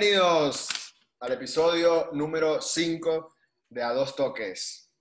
Bienvenidos 0.00 0.68
al 1.18 1.32
episodio 1.32 2.10
número 2.12 2.60
5 2.60 3.34
de 3.68 3.82
A 3.82 3.92
Dos 3.92 4.14
Toques. 4.14 4.92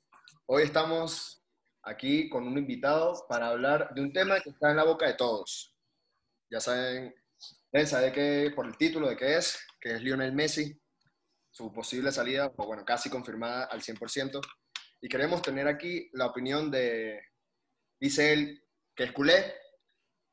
Hoy 0.48 0.64
estamos 0.64 1.46
aquí 1.84 2.28
con 2.28 2.48
un 2.48 2.58
invitado 2.58 3.14
para 3.30 3.50
hablar 3.50 3.94
de 3.94 4.02
un 4.02 4.12
tema 4.12 4.40
que 4.40 4.50
está 4.50 4.72
en 4.72 4.78
la 4.78 4.86
boca 4.86 5.06
de 5.06 5.14
todos. 5.14 5.78
Ya 6.50 6.60
saben, 6.60 7.14
él 7.74 7.88
sabe 7.88 8.12
que 8.12 8.52
por 8.56 8.66
el 8.66 8.76
título 8.76 9.08
de 9.08 9.16
qué 9.16 9.38
es, 9.38 9.60
que 9.80 9.94
es 9.94 10.02
Lionel 10.02 10.34
Messi, 10.34 10.76
su 11.52 11.72
posible 11.72 12.12
salida, 12.12 12.52
o 12.58 12.66
bueno, 12.66 12.84
casi 12.84 13.08
confirmada 13.08 13.66
al 13.66 13.84
100%. 13.84 14.42
Y 15.02 15.10
queremos 15.10 15.44
tener 15.44 15.68
aquí 15.68 16.10
la 16.14 16.26
opinión 16.26 16.72
de, 16.72 17.22
dice 18.00 18.34
él, 18.34 18.64
que 18.96 19.04
es 19.04 19.12
culé, 19.12 19.54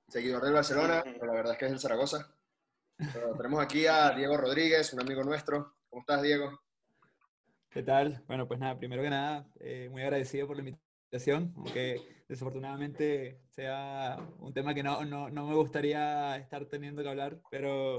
seguidor 0.08 0.42
del 0.42 0.54
Barcelona, 0.54 1.02
pero 1.04 1.26
la 1.26 1.34
verdad 1.34 1.52
es 1.52 1.58
que 1.58 1.66
es 1.66 1.72
el 1.72 1.80
Zaragoza. 1.80 2.33
Tenemos 3.36 3.60
aquí 3.60 3.86
a 3.86 4.10
Diego 4.10 4.36
Rodríguez, 4.36 4.92
un 4.92 5.00
amigo 5.00 5.24
nuestro. 5.24 5.74
¿Cómo 5.88 6.00
estás, 6.00 6.22
Diego? 6.22 6.60
¿Qué 7.68 7.82
tal? 7.82 8.22
Bueno, 8.28 8.46
pues 8.46 8.60
nada, 8.60 8.78
primero 8.78 9.02
que 9.02 9.10
nada, 9.10 9.48
eh, 9.58 9.88
muy 9.90 10.02
agradecido 10.02 10.46
por 10.46 10.56
la 10.56 10.62
invitación, 10.62 11.52
aunque 11.56 12.24
desafortunadamente 12.28 13.40
sea 13.50 14.16
un 14.38 14.54
tema 14.54 14.74
que 14.74 14.84
no, 14.84 15.04
no, 15.04 15.28
no, 15.28 15.46
me 15.48 15.56
gustaría 15.56 16.36
estar 16.36 16.66
teniendo 16.66 17.02
que 17.02 17.08
hablar, 17.08 17.40
pero, 17.50 17.98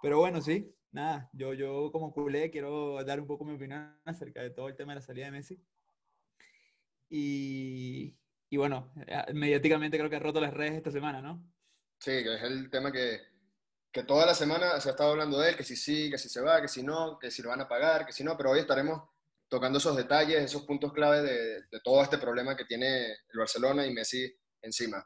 pero 0.00 0.20
bueno, 0.20 0.40
sí, 0.40 0.72
nada, 0.92 1.28
yo, 1.32 1.52
yo 1.52 1.90
como 1.90 2.12
culé 2.12 2.52
quiero 2.52 3.02
dar 3.02 3.18
un 3.18 3.26
poco 3.26 3.44
mi 3.44 3.56
opinión 3.56 3.98
acerca 4.04 4.40
de 4.40 4.50
todo 4.50 4.68
el 4.68 4.76
tema 4.76 4.92
de 4.92 5.00
la 5.00 5.06
salida 5.06 5.24
de 5.24 5.32
Messi. 5.32 5.60
Y, 7.08 8.16
y 8.48 8.56
bueno, 8.56 8.92
eh, 9.04 9.32
mediáticamente 9.34 9.98
creo 9.98 10.08
que 10.08 10.16
ha 10.16 10.20
roto 10.20 10.40
las 10.40 10.54
redes 10.54 10.74
esta 10.74 10.92
semana, 10.92 11.20
¿no? 11.20 11.44
Sí, 11.98 12.22
que 12.22 12.36
es 12.36 12.42
el 12.44 12.70
tema 12.70 12.92
que, 12.92 13.29
que 13.92 14.04
toda 14.04 14.26
la 14.26 14.34
semana 14.34 14.80
se 14.80 14.88
ha 14.88 14.92
estado 14.92 15.10
hablando 15.10 15.38
de 15.38 15.50
él, 15.50 15.56
que 15.56 15.64
si 15.64 15.76
sí, 15.76 16.10
que 16.10 16.18
si 16.18 16.28
se 16.28 16.40
va, 16.40 16.60
que 16.60 16.68
si 16.68 16.82
no, 16.82 17.18
que 17.18 17.30
si 17.30 17.42
lo 17.42 17.48
van 17.48 17.60
a 17.60 17.68
pagar, 17.68 18.06
que 18.06 18.12
si 18.12 18.22
no, 18.22 18.36
pero 18.36 18.50
hoy 18.50 18.60
estaremos 18.60 19.02
tocando 19.48 19.78
esos 19.78 19.96
detalles, 19.96 20.42
esos 20.42 20.62
puntos 20.62 20.92
clave 20.92 21.22
de, 21.22 21.62
de 21.62 21.80
todo 21.82 22.02
este 22.02 22.18
problema 22.18 22.56
que 22.56 22.64
tiene 22.64 23.06
el 23.06 23.38
Barcelona 23.38 23.84
y 23.84 23.92
Messi 23.92 24.32
encima. 24.62 25.04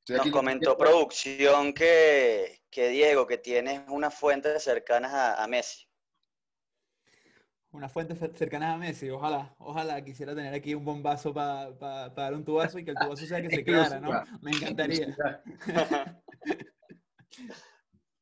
Estoy 0.00 0.30
Nos 0.30 0.30
comentó 0.30 0.76
producción 0.76 1.72
que, 1.72 2.62
que, 2.70 2.88
Diego, 2.88 3.26
que 3.26 3.38
tienes 3.38 3.82
unas 3.88 4.14
fuentes 4.14 4.62
cercanas 4.62 5.12
a, 5.12 5.42
a 5.42 5.46
Messi. 5.46 5.84
Una 7.70 7.88
fuente 7.88 8.14
cercana 8.34 8.72
a 8.72 8.78
Messi, 8.78 9.10
ojalá, 9.10 9.54
ojalá 9.58 10.02
quisiera 10.02 10.34
tener 10.34 10.54
aquí 10.54 10.74
un 10.74 10.84
bombazo 10.84 11.34
para 11.34 11.76
pa, 11.78 12.14
pa 12.14 12.22
dar 12.22 12.34
un 12.34 12.44
tubazo 12.44 12.78
y 12.78 12.84
que 12.84 12.92
el 12.92 12.96
tubazo 12.96 13.26
sea 13.26 13.42
que 13.42 13.50
se 13.56 13.64
quedara, 13.64 14.00
¿no? 14.00 14.10
Me 14.40 14.50
encantaría. 14.52 15.14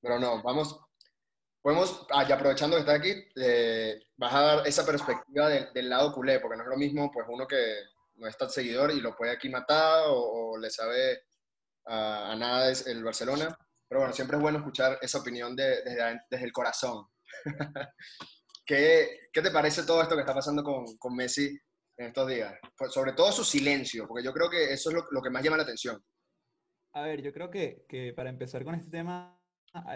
Pero 0.04 0.18
no, 0.18 0.42
vamos, 0.42 0.78
podemos, 1.62 2.06
ah, 2.10 2.26
aprovechando 2.30 2.76
que 2.76 2.80
está 2.80 2.92
aquí, 2.92 3.14
eh, 3.36 3.98
vas 4.18 4.34
a 4.34 4.40
dar 4.40 4.68
esa 4.68 4.84
perspectiva 4.84 5.48
del, 5.48 5.72
del, 5.72 5.88
lado 5.88 6.12
culé, 6.12 6.40
porque 6.40 6.58
no 6.58 6.62
es 6.62 6.68
lo 6.68 6.76
mismo, 6.76 7.10
pues 7.10 7.24
uno 7.26 7.46
que 7.46 7.84
no 8.16 8.26
es 8.26 8.36
tan 8.36 8.50
seguidor 8.50 8.90
y 8.90 9.00
lo 9.00 9.16
puede 9.16 9.32
aquí 9.32 9.48
matar 9.48 10.04
o, 10.08 10.50
o 10.52 10.58
le 10.58 10.68
sabe 10.68 11.22
a, 11.86 12.32
a, 12.32 12.36
nada 12.36 12.70
es 12.70 12.86
el 12.86 13.02
Barcelona. 13.02 13.56
Pero 13.88 14.00
bueno, 14.02 14.12
siempre 14.12 14.36
es 14.36 14.42
bueno 14.42 14.58
escuchar 14.58 14.98
esa 15.00 15.20
opinión 15.20 15.56
de, 15.56 15.82
desde, 15.82 16.20
desde 16.28 16.44
el 16.44 16.52
corazón. 16.52 17.06
¿Qué, 18.66 19.20
¿Qué, 19.32 19.40
te 19.40 19.50
parece 19.50 19.84
todo 19.84 20.02
esto 20.02 20.16
que 20.16 20.20
está 20.20 20.34
pasando 20.34 20.62
con, 20.62 20.84
con 20.98 21.16
Messi 21.16 21.58
en 21.96 22.08
estos 22.08 22.28
días? 22.28 22.52
Pues 22.76 22.92
sobre 22.92 23.14
todo 23.14 23.32
su 23.32 23.42
silencio, 23.42 24.06
porque 24.06 24.22
yo 24.22 24.34
creo 24.34 24.50
que 24.50 24.70
eso 24.70 24.90
es 24.90 24.96
lo, 24.96 25.06
lo 25.10 25.22
que 25.22 25.30
más 25.30 25.42
llama 25.42 25.56
la 25.56 25.62
atención. 25.62 25.98
A 26.92 27.00
ver, 27.00 27.22
yo 27.22 27.32
creo 27.32 27.50
que, 27.50 27.86
que 27.88 28.12
para 28.12 28.28
empezar 28.28 28.64
con 28.64 28.74
este 28.74 28.90
tema, 28.90 29.40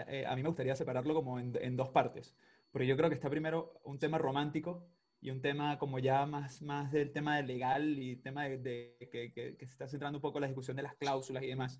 eh, 0.07 0.25
a 0.27 0.35
mí 0.35 0.43
me 0.43 0.49
gustaría 0.49 0.75
separarlo 0.75 1.13
como 1.13 1.39
en, 1.39 1.57
en, 1.61 1.77
dos 1.77 1.89
partes, 1.89 2.35
porque 2.71 2.87
yo 2.87 2.97
creo 2.97 3.09
que 3.09 3.15
está 3.15 3.29
primero 3.29 3.79
un 3.85 3.97
tema 3.97 4.17
romántico 4.17 4.85
y 5.21 5.31
un 5.31 5.41
tema 5.41 5.79
como 5.79 5.99
ya 5.99 6.25
más, 6.25 6.61
más 6.61 6.91
del 6.91 7.11
tema 7.11 7.37
de 7.37 7.43
legal 7.43 7.97
y 7.97 8.17
tema 8.17 8.45
de, 8.45 8.97
que, 9.11 9.31
que, 9.31 9.55
se 9.59 9.71
está 9.71 9.87
centrando 9.87 10.17
un 10.17 10.21
poco 10.21 10.39
la 10.39 10.47
discusión 10.47 10.75
de 10.77 10.83
las 10.83 10.95
cláusulas 10.95 11.43
y 11.43 11.47
demás. 11.47 11.79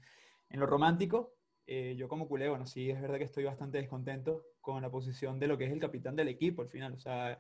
En 0.50 0.59
lo 0.59 0.66
romántico, 0.66 1.35
eh, 1.68 1.96
yo 1.97 2.07
como 2.07 2.28
culé, 2.28 2.50
bueno, 2.50 2.66
sí 2.66 2.90
es 2.90 3.01
verdad 3.01 3.18
que 3.18 3.25
estoy 3.25 3.44
bastante 3.44 3.78
descontento 3.78 4.45
con 4.62 4.81
la 4.81 4.90
posición 4.90 5.40
de 5.40 5.47
lo 5.47 5.57
que 5.57 5.66
es 5.66 5.72
el 5.72 5.79
capitán 5.79 6.16
del 6.16 6.29
equipo 6.29 6.62
al 6.62 6.69
final, 6.69 6.94
o 6.94 7.00
sea, 7.00 7.40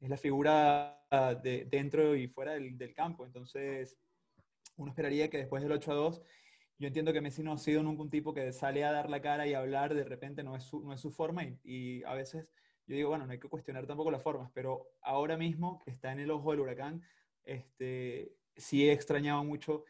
es 0.00 0.08
la 0.08 0.16
figura 0.16 1.00
de, 1.42 1.66
dentro 1.70 2.16
y 2.16 2.28
fuera 2.28 2.52
del, 2.52 2.76
del 2.76 2.94
campo, 2.94 3.24
entonces 3.24 3.96
uno 4.76 4.90
esperaría 4.90 5.30
que 5.30 5.38
después 5.38 5.62
del 5.62 5.72
8 5.72 5.92
a 5.92 5.94
2 5.94 6.22
yo 6.82 6.88
entiendo 6.88 7.12
que 7.12 7.20
Messi 7.20 7.44
no 7.44 7.52
ha 7.52 7.58
sido 7.58 7.80
nunca 7.84 8.02
un 8.02 8.10
tipo 8.10 8.34
que 8.34 8.52
sale 8.52 8.82
a 8.82 8.90
dar 8.90 9.08
la 9.08 9.22
cara 9.22 9.46
y 9.46 9.54
hablar, 9.54 9.94
de 9.94 10.02
repente 10.02 10.42
no 10.42 10.56
es 10.56 10.64
su, 10.64 10.82
no 10.82 10.92
es 10.92 11.00
su 11.00 11.12
forma 11.12 11.44
y, 11.62 12.02
a 12.02 12.14
veces 12.14 12.48
yo 12.88 12.96
digo, 12.96 13.10
bueno, 13.10 13.24
no 13.24 13.30
hay 13.30 13.38
que 13.38 13.48
cuestionar 13.48 13.86
tampoco 13.86 14.10
las 14.10 14.20
formas, 14.20 14.50
pero 14.52 14.88
ahora 15.00 15.36
mismo 15.36 15.78
que 15.78 15.92
está 15.92 16.10
en 16.10 16.18
el 16.18 16.32
ojo 16.32 16.50
del 16.50 16.58
huracán, 16.58 17.00
este, 17.44 18.34
sí 18.56 18.88
he 18.88 18.92
extrañado 18.92 19.44
mucho, 19.44 19.84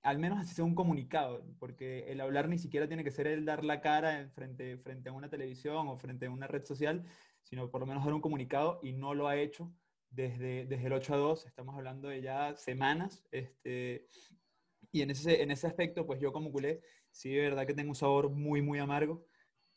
al 0.00 0.18
menos 0.18 0.40
así 0.40 0.54
sea 0.54 0.64
un 0.64 0.74
comunicado, 0.74 1.44
porque 1.58 2.10
el 2.10 2.22
hablar 2.22 2.48
ni 2.48 2.58
siquiera 2.58 2.88
tiene 2.88 3.04
que 3.04 3.10
ser 3.10 3.26
el 3.26 3.44
dar 3.44 3.62
la 3.62 3.82
cara 3.82 4.30
frente, 4.30 4.78
frente 4.78 5.10
a 5.10 5.12
una 5.12 5.28
televisión 5.28 5.86
o 5.88 5.98
frente 5.98 6.24
a 6.24 6.30
una 6.30 6.46
red 6.46 6.64
social, 6.64 7.04
sino 7.42 7.70
por 7.70 7.82
lo 7.82 7.86
menos 7.86 8.06
dar 8.06 8.14
un 8.14 8.22
comunicado 8.22 8.80
y 8.82 8.94
no 8.94 9.12
lo 9.12 9.28
ha 9.28 9.36
hecho 9.36 9.70
desde, 10.08 10.64
desde 10.64 10.86
el 10.86 10.94
8 10.94 11.12
a 11.12 11.16
2, 11.18 11.44
estamos 11.44 11.74
hablando 11.76 12.08
de 12.08 12.22
ya 12.22 12.56
semanas, 12.56 13.22
este, 13.32 14.08
y 14.92 15.02
en 15.02 15.10
ese, 15.10 15.42
en 15.42 15.50
ese 15.50 15.66
aspecto, 15.66 16.06
pues 16.06 16.20
yo 16.20 16.32
como 16.32 16.52
culé, 16.52 16.82
sí, 17.10 17.30
de 17.30 17.40
verdad 17.42 17.66
que 17.66 17.74
tengo 17.74 17.90
un 17.90 17.96
sabor 17.96 18.30
muy, 18.30 18.62
muy 18.62 18.78
amargo. 18.78 19.24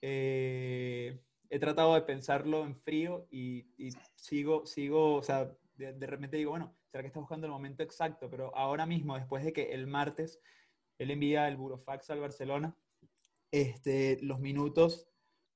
Eh, 0.02 1.20
he 1.50 1.59
tratado 1.59 1.96
de 1.96 2.02
pensarlo 2.02 2.66
en 2.66 2.76
frío 2.76 3.28
y, 3.31 3.66
y 3.78 3.92
sigo, 4.16 4.66
sigo, 4.66 5.16
o 5.16 5.24
sea, 5.24 5.52
de, 5.76 5.94
de, 5.94 6.08
repente 6.08 6.38
digo, 6.38 6.52
bueno, 6.52 6.76
¿será 6.92 7.02
que 7.02 7.08
está 7.08 7.20
buscando 7.20 7.48
el 7.48 7.53
momento 7.53 7.81
exacto? 7.81 8.30
Pero 8.30 8.56
ahora 8.56 8.86
mismo, 8.86 9.16
después 9.16 9.44
de 9.44 9.53
que 9.53 9.72
el 9.72 9.88
martes 9.88 10.42
él 10.98 11.12
envía 11.12 11.47
el 11.47 11.58
burofax 11.58 12.09
al 12.09 12.20
Barcelona, 12.20 12.76
este, 13.52 14.20
los 14.22 14.40
minutos 14.40 15.08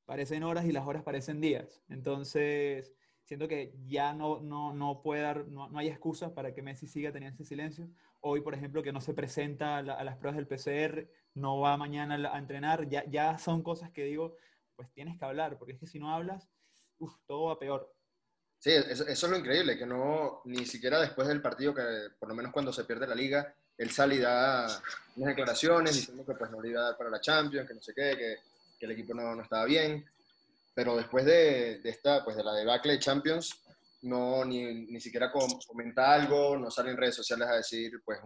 parecen 0.06 0.44
horas 0.44 0.66
y 0.66 0.72
las 0.72 0.88
horas 0.88 1.04
parecen 1.04 1.42
días. 1.42 1.82
Entonces, 1.90 2.96
siento 3.30 3.48
que 3.48 3.76
ya 3.86 4.12
no, 4.12 4.42
no, 4.42 4.74
no 4.74 5.04
puede 5.04 5.22
dar, 5.22 5.48
no, 5.50 5.70
no 5.70 5.78
hay 5.78 5.88
excusas 5.88 6.32
para 6.32 6.52
que 6.52 6.64
Messi 6.64 6.88
siga 6.88 7.12
teniendo 7.12 7.36
ese 7.36 7.48
silencio 7.48 7.88
hoy, 8.22 8.42
por 8.42 8.56
ejemplo, 8.56 8.82
que 8.82 8.92
no 8.92 9.02
se 9.02 9.14
presenta 9.14 9.78
a, 9.78 9.84
la, 9.84 9.94
a, 9.94 10.04
las 10.04 10.18
pruebas 10.18 10.36
del 10.36 10.48
PCR, 10.48 11.08
no 11.36 11.60
va 11.60 11.78
mañana 11.78 12.16
a, 12.28 12.36
a, 12.36 12.40
entrenar, 12.40 12.90
ya, 12.90 13.06
ya 13.08 13.38
son 13.38 13.62
cosas 13.62 13.92
que 13.92 14.06
digo, 14.06 14.36
pues 14.76 14.92
tienes 14.94 15.20
que 15.20 15.26
hablar, 15.26 15.60
porque 15.60 15.74
es 15.74 15.80
que 15.80 15.86
si 15.86 16.00
no 16.00 16.12
hablas, 16.12 16.50
uf, 16.98 17.14
todo 17.28 17.46
va 17.46 17.60
peor. 17.60 17.94
Sí, 18.58 18.72
eso, 18.72 19.06
eso, 19.08 19.26
es 19.28 19.32
lo 19.32 19.38
increíble, 19.38 19.78
que 19.78 19.86
no, 19.86 20.42
ni 20.46 20.66
siquiera 20.66 21.00
después 21.00 21.28
del 21.28 21.40
partido, 21.40 21.76
que 21.76 21.84
por 22.18 22.30
lo 22.30 22.34
menos 22.34 22.52
cuando 22.52 22.74
se 22.74 22.84
pierde 22.84 23.06
la 23.06 23.14
liga, 23.14 23.54
él 23.78 23.92
sale 23.92 24.16
y 24.16 24.20
da 24.20 24.66
unas 25.18 25.30
declaraciones 25.30 25.96
diciendo 25.96 26.26
que 26.26 26.34
pues 26.34 26.50
no 26.50 26.60
le 26.60 26.70
iba 26.70 26.82
a 26.82 26.86
dar 26.86 26.98
para 26.98 27.12
la 27.12 27.22
Champions, 27.22 27.68
que 27.68 27.76
no 27.76 27.82
sé 27.82 27.94
qué, 27.94 28.18
que, 28.18 28.38
que 28.80 28.86
el 28.88 28.92
equipo 28.94 29.14
no, 29.14 29.36
no, 29.36 29.44
estaba 29.44 29.66
bien. 29.66 30.04
Pero 30.80 30.96
después 30.96 31.26
de, 31.26 31.80
de, 31.80 31.90
esta, 31.90 32.24
pues 32.24 32.38
de 32.38 32.44
la 32.46 32.54
debacle 32.54 32.94
de 32.94 33.00
Champions, 33.00 33.66
no 34.04 34.46
ni, 34.46 34.64
ni 34.86 35.02
siquiera 35.02 35.30
comenta 35.30 36.14
algo, 36.14 36.56
no 36.56 36.72
sale 36.72 36.92
en 36.92 36.96
redes 36.96 37.16
sociales 37.16 37.50
a 37.50 37.56
decir 37.56 37.92
pues 38.06 38.18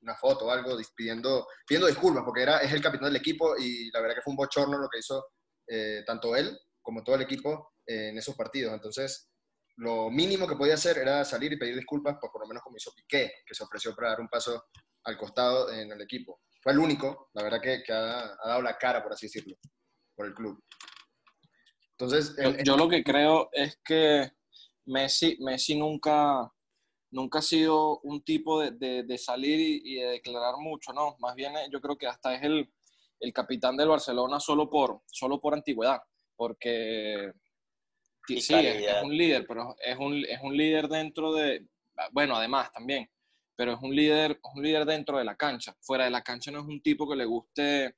una 0.00 0.16
foto 0.16 0.46
o 0.46 0.50
algo 0.50 0.76
pidiendo, 0.96 1.46
pidiendo 1.64 1.86
disculpas, 1.86 2.24
porque 2.24 2.42
era, 2.42 2.58
es 2.58 2.72
el 2.72 2.82
capitán 2.82 3.12
del 3.12 3.20
equipo 3.20 3.56
y 3.56 3.92
la 3.92 4.00
verdad 4.00 4.16
que 4.16 4.22
fue 4.22 4.32
un 4.32 4.38
bochorno 4.38 4.76
lo 4.76 4.88
que 4.88 4.98
hizo 4.98 5.24
eh, 5.68 6.02
tanto 6.04 6.34
él 6.34 6.58
como 6.82 7.04
todo 7.04 7.14
el 7.14 7.22
equipo 7.22 7.74
eh, 7.86 8.08
en 8.08 8.18
esos 8.18 8.34
partidos. 8.34 8.74
Entonces, 8.74 9.30
lo 9.76 10.10
mínimo 10.10 10.48
que 10.48 10.56
podía 10.56 10.74
hacer 10.74 10.98
era 10.98 11.24
salir 11.24 11.52
y 11.52 11.58
pedir 11.58 11.76
disculpas, 11.76 12.16
pues 12.20 12.32
por 12.32 12.42
lo 12.42 12.48
menos 12.48 12.64
como 12.64 12.76
hizo 12.76 12.90
Piqué, 12.96 13.30
que 13.46 13.54
se 13.54 13.62
ofreció 13.62 13.94
para 13.94 14.08
dar 14.08 14.20
un 14.20 14.28
paso 14.28 14.64
al 15.04 15.16
costado 15.16 15.72
en 15.72 15.92
el 15.92 16.02
equipo. 16.02 16.40
Fue 16.60 16.72
el 16.72 16.80
único, 16.80 17.30
la 17.34 17.44
verdad 17.44 17.60
que, 17.60 17.84
que 17.84 17.92
ha, 17.92 18.18
ha, 18.18 18.48
dado 18.48 18.62
la 18.62 18.76
cara, 18.76 19.00
por 19.00 19.12
así 19.12 19.26
decirlo, 19.26 19.54
por 20.16 20.26
el 20.26 20.34
club. 20.34 20.60
Entonces, 21.98 22.34
el, 22.38 22.56
yo, 22.58 22.64
yo 22.64 22.76
lo 22.76 22.88
que 22.88 23.04
creo 23.04 23.48
es 23.52 23.78
que 23.84 24.30
Messi, 24.86 25.36
Messi 25.40 25.76
nunca, 25.76 26.50
nunca 27.10 27.38
ha 27.38 27.42
sido 27.42 28.00
un 28.00 28.22
tipo 28.22 28.60
de, 28.60 28.72
de, 28.72 29.02
de 29.04 29.18
salir 29.18 29.60
y, 29.60 29.82
y, 29.84 29.94
de 30.00 30.06
declarar 30.08 30.56
mucho, 30.58 30.92
¿no? 30.92 31.16
Más 31.20 31.34
bien 31.34 31.56
eh, 31.56 31.68
yo 31.70 31.80
creo 31.80 31.96
que 31.96 32.06
hasta 32.06 32.34
es 32.34 32.42
el, 32.42 32.68
el 33.20 33.32
capitán 33.32 33.76
del 33.76 33.88
Barcelona 33.88 34.40
solo 34.40 34.68
por, 34.68 35.02
solo 35.06 35.40
por 35.40 35.54
antigüedad, 35.54 36.02
porque 36.36 37.32
sí, 38.26 38.36
es, 38.38 38.86
es, 38.86 39.02
un 39.02 39.16
líder, 39.16 39.46
pero 39.46 39.76
es 39.80 39.96
un, 39.96 40.24
es 40.24 40.40
un 40.42 40.56
líder 40.56 40.88
dentro 40.88 41.32
de, 41.32 41.66
bueno, 42.12 42.36
además 42.36 42.72
también, 42.72 43.08
pero 43.56 43.72
es 43.72 43.78
un 43.80 43.94
líder, 43.94 44.40
un 44.54 44.62
líder 44.62 44.84
dentro 44.84 45.18
de 45.18 45.24
la 45.24 45.36
cancha. 45.36 45.76
Fuera 45.80 46.04
de 46.04 46.10
la 46.10 46.22
cancha 46.22 46.50
no 46.50 46.60
es 46.60 46.66
un 46.66 46.82
tipo 46.82 47.08
que 47.08 47.16
le 47.16 47.24
guste 47.24 47.96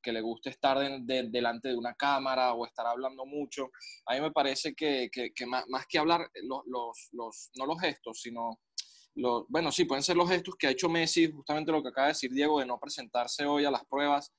que 0.00 0.12
le 0.12 0.20
guste 0.20 0.50
estar 0.50 0.78
de, 0.78 0.98
de, 1.02 1.28
delante 1.30 1.68
de 1.68 1.76
una 1.76 1.94
cámara 1.94 2.54
o 2.54 2.66
estar 2.66 2.86
hablando 2.86 3.26
mucho. 3.26 3.70
A 4.06 4.14
mí 4.14 4.20
me 4.20 4.30
parece 4.30 4.74
que, 4.74 5.10
que, 5.12 5.46
más, 5.46 5.64
más, 5.68 5.86
que 5.88 5.98
hablar, 5.98 6.28
los, 6.42 6.62
los, 6.66 7.08
los, 7.12 7.50
no 7.56 7.66
los 7.66 7.80
gestos, 7.80 8.20
sino, 8.20 8.60
los, 9.14 9.44
bueno, 9.48 9.70
sí, 9.72 9.84
pueden 9.84 10.02
ser 10.02 10.16
los 10.16 10.28
gestos 10.28 10.54
que 10.58 10.66
ha 10.66 10.70
hecho 10.70 10.88
Messi, 10.88 11.30
justamente 11.30 11.72
lo 11.72 11.82
que 11.82 11.88
acaba 11.88 12.08
de 12.08 12.12
decir 12.12 12.30
Diego, 12.32 12.60
de 12.60 12.66
no 12.66 12.78
presentarse 12.78 13.44
hoy 13.46 13.64
a 13.64 13.70
las 13.70 13.84
pruebas. 13.84 14.32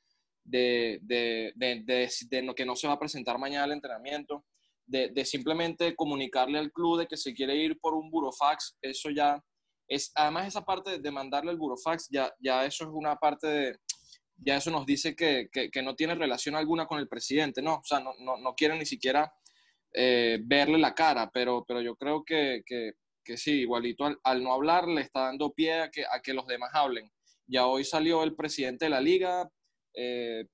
de, 0.43 0.99
de, 1.03 1.53
de, 1.55 2.53
que 2.55 2.65
no 2.65 2.75
se 2.75 2.87
va 2.87 2.93
a 2.93 2.99
presentar 2.99 3.37
mañana 3.37 3.65
al 3.65 3.73
entrenamiento, 3.73 4.43
de, 4.87 5.25
simplemente 5.25 5.95
comunicarle 5.95 6.59
al 6.59 6.71
club 6.71 6.99
de 6.99 7.07
que 7.07 7.17
se 7.17 7.33
quiere 7.33 7.55
ir 7.55 7.79
por 7.79 7.93
un 7.93 8.09
burofax, 8.09 8.77
eso 8.81 9.09
ya 9.09 9.41
es, 9.87 10.11
además 10.15 10.47
esa 10.47 10.63
parte 10.63 10.99
de 10.99 11.11
mandarle 11.11 11.51
el 11.51 11.57
burofax, 11.57 12.07
ya, 12.09 12.33
ya 12.39 12.65
eso 12.65 12.85
es 12.85 12.89
una 12.91 13.15
parte 13.15 13.47
de, 13.47 13.77
ya 14.43 14.57
eso 14.57 14.71
nos 14.71 14.85
dice 14.85 15.15
que, 15.15 15.49
que, 15.51 15.81
no 15.83 15.95
tiene 15.95 16.15
relación 16.15 16.55
alguna 16.55 16.87
con 16.87 16.99
el 16.99 17.07
presidente, 17.07 17.61
¿no? 17.61 17.75
O 17.75 17.83
sea, 17.83 17.99
no, 17.99 18.13
no, 18.19 18.37
no 18.37 18.55
quieren 18.55 18.79
ni 18.79 18.85
siquiera 18.85 19.31
eh, 19.93 20.39
verle 20.41 20.79
la 20.79 20.95
cara, 20.95 21.29
pero, 21.31 21.63
pero 21.67 21.79
yo 21.81 21.95
creo 21.95 22.23
que, 22.23 22.63
que, 22.65 22.93
sí, 23.37 23.61
igualito 23.61 24.05
al, 24.23 24.43
no 24.43 24.51
hablar 24.51 24.87
le 24.87 25.01
está 25.01 25.21
dando 25.21 25.53
pie 25.53 25.81
a 25.81 25.89
que, 25.89 26.03
a 26.05 26.21
que 26.21 26.33
los 26.33 26.47
demás 26.47 26.71
hablen. 26.73 27.09
Ya 27.47 27.67
hoy 27.67 27.85
salió 27.85 28.23
el 28.23 28.35
presidente 28.35 28.85
de 28.85 28.91
la 28.91 28.99
liga 28.99 29.49
eh, 29.93 30.45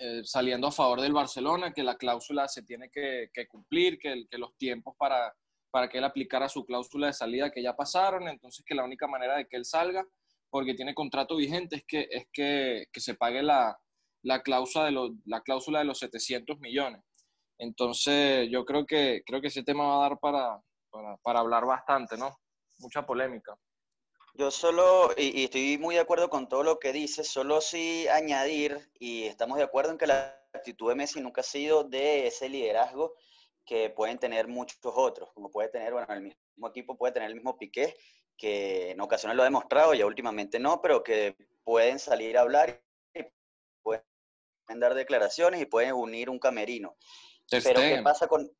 eh, 0.00 0.22
saliendo 0.24 0.68
a 0.68 0.72
favor 0.72 1.00
del 1.00 1.12
Barcelona, 1.12 1.72
que 1.72 1.82
la 1.82 1.96
cláusula 1.96 2.48
se 2.48 2.62
tiene 2.62 2.90
que, 2.90 3.28
cumplir, 3.48 3.98
que, 3.98 4.24
que, 4.30 4.38
los 4.38 4.56
tiempos 4.56 4.94
para, 4.98 5.32
para 5.70 5.88
que 5.88 5.98
él 5.98 6.04
aplicara 6.04 6.48
su 6.48 6.64
cláusula 6.64 7.08
de 7.08 7.12
salida 7.12 7.50
que 7.50 7.62
ya 7.62 7.76
pasaron, 7.76 8.28
entonces 8.28 8.64
que 8.66 8.74
la 8.74 8.84
única 8.84 9.06
manera 9.06 9.36
de 9.36 9.46
que 9.46 9.56
él 9.56 9.64
salga, 9.64 10.04
porque 10.54 10.74
tiene 10.74 10.94
contrato 10.94 11.34
vigente, 11.34 11.74
es 11.74 11.84
que, 11.84 12.06
es 12.08 12.28
que, 12.32 12.86
que 12.92 13.00
se 13.00 13.14
pague 13.14 13.42
la, 13.42 13.76
la, 14.22 14.40
cláusula 14.40 14.84
de 14.84 14.92
los, 14.92 15.10
la 15.24 15.40
cláusula 15.40 15.80
de 15.80 15.84
los 15.86 15.98
700 15.98 16.60
millones. 16.60 17.02
Entonces 17.58 18.48
yo 18.52 18.64
creo 18.64 18.86
que, 18.86 19.24
creo 19.26 19.40
que 19.40 19.48
ese 19.48 19.64
tema 19.64 19.84
va 19.84 19.96
a 19.96 20.08
dar 20.08 20.20
para, 20.20 20.62
para, 20.90 21.16
para 21.24 21.40
hablar 21.40 21.66
bastante, 21.66 22.16
¿no? 22.16 22.38
Mucha 22.78 23.04
polémica. 23.04 23.58
Yo 24.34 24.52
solo, 24.52 25.10
y, 25.16 25.42
estoy 25.42 25.76
muy 25.76 25.96
de 25.96 26.02
acuerdo 26.02 26.30
con 26.30 26.48
todo 26.48 26.62
lo 26.62 26.78
que 26.78 26.92
dices, 26.92 27.26
solo 27.26 27.60
sí 27.60 28.06
añadir, 28.06 28.78
y 29.00 29.24
estamos 29.24 29.58
de 29.58 29.64
acuerdo 29.64 29.90
en 29.90 29.98
que 29.98 30.06
la 30.06 30.40
actitud 30.52 30.88
de 30.88 30.94
Messi 30.94 31.20
nunca 31.20 31.40
ha 31.40 31.44
sido 31.44 31.82
de 31.82 32.28
ese 32.28 32.48
liderazgo 32.48 33.16
que 33.66 33.90
pueden 33.90 34.20
tener 34.20 34.46
muchos 34.46 34.78
otros, 34.84 35.32
como 35.34 35.50
puede 35.50 35.70
tener, 35.70 35.92
bueno, 35.92 36.06
el 36.14 36.22
mismo 36.22 36.68
equipo 36.68 36.96
puede 36.96 37.12
tener 37.12 37.30
el 37.30 37.34
mismo 37.34 37.58
Piqué, 37.58 37.96
que 38.36 38.90
en 38.90 39.00
ocasiones 39.00 39.36
lo 39.36 39.42
ha 39.42 39.46
demostrado, 39.46 39.94
ya 39.94 40.06
últimamente 40.06 40.58
no, 40.58 40.80
pero 40.80 41.02
que 41.02 41.36
pueden 41.62 41.98
salir 41.98 42.36
a 42.36 42.42
hablar 42.42 42.82
y 43.14 43.22
pueden 43.82 44.04
dar 44.80 44.94
declaraciones 44.94 45.60
y 45.60 45.66
pueden 45.66 45.92
unir 45.94 46.30
un 46.30 46.38
camerino. 46.38 46.96
Pero 47.50 47.80
¿qué 47.80 48.00
pasa 48.02 48.26
con, 48.26 48.50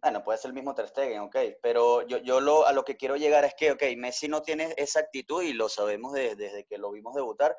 bueno, 0.00 0.22
puede 0.22 0.38
ser 0.38 0.50
el 0.50 0.54
mismo 0.54 0.74
Ter 0.74 0.88
Stegen, 0.88 1.20
ok, 1.20 1.36
pero 1.60 2.06
yo, 2.06 2.18
yo 2.18 2.40
lo, 2.40 2.66
a 2.66 2.72
lo 2.72 2.84
que 2.84 2.96
quiero 2.96 3.16
llegar 3.16 3.44
es 3.44 3.54
que, 3.54 3.72
ok, 3.72 3.82
Messi 3.96 4.28
no 4.28 4.42
tiene 4.42 4.74
esa 4.76 5.00
actitud 5.00 5.42
y 5.42 5.52
lo 5.52 5.68
sabemos 5.68 6.12
desde 6.12 6.64
que 6.64 6.78
lo 6.78 6.92
vimos 6.92 7.14
debutar, 7.14 7.56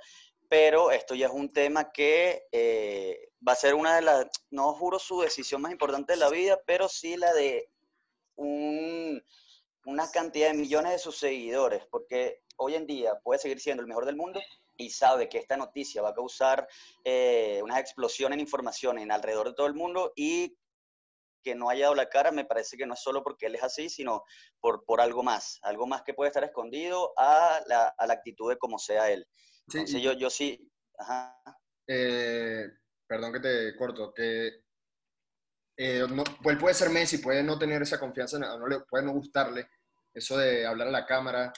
pero 0.47 0.91
esto 0.91 1.15
ya 1.15 1.27
es 1.27 1.33
un 1.33 1.51
tema 1.51 1.91
que 1.91 2.47
eh, 2.51 3.29
va 3.45 3.53
a 3.53 3.57
ser 3.57 3.75
una 3.75 3.95
de 3.95 4.01
las, 4.01 4.25
no 4.49 4.73
juro 4.73 4.99
su 4.99 5.21
decisión 5.21 5.61
más 5.61 5.71
importante 5.71 6.13
de 6.13 6.19
la 6.19 6.29
vida, 6.29 6.59
pero 6.65 6.87
sí 6.87 7.17
la 7.17 7.33
de 7.33 7.69
un, 8.35 9.23
una 9.89 10.09
cantidad 10.11 10.51
de 10.51 10.57
millones 10.57 10.91
de 10.91 10.99
sus 10.99 11.17
seguidores, 11.17 11.83
porque 11.89 12.43
hoy 12.57 12.75
en 12.75 12.85
día 12.85 13.19
puede 13.23 13.39
seguir 13.39 13.59
siendo 13.59 13.81
el 13.81 13.87
mejor 13.87 14.05
del 14.05 14.15
mundo 14.15 14.39
y 14.77 14.91
sabe 14.91 15.27
que 15.27 15.39
esta 15.39 15.57
noticia 15.57 16.01
va 16.01 16.09
a 16.09 16.13
causar 16.13 16.67
eh, 17.03 17.59
una 17.63 17.79
explosión 17.79 18.31
en 18.31 18.39
información 18.39 18.99
en 18.99 19.11
alrededor 19.11 19.49
de 19.49 19.55
todo 19.55 19.67
el 19.67 19.73
mundo 19.73 20.13
y 20.15 20.55
que 21.43 21.55
no 21.55 21.69
haya 21.69 21.85
dado 21.85 21.95
la 21.95 22.09
cara, 22.09 22.31
me 22.31 22.45
parece 22.45 22.77
que 22.77 22.85
no 22.85 22.93
es 22.93 23.01
solo 23.01 23.23
porque 23.23 23.47
él 23.47 23.55
es 23.55 23.63
así, 23.63 23.89
sino 23.89 24.23
por, 24.59 24.83
por 24.85 25.01
algo 25.01 25.23
más, 25.23 25.57
algo 25.63 25.87
más 25.87 26.03
que 26.03 26.13
puede 26.13 26.29
estar 26.29 26.43
escondido 26.43 27.13
a 27.17 27.61
la, 27.65 27.87
a 27.97 28.05
la 28.05 28.13
actitud 28.13 28.49
de 28.49 28.57
como 28.57 28.77
sea 28.77 29.09
él. 29.09 29.25
Sí, 29.67 30.01
yo, 30.01 30.13
yo 30.13 30.29
sí, 30.29 30.69
ajá. 30.97 31.35
Eh, 31.87 32.67
perdón 33.07 33.33
que 33.33 33.39
te 33.39 33.75
corto, 33.75 34.13
que 34.13 34.63
eh, 35.77 36.05
no, 36.09 36.23
él 36.43 36.57
puede 36.57 36.75
ser 36.75 36.89
Messi, 36.89 37.19
puede 37.19 37.41
no 37.41 37.57
tener 37.57 37.81
esa 37.81 37.99
confianza, 37.99 38.37
no 38.37 38.67
le, 38.67 38.81
puede 38.81 39.05
no 39.05 39.13
gustarle 39.13 39.69
eso 40.19 40.37
de 40.37 40.65
hablar 40.65 40.87
a 40.87 40.91
la 40.91 41.05
cámara 41.05 41.51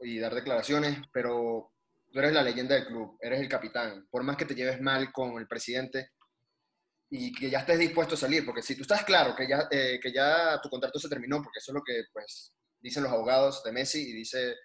y 0.00 0.18
dar 0.18 0.34
declaraciones, 0.34 0.98
pero 1.12 1.72
tú 2.12 2.18
eres 2.18 2.32
la 2.32 2.42
leyenda 2.42 2.74
del 2.74 2.86
club, 2.86 3.16
eres 3.20 3.40
el 3.40 3.48
capitán. 3.48 4.06
Por 4.10 4.22
más 4.22 4.36
que 4.36 4.44
te 4.44 4.54
lleves 4.54 4.80
mal 4.80 5.12
con 5.12 5.38
el 5.38 5.46
presidente, 5.46 6.10
y 7.10 7.32
que 7.32 7.50
ya 7.50 7.60
estés 7.60 7.78
dispuesto 7.78 8.14
a 8.14 8.18
salir, 8.18 8.44
porque 8.44 8.62
si 8.62 8.76
tú 8.76 8.82
estás 8.82 9.04
claro 9.04 9.34
que 9.34 9.48
ya, 9.48 9.66
eh, 9.70 9.98
que 10.02 10.12
ya 10.12 10.60
tu 10.62 10.68
contrato 10.68 10.98
se 10.98 11.08
terminó, 11.08 11.42
porque 11.42 11.58
eso 11.58 11.72
es 11.72 11.74
lo 11.74 11.82
que 11.82 12.04
pues, 12.12 12.52
dicen 12.80 13.02
los 13.02 13.12
abogados 13.12 13.62
de 13.64 13.72
Messi 13.72 14.10
y, 14.10 14.12
dice, 14.12 14.56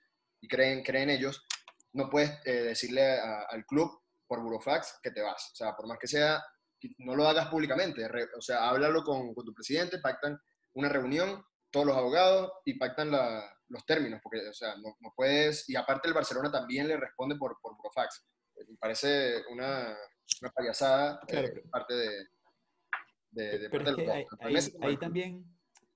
y 0.42 0.48
creen, 0.48 0.84
creen 0.84 1.10
ellos, 1.10 1.42
no 1.94 2.10
puedes 2.10 2.31
eh, 2.46 2.63
decirle 2.63 3.19
al 3.19 3.66
club 3.66 4.01
por 4.28 4.42
burofax 4.42 5.00
que 5.01 5.12
te 5.12 5.22
vas. 5.22 5.51
O 5.54 5.56
sea, 5.56 5.75
por 5.75 5.88
más 5.88 5.98
que 6.00 6.07
sea, 6.07 6.44
no 6.98 7.16
lo 7.16 7.28
hagas 7.28 7.48
públicamente. 7.48 8.06
o 8.36 8.42
sea, 8.42 8.68
háblalo 8.68 9.04
con, 9.04 9.34
con, 9.34 9.46
tu 9.46 9.54
presidente, 9.54 10.00
pactan 10.00 10.38
una 10.74 10.89
reunión, 10.89 11.46
todos 11.74 11.88
los 11.88 11.98
abogados, 11.98 12.52
y 12.66 12.75
pactan 12.75 13.12
los 13.12 13.86
términos, 13.86 14.20
porque, 14.22 14.48
o 14.48 14.54
sea, 14.54 14.75
no, 14.78 14.96
no, 15.02 15.12
puedes, 15.16 15.68
y 15.68 15.75
aparte 15.75 16.08
el 16.08 16.14
Barcelona 16.14 16.52
también 16.52 16.88
le 16.88 16.96
responde 16.96 17.36
por, 17.36 17.60
por 17.60 17.75
burofax. 17.75 18.25
Me 18.56 18.78
parece 18.78 19.42
una, 19.52 19.98
una 20.42 20.52
payasada 20.52 21.20
eh, 21.28 21.64
parte 21.72 21.96
de, 21.96 22.28
ahí, 24.81 24.98
también, 24.98 25.44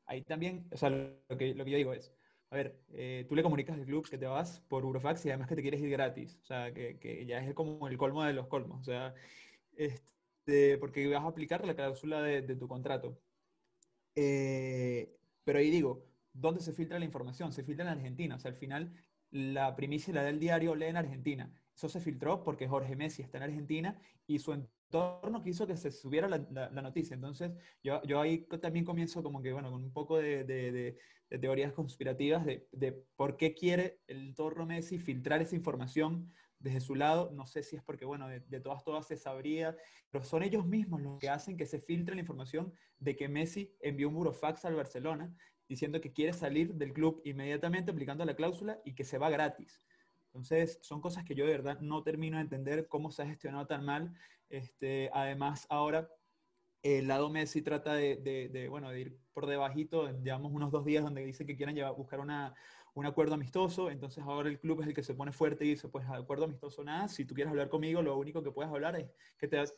ahí 0.07 0.23
también, 0.23 0.67
o 0.71 0.77
sea, 0.77 0.89
lo 0.89 1.37
que, 1.37 1.53
lo 1.53 1.63
que 1.63 1.71
yo 1.71 1.77
digo 1.77 1.93
es, 1.93 2.11
a 2.49 2.55
ver, 2.55 2.79
eh, 2.93 3.25
tú 3.29 3.35
le 3.35 3.43
comunicas 3.43 3.77
al 3.77 3.85
club 3.85 4.09
que 4.09 4.17
te 4.17 4.25
vas 4.25 4.61
por 4.61 4.81
Eurofax 4.81 5.25
y 5.25 5.29
además 5.29 5.47
que 5.47 5.55
te 5.55 5.61
quieres 5.61 5.81
ir 5.81 5.91
gratis, 5.91 6.39
o 6.41 6.45
sea, 6.45 6.73
que, 6.73 6.97
que 6.97 7.23
ya 7.27 7.37
es 7.37 7.53
como 7.53 7.87
el 7.87 7.97
colmo 7.97 8.23
de 8.23 8.33
los 8.33 8.47
colmos, 8.47 8.81
o 8.81 8.83
sea, 8.83 9.13
este, 9.75 10.79
porque 10.79 11.07
vas 11.07 11.23
a 11.23 11.27
aplicar 11.27 11.63
la 11.63 11.75
cláusula 11.75 12.23
de, 12.23 12.41
de 12.41 12.55
tu 12.55 12.67
contrato. 12.67 13.19
Eh, 14.15 15.16
pero 15.47 15.59
ahí 15.59 15.71
digo, 15.71 16.03
¿dónde 16.33 16.59
se 16.59 16.73
filtra 16.73 16.99
la 16.99 17.05
información? 17.05 17.53
Se 17.53 17.63
filtra 17.63 17.85
en 17.85 17.91
Argentina, 17.91 18.35
o 18.35 18.39
sea, 18.39 18.51
al 18.51 18.57
final 18.57 18.91
la 19.31 19.77
primicia 19.77 20.13
la 20.13 20.23
del 20.23 20.41
diario 20.41 20.75
lee 20.75 20.87
en 20.87 20.97
Argentina. 20.97 21.49
Eso 21.73 21.87
se 21.87 22.01
filtró 22.01 22.43
porque 22.43 22.67
Jorge 22.67 22.97
Messi 22.97 23.21
está 23.21 23.37
en 23.37 23.43
Argentina 23.43 23.97
y 24.25 24.39
su 24.39 24.51
entorno 24.51 25.41
quiso 25.41 25.65
que 25.65 25.77
se 25.77 25.91
subiera 25.91 26.27
la, 26.27 26.39
la, 26.51 26.81
noticia. 26.81 27.13
Entonces, 27.13 27.53
yo, 27.81 28.03
yo, 28.03 28.19
ahí 28.19 28.39
también 28.61 28.83
comienzo 28.83 29.23
como 29.23 29.41
que, 29.41 29.53
bueno, 29.53 29.71
con 29.71 29.81
un 29.81 29.93
poco 29.93 30.17
de, 30.17 30.43
de, 30.43 30.97
de, 31.29 31.39
teorías 31.39 31.71
conspirativas 31.71 32.45
de, 32.45 33.05
por 33.15 33.37
qué 33.37 33.53
quiere 33.53 34.01
el 34.07 34.27
entorno 34.27 34.65
Messi 34.65 34.99
filtrar 34.99 35.41
esa 35.41 35.55
información 35.55 36.29
desde 36.59 36.79
su 36.79 36.95
lado. 36.95 37.31
No 37.33 37.45
sé 37.45 37.63
si 37.63 37.75
es 37.75 37.83
porque, 37.83 38.05
bueno, 38.05 38.27
de, 38.27 38.59
todas, 38.59 38.83
todas 38.83 39.07
se 39.07 39.17
sabría, 39.17 39.75
pero 40.11 40.23
son 40.23 40.43
ellos 40.43 40.65
mismos 40.65 41.01
los 41.01 41.19
que 41.19 41.29
hacen 41.29 41.57
que 41.57 41.65
se 41.65 41.79
filtre 41.79 42.15
la 42.15 42.21
información 42.21 42.73
de 42.99 43.15
que 43.15 43.27
Messi 43.27 43.75
envió 43.81 44.09
un 44.09 44.15
burofax 44.15 44.65
al 44.65 44.75
Barcelona 44.75 45.33
diciendo 45.67 45.99
que 45.99 46.13
quiere 46.13 46.33
salir 46.33 46.73
del 46.75 46.93
club 46.93 47.21
inmediatamente 47.25 47.91
aplicando 47.91 48.23
la 48.23 48.35
cláusula 48.35 48.79
y 48.85 48.95
que 48.95 49.03
se 49.03 49.17
va 49.17 49.29
gratis. 49.29 49.83
Entonces, 50.27 50.79
son 50.81 51.01
cosas 51.01 51.23
que 51.23 51.35
yo 51.35 51.45
de 51.45 51.51
verdad 51.51 51.79
no 51.81 52.03
termino 52.03 52.37
de 52.37 52.43
entender 52.43 52.87
cómo 52.87 53.11
se 53.11 53.23
ha 53.23 53.27
gestionado 53.27 53.67
tan 53.67 53.83
mal. 53.83 54.13
Este, 54.49 55.09
además, 55.13 55.65
ahora 55.69 56.09
el 56.83 57.07
lado 57.07 57.29
Messi 57.29 57.61
trata 57.61 57.95
de, 57.95 58.17
de, 58.51 58.69
bueno, 58.69 58.89
de 58.91 59.01
ir 59.01 59.19
por 59.33 59.45
debajito, 59.45 60.09
llevamos 60.21 60.51
unos 60.53 60.71
dos 60.71 60.85
días 60.85 61.03
donde 61.03 61.25
dice 61.25 61.45
que 61.45 61.57
quieren 61.57 61.75
buscar 61.95 62.19
una, 62.19 62.55
un 62.97 63.05
acuerdo 63.05 63.35
amistoso, 63.35 63.91
entonces 63.91 64.23
ahora 64.23 64.49
el 64.49 64.59
club 64.59 64.81
es 64.81 64.87
el 64.87 64.93
que 64.95 65.03
se 65.03 65.13
pone 65.13 65.31
fuerte 65.31 65.63
y 65.63 65.69
dice, 65.69 65.87
pues 65.87 66.07
acuerdo 66.09 66.45
amistoso 66.45 66.83
nada, 66.83 67.07
si 67.07 67.25
tú 67.25 67.35
quieres 67.35 67.51
hablar 67.51 67.69
conmigo, 67.69 68.01
lo 68.01 68.17
único 68.17 68.41
que 68.41 68.51
puedes 68.51 68.71
hablar 68.71 68.95
es 68.95 69.07
que 69.37 69.47
te 69.47 69.55
das 69.55 69.77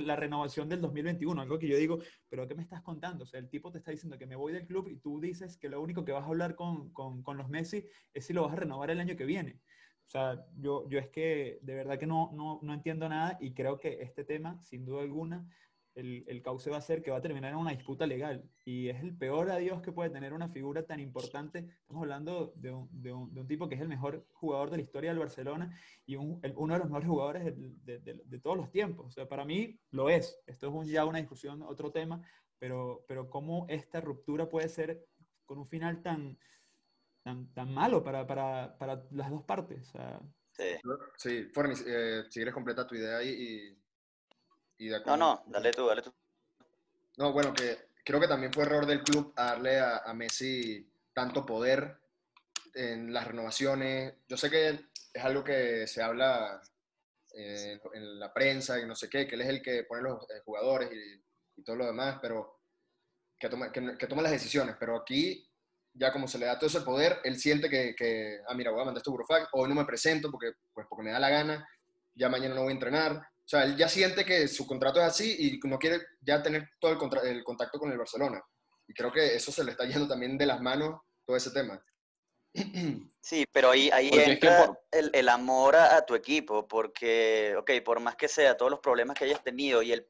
la 0.00 0.16
renovación 0.16 0.68
del 0.68 0.80
2021, 0.80 1.40
algo 1.40 1.56
que 1.56 1.68
yo 1.68 1.76
digo, 1.76 1.98
pero 2.28 2.48
¿qué 2.48 2.56
me 2.56 2.62
estás 2.62 2.82
contando? 2.82 3.22
O 3.22 3.26
sea, 3.28 3.38
el 3.38 3.48
tipo 3.48 3.70
te 3.70 3.78
está 3.78 3.92
diciendo 3.92 4.18
que 4.18 4.26
me 4.26 4.34
voy 4.34 4.52
del 4.52 4.66
club 4.66 4.88
y 4.88 4.96
tú 4.96 5.20
dices 5.20 5.56
que 5.56 5.68
lo 5.68 5.80
único 5.80 6.04
que 6.04 6.10
vas 6.10 6.24
a 6.24 6.26
hablar 6.26 6.56
con, 6.56 6.92
con, 6.92 7.22
con 7.22 7.36
los 7.36 7.48
Messi 7.48 7.86
es 8.12 8.26
si 8.26 8.32
lo 8.32 8.42
vas 8.42 8.52
a 8.54 8.56
renovar 8.56 8.90
el 8.90 8.98
año 8.98 9.14
que 9.14 9.24
viene. 9.24 9.60
O 10.08 10.10
sea, 10.10 10.44
yo, 10.56 10.88
yo 10.88 10.98
es 10.98 11.10
que 11.10 11.60
de 11.62 11.74
verdad 11.76 11.96
que 11.96 12.06
no, 12.06 12.32
no, 12.34 12.58
no 12.62 12.74
entiendo 12.74 13.08
nada 13.08 13.38
y 13.40 13.54
creo 13.54 13.78
que 13.78 14.02
este 14.02 14.24
tema, 14.24 14.60
sin 14.64 14.84
duda 14.84 15.02
alguna, 15.02 15.46
el, 15.94 16.24
el, 16.28 16.42
cauce 16.42 16.70
va 16.70 16.76
a 16.76 16.80
ser 16.80 17.02
que 17.02 17.10
va 17.10 17.18
a 17.18 17.22
terminar 17.22 17.52
en 17.52 17.58
una 17.58 17.72
disputa 17.72 18.06
legal. 18.06 18.48
Y 18.64 18.88
es 18.88 19.02
el 19.02 19.16
peor 19.16 19.50
adiós 19.50 19.82
que 19.82 19.92
puede 19.92 20.10
tener 20.10 20.32
una 20.32 20.48
figura 20.48 20.84
tan 20.84 21.00
importante. 21.00 21.58
Estamos 21.80 22.02
hablando 22.02 22.52
de 22.56 22.72
un, 22.72 22.88
de 22.92 23.12
un, 23.12 23.34
de 23.34 23.40
un 23.40 23.46
tipo 23.46 23.68
que 23.68 23.74
es 23.74 23.80
el 23.80 23.88
mejor 23.88 24.26
jugador 24.32 24.70
de 24.70 24.76
la 24.76 24.82
historia 24.82 25.10
del 25.10 25.18
Barcelona 25.18 25.76
y 26.06 26.16
un, 26.16 26.40
uno 26.56 26.74
de 26.74 26.78
los 26.78 26.88
mejores 26.88 27.08
jugadores 27.08 27.44
de, 27.44 27.98
de, 27.98 28.22
de, 28.24 28.38
todos 28.38 28.56
los 28.56 28.70
tiempos. 28.70 29.06
O 29.06 29.10
sea, 29.10 29.28
para 29.28 29.44
mí 29.44 29.80
lo 29.90 30.08
es. 30.08 30.40
Esto 30.46 30.68
es 30.68 30.74
un, 30.74 30.86
ya 30.86 31.04
una 31.04 31.18
discusión, 31.18 31.62
otro 31.62 31.90
tema, 31.90 32.22
pero, 32.58 33.04
pero 33.08 33.28
cómo 33.28 33.66
esta 33.68 34.00
ruptura 34.00 34.48
puede 34.48 34.68
ser 34.68 35.04
con 35.44 35.58
un 35.58 35.66
final 35.66 36.02
tan, 36.02 36.38
tan, 37.22 37.72
malo 37.72 38.02
para, 38.02 38.26
para, 38.26 38.76
para, 38.78 39.04
las 39.10 39.30
dos 39.30 39.42
partes. 39.44 39.92
sí, 40.52 40.64
sí 41.16 41.44
Forni, 41.52 41.74
eh, 41.86 42.24
si 42.28 42.38
quieres 42.38 42.54
completa 42.54 42.86
tu 42.86 42.94
idea 42.94 43.22
y, 43.22 43.76
y, 44.78 44.88
No, 44.88 45.16
no, 45.16 45.44
dale 45.46 45.70
tú, 45.72 45.86
dale 45.86 46.02
tú. 46.02 46.12
No, 47.16 47.32
bueno, 47.32 47.52
que 47.52 47.88
creo 48.04 48.20
que 48.20 48.28
también 48.28 48.52
fue 48.52 48.64
error 48.64 48.86
del 48.86 49.02
club 49.02 49.34
darle 49.34 49.78
a, 49.80 49.98
a 49.98 50.14
Messi 50.14 50.88
tanto 51.12 51.44
poder 51.44 51.98
en 52.74 53.12
las 53.12 53.26
renovaciones. 53.26 54.14
Yo 54.28 54.36
sé 54.36 54.50
que 54.50 54.68
es 55.12 55.24
algo 55.24 55.42
que 55.42 55.86
se 55.86 56.02
habla 56.02 56.62
eh, 57.34 57.80
en 57.92 58.18
la 58.18 58.32
prensa 58.32 58.80
y 58.80 58.86
no 58.86 58.94
sé 58.94 59.08
qué, 59.08 59.26
que 59.26 59.34
él 59.34 59.42
es 59.42 59.48
el 59.48 59.62
que 59.62 59.84
pone 59.84 60.02
los 60.02 60.22
eh, 60.30 60.40
jugadores 60.44 60.90
y, 60.92 61.62
todo 61.64 61.74
lo 61.74 61.86
demás, 61.86 62.18
pero 62.22 62.60
que 63.36 63.48
toma, 63.48 63.72
que, 63.72 64.06
toma 64.06 64.22
las 64.22 64.30
decisiones. 64.30 64.76
Pero 64.78 64.96
aquí, 64.96 65.44
ya 65.92 66.12
como 66.12 66.28
se 66.28 66.38
le 66.38 66.46
da 66.46 66.56
todo 66.56 66.68
ese 66.68 66.82
poder, 66.82 67.18
él 67.24 67.36
siente 67.36 67.68
que, 67.68 67.96
que 67.96 68.40
ah, 68.46 68.54
mira, 68.54 68.70
voy 68.70 68.82
a 68.82 68.84
mandar 68.84 69.00
este 69.00 69.10
burofax, 69.10 69.48
hoy 69.52 69.68
no 69.68 69.74
me 69.74 69.84
presento 69.84 70.30
porque, 70.30 70.52
pues, 70.72 70.86
porque 70.88 71.02
me 71.02 71.10
da 71.10 71.18
la 71.18 71.30
gana, 71.30 71.68
ya 72.14 72.28
mañana 72.28 72.54
no 72.54 72.62
voy 72.62 72.70
a 72.70 72.74
entrenar. 72.74 73.28
O 73.48 73.50
sea, 73.50 73.64
él 73.64 73.78
ya 73.78 73.88
siente 73.88 74.26
que 74.26 74.46
su 74.46 74.66
contrato 74.66 75.00
es 75.00 75.06
así 75.06 75.34
y 75.38 75.68
no 75.68 75.78
quiere 75.78 76.02
ya 76.20 76.42
tener 76.42 76.68
todo 76.78 76.92
el, 76.92 77.28
el 77.28 77.44
contacto 77.44 77.78
con 77.78 77.90
el 77.90 77.96
Barcelona. 77.96 78.42
Y 78.86 78.92
creo 78.92 79.10
que 79.10 79.34
eso 79.34 79.50
se 79.50 79.64
le 79.64 79.70
está 79.70 79.86
yendo 79.86 80.06
también 80.06 80.36
de 80.36 80.44
las 80.44 80.60
manos 80.60 81.00
todo 81.24 81.34
ese 81.34 81.50
tema. 81.50 81.82
Sí, 83.20 83.44
pero 83.52 83.70
ahí, 83.70 83.90
ahí 83.90 84.08
entra 84.10 84.72
el, 84.90 85.10
el, 85.12 85.28
amor 85.28 85.76
a, 85.76 86.00
tu 86.06 86.14
equipo, 86.14 86.66
porque, 86.66 87.54
ok, 87.58 87.72
por 87.84 88.00
más 88.00 88.16
que 88.16 88.26
sea, 88.26 88.56
todos 88.56 88.70
los 88.70 88.80
problemas 88.80 89.18
que 89.18 89.26
hayas 89.26 89.44
tenido 89.44 89.82
y 89.82 89.92
el 89.92 90.08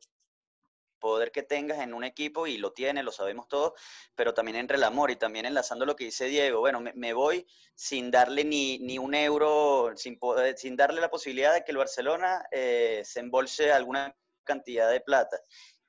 poder 0.98 1.32
que 1.32 1.42
tengas 1.42 1.78
en 1.80 1.94
un 1.94 2.04
equipo, 2.04 2.46
y 2.46 2.58
lo 2.58 2.72
tiene, 2.72 3.02
lo 3.02 3.12
sabemos 3.12 3.48
todos, 3.48 3.72
pero 4.14 4.34
también 4.34 4.56
entre 4.56 4.76
el 4.76 4.84
amor 4.84 5.10
y 5.10 5.16
también 5.16 5.46
enlazando 5.46 5.86
lo 5.86 5.96
que 5.96 6.04
dice 6.04 6.26
Diego, 6.26 6.60
bueno, 6.60 6.80
me, 6.80 7.12
voy 7.12 7.46
sin 7.74 8.10
darle 8.10 8.44
ni, 8.44 8.78
ni 8.78 8.98
un 8.98 9.14
euro, 9.14 9.92
sin, 9.96 10.18
sin 10.56 10.76
darle 10.76 11.00
la 11.00 11.10
posibilidad 11.10 11.54
de 11.54 11.64
que 11.64 11.72
el 11.72 11.78
Barcelona 11.78 12.46
eh, 12.50 13.02
se 13.04 13.20
embolse 13.20 13.72
alguna 13.72 14.14
cantidad 14.44 14.90
de 14.90 15.00
plata. 15.00 15.38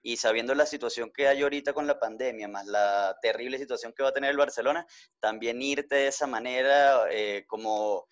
Y 0.02 0.18
sabiendo 0.18 0.56
la 0.56 0.66
situación 0.66 1.12
que 1.12 1.28
hay 1.28 1.42
ahorita 1.42 1.74
con 1.74 1.86
la 1.86 2.00
pandemia, 2.00 2.48
más 2.48 2.66
la 2.66 3.18
terrible 3.22 3.58
situación 3.58 3.92
que 3.94 4.04
va 4.04 4.10
a 4.10 4.14
tener 4.14 4.32
el 4.32 4.38
Barcelona, 4.38 4.86
también 5.20 5.62
irte 5.62 5.96
de 5.96 6.08
esa 6.08 6.26
manera 6.26 7.06
eh, 7.12 7.44
como 7.48 8.08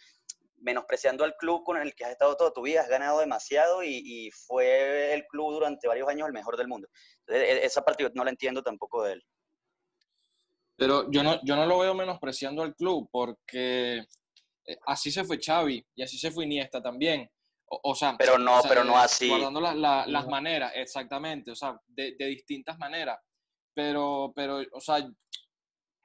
menospreciando 0.60 1.24
al 1.24 1.36
club 1.36 1.64
con 1.64 1.78
el 1.78 1.94
que 1.94 2.06
has 2.06 2.12
estado 2.12 2.36
toda 2.36 2.52
tu 2.52 2.62
vida, 2.62 2.82
has 2.82 2.90
ganado 2.90 3.20
demasiado 3.20 3.84
y, 3.84 4.32
fue 4.32 5.14
el 5.14 5.26
club 5.28 5.54
durante 5.54 5.88
varios 5.88 6.10
años 6.10 6.28
el 6.28 6.34
mejor 6.34 6.58
del 6.58 6.68
mundo. 6.68 6.88
Entonces, 7.26 7.50
e, 7.50 7.66
esa 7.66 7.84
parte 7.84 8.10
no 8.14 8.24
la 8.24 8.30
entiendo 8.30 8.64
tampoco 8.64 9.04
de 9.04 9.14
él. 9.14 9.24
Pero 10.78 11.10
yo 11.10 11.24
no, 11.24 11.40
yo 11.44 11.56
no 11.56 11.66
lo 11.66 11.80
veo 11.80 11.96
menospreciando 11.96 12.62
al 12.62 12.76
club 12.76 13.10
porque 13.12 14.06
eh, 14.68 14.78
así 14.86 15.10
se 15.10 15.24
fue 15.24 15.40
Xavi 15.44 15.84
y 15.96 16.04
así 16.04 16.18
se 16.18 16.32
fue 16.32 16.46
Iniesta 16.46 16.82
también. 16.82 17.30
O, 17.70 17.94
sea, 17.96 18.16
pero 18.18 18.38
no, 18.38 18.62
pero 18.66 18.86
no 18.86 18.98
así. 18.98 19.28
Guardando 19.28 19.60
las 19.60 20.28
maneras, 20.28 20.72
exactamente, 20.74 21.52
o 21.52 21.56
sea, 21.56 21.78
de, 21.88 22.16
distintas 22.18 22.78
maneras. 22.78 23.20
Pero, 23.74 24.32
pero, 24.34 24.62
o 24.72 24.80
sea, 24.80 25.06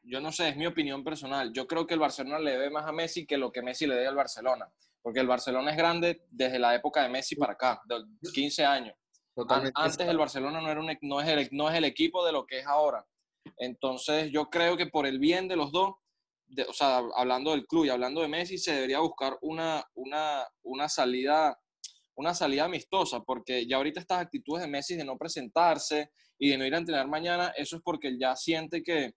yo 0.04 0.20
no 0.20 0.32
sé, 0.32 0.48
es 0.48 0.56
mi 0.56 0.66
opinión 0.66 1.04
personal. 1.04 1.52
Yo 1.52 1.66
creo 1.66 1.86
que 1.86 1.94
el 1.94 2.00
Barcelona 2.00 2.38
le 2.38 2.52
debe 2.52 2.70
más 2.70 2.86
a 2.86 2.92
Messi 2.92 3.26
que 3.26 3.36
lo 3.36 3.52
que 3.52 3.62
Messi 3.62 3.86
le 3.86 3.94
debe 3.94 4.08
al 4.08 4.16
Barcelona. 4.16 4.70
Porque 5.00 5.20
el 5.20 5.26
Barcelona 5.26 5.70
es 5.70 5.76
grande 5.76 6.24
desde 6.30 6.58
la 6.58 6.74
época 6.74 7.02
de 7.02 7.08
Messi 7.08 7.36
para 7.36 7.54
acá, 7.54 7.80
de 7.86 8.04
15 8.32 8.64
años. 8.64 8.94
Antes 9.74 10.06
el 10.06 10.18
Barcelona 10.18 10.60
no, 10.60 10.70
era 10.70 10.80
un, 10.80 10.90
no, 11.02 11.20
es 11.20 11.28
el, 11.28 11.48
no 11.52 11.70
es 11.70 11.76
el 11.76 11.84
equipo 11.84 12.24
de 12.24 12.32
lo 12.32 12.46
que 12.46 12.60
es 12.60 12.66
ahora. 12.66 13.04
Entonces 13.56 14.30
yo 14.30 14.50
creo 14.50 14.76
que 14.76 14.86
por 14.86 15.06
el 15.06 15.18
bien 15.18 15.48
de 15.48 15.56
los 15.56 15.72
dos, 15.72 15.94
o 16.68 16.72
sea, 16.72 17.00
hablando 17.16 17.52
del 17.52 17.66
club 17.66 17.86
y 17.86 17.88
hablando 17.88 18.20
de 18.20 18.28
Messi, 18.28 18.58
se 18.58 18.74
debería 18.74 19.00
buscar 19.00 19.38
una, 19.40 19.82
una, 19.94 20.46
una, 20.62 20.88
salida, 20.88 21.58
una 22.14 22.34
salida 22.34 22.64
amistosa, 22.64 23.20
porque 23.20 23.66
ya 23.66 23.76
ahorita 23.76 24.00
estas 24.00 24.20
actitudes 24.20 24.62
de 24.62 24.68
Messi 24.68 24.96
de 24.96 25.04
no 25.04 25.16
presentarse 25.16 26.10
y 26.38 26.50
de 26.50 26.58
no 26.58 26.66
ir 26.66 26.74
a 26.74 26.78
entrenar 26.78 27.08
mañana, 27.08 27.52
eso 27.56 27.76
es 27.76 27.82
porque 27.82 28.08
él 28.08 28.18
ya 28.20 28.36
siente 28.36 28.82
que, 28.82 29.14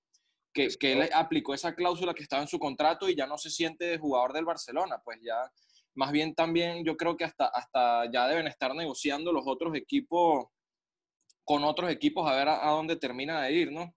que, 0.56 0.70
que 0.80 0.94
él 0.94 1.10
aplicó 1.14 1.54
esa 1.54 1.76
cláusula 1.76 2.14
que 2.14 2.24
estaba 2.24 2.42
en 2.42 2.48
su 2.48 2.58
contrato 2.58 3.10
y 3.10 3.16
ya 3.16 3.28
no 3.28 3.38
se 3.38 3.50
siente 3.50 3.98
jugador 3.98 4.32
del 4.32 4.46
Barcelona, 4.46 5.02
pues 5.04 5.20
ya, 5.22 5.52
más 5.96 6.14
bien 6.14 6.34
también 6.34 6.86
yo 6.86 6.96
creo 6.96 7.18
que 7.18 7.26
hasta, 7.26 7.48
hasta 7.48 8.10
ya 8.10 8.26
deben 8.28 8.48
estar 8.48 8.74
negociando 8.74 9.34
los 9.34 9.44
otros 9.46 9.76
equipos 9.76 10.46
con 11.44 11.64
otros 11.66 11.92
equipos 11.92 12.28
a 12.28 12.36
ver 12.36 12.48
a 12.48 12.70
dónde 12.70 12.96
termina 12.96 13.44
de 13.44 13.52
ir, 13.52 13.72
¿no? 13.72 13.94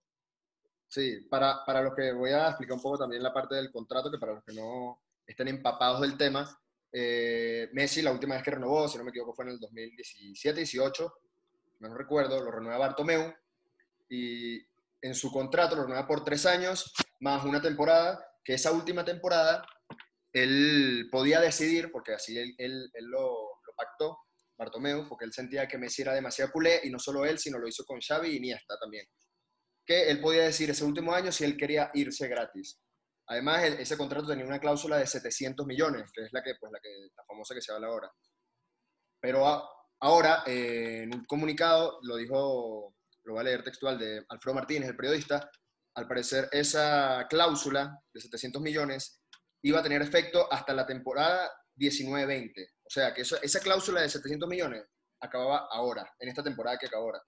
Sí, 0.89 1.21
para, 1.31 1.65
para 1.65 1.81
los 1.81 1.95
que 1.95 2.13
voy 2.13 2.33
a 2.33 2.49
explicar 2.49 2.77
un 2.77 2.83
poco 2.83 2.99
también 2.99 3.23
la 3.23 3.33
parte 3.33 3.55
del 3.55 3.71
contrato, 3.71 4.11
que 4.11 4.19
para 4.19 4.35
los 4.35 4.45
que 4.45 4.53
no 4.53 5.01
estén 5.25 5.49
empapados 5.49 6.01
del 6.01 6.17
tema, 6.17 6.61
eh, 6.93 7.69
Messi 7.73 8.03
la 8.03 8.13
última 8.13 8.35
vez 8.35 8.43
que 8.43 8.51
renovó, 8.51 8.89
si 8.89 8.99
no 8.99 9.05
me 9.05 9.11
equivoco, 9.11 9.33
fue 9.33 9.45
en 9.45 9.53
el 9.53 9.61
2017-18, 9.61 11.13
no 11.81 11.95
recuerdo, 11.95 12.43
lo 12.43 12.51
renueva 12.51 12.79
Bartomeu 12.79 13.33
y 14.11 14.61
en 15.03 15.15
su 15.15 15.31
contrato 15.31 15.77
lo 15.77 15.83
renueva 15.83 16.07
por 16.07 16.25
tres 16.25 16.47
años 16.47 16.93
más 17.21 17.45
una 17.45 17.61
temporada, 17.61 18.25
que 18.45 18.55
esa 18.55 18.73
última 18.73 19.05
temporada 19.05 19.65
él 20.33 21.09
podía 21.11 21.41
decidir, 21.41 21.91
porque 21.91 22.15
así 22.15 22.39
él, 22.39 22.55
él, 22.59 22.91
lo, 23.01 23.21
lo, 23.21 23.75
pactó, 23.77 24.19
Bartomeu, 24.59 25.09
porque 25.09 25.25
él 25.25 25.33
sentía 25.33 25.69
que 25.69 25.79
Messi 25.79 26.03
era 26.03 26.15
demasiado 26.15 26.51
culé 26.53 26.81
y 26.85 26.91
no 26.91 26.99
solo 26.99 27.25
él, 27.25 27.39
sino 27.39 27.59
lo 27.59 27.69
hizo 27.69 27.85
con 27.85 28.01
Xavi 28.01 28.29
y 28.29 28.37
Iniesta 28.37 28.77
también 28.79 29.07
que 29.89 30.11
él 30.11 30.21
podía 30.21 30.45
decir 30.45 30.69
ese 30.69 30.85
último 30.85 31.15
año 31.15 31.33
si 31.33 31.45
él 31.45 31.57
quería 31.57 31.91
irse 31.95 32.29
gratis. 32.29 32.79
Además, 33.27 33.65
ese 33.65 33.97
contrato 33.97 34.27
tenía 34.27 34.45
una 34.45 34.61
cláusula 34.61 34.99
de 34.99 35.07
700 35.07 35.67
millones, 35.67 36.13
que 36.13 36.25
es 36.25 36.33
la, 36.33 36.43
que, 36.43 36.53
pues, 36.61 36.71
la, 36.71 36.79
que, 36.79 36.91
la 37.17 37.25
famosa 37.25 37.55
que 37.55 37.63
se 37.63 37.73
habla 37.73 37.89
ahora. 37.89 38.11
Pero 39.19 39.47
ahora, 40.01 40.43
eh, 40.47 41.05
en 41.05 41.15
un 41.15 41.25
comunicado, 41.25 42.01
lo 42.03 42.17
dijo, 42.17 42.95
lo 43.29 43.35
voy 43.35 43.43
a 43.43 43.45
leer 43.45 43.63
textual, 43.63 43.99
de 43.99 44.25
Alfredo 44.29 44.55
Martínez, 44.55 44.89
el 44.89 44.97
periodista, 44.97 45.51
al 45.95 46.09
parecer 46.09 46.49
esa 46.51 47.27
cláusula 47.29 48.01
de 48.13 48.21
700 48.21 48.63
millones 48.63 49.21
iba 49.63 49.81
a 49.81 49.83
tener 49.83 50.01
efecto 50.01 50.51
hasta 50.51 50.73
la 50.73 50.87
temporada 50.87 51.53
19-20. 51.77 52.53
O 52.85 52.91
sea, 52.91 53.13
que 53.13 53.23
esa 53.23 53.61
cláusula 53.61 54.01
de 54.01 54.09
700 54.09 54.49
millones 54.49 54.85
acababa 55.21 55.69
ahora, 55.71 56.11
en 56.19 56.29
esta 56.29 56.43
temporada 56.43 56.79
que 56.79 56.87
acaba 56.87 57.03
ahora. 57.03 57.23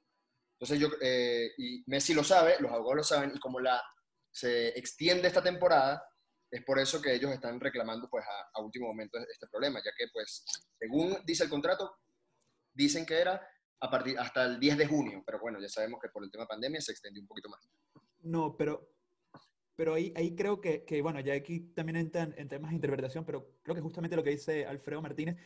Entonces 0.59 0.79
yo, 0.79 0.89
eh, 1.01 1.51
y 1.59 1.83
Messi 1.87 2.15
lo 2.15 2.25
sabe, 2.25 2.57
los 2.61 2.71
abogados 2.71 2.97
lo 2.97 3.05
saben, 3.05 3.33
y 3.35 3.39
como 3.39 3.61
la, 3.61 3.83
se 4.31 4.69
extiende 4.69 5.29
esta 5.29 5.43
temporada, 5.43 6.03
es 6.51 6.65
por 6.65 6.79
eso 6.79 7.01
que 7.01 7.15
ellos 7.15 7.31
están 7.33 7.61
reclamando 7.61 8.09
pues 8.09 8.25
a, 8.55 8.61
último 8.63 8.89
momento 8.89 9.19
este 9.19 9.47
problema, 9.49 9.81
ya 9.85 9.91
que 9.97 10.07
pues 10.13 10.45
según 10.79 11.19
dice 11.25 11.45
el 11.45 11.51
contrato, 11.51 11.97
dicen 12.73 13.05
que 13.05 13.19
era 13.19 13.47
a 13.81 13.91
partir, 13.91 14.19
hasta 14.19 14.45
el 14.45 14.61
10 14.61 14.79
de 14.79 14.87
junio, 14.87 15.23
pero 15.25 15.41
bueno, 15.41 15.61
ya 15.61 15.69
sabemos 15.69 16.01
que 16.01 16.09
por 16.09 16.23
el 16.23 16.31
tema 16.31 16.47
pandemia 16.47 16.81
se 16.81 16.93
extendió 16.93 17.23
un 17.23 17.29
poquito 17.29 17.49
más. 17.49 17.69
No, 18.23 18.57
pero, 18.57 18.91
pero 19.75 19.95
ahí, 19.95 20.13
ahí 20.17 20.35
creo 20.35 20.61
que, 20.61 20.85
que, 20.85 21.01
bueno, 21.03 21.21
ya 21.21 21.35
aquí 21.35 21.61
también 21.75 21.97
entran 21.97 22.35
en 22.37 22.49
temas 22.49 22.71
de 22.71 22.77
interpretación, 22.77 23.25
pero 23.25 23.55
creo 23.63 23.75
que 23.75 23.81
justamente 23.81 24.17
lo 24.17 24.23
que 24.23 24.31
dice 24.31 24.67
Alfredo 24.67 25.01
Martínez 25.01 25.37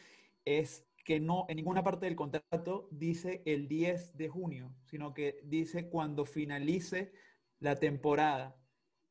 es 0.45 0.87
que 1.05 1.21
no 1.21 1.45
en 1.49 1.57
ninguna 1.57 1.85
parte 1.85 2.07
del 2.07 2.17
contrato 2.17 2.88
dice 2.91 3.43
el 3.45 3.69
10 3.69 4.17
de 4.17 4.29
junio, 4.29 4.75
sino 4.85 5.12
que 5.12 5.41
dice 5.45 5.88
cuando 5.88 6.25
finalice 6.25 7.12
la 7.61 7.76
temporada. 7.76 8.57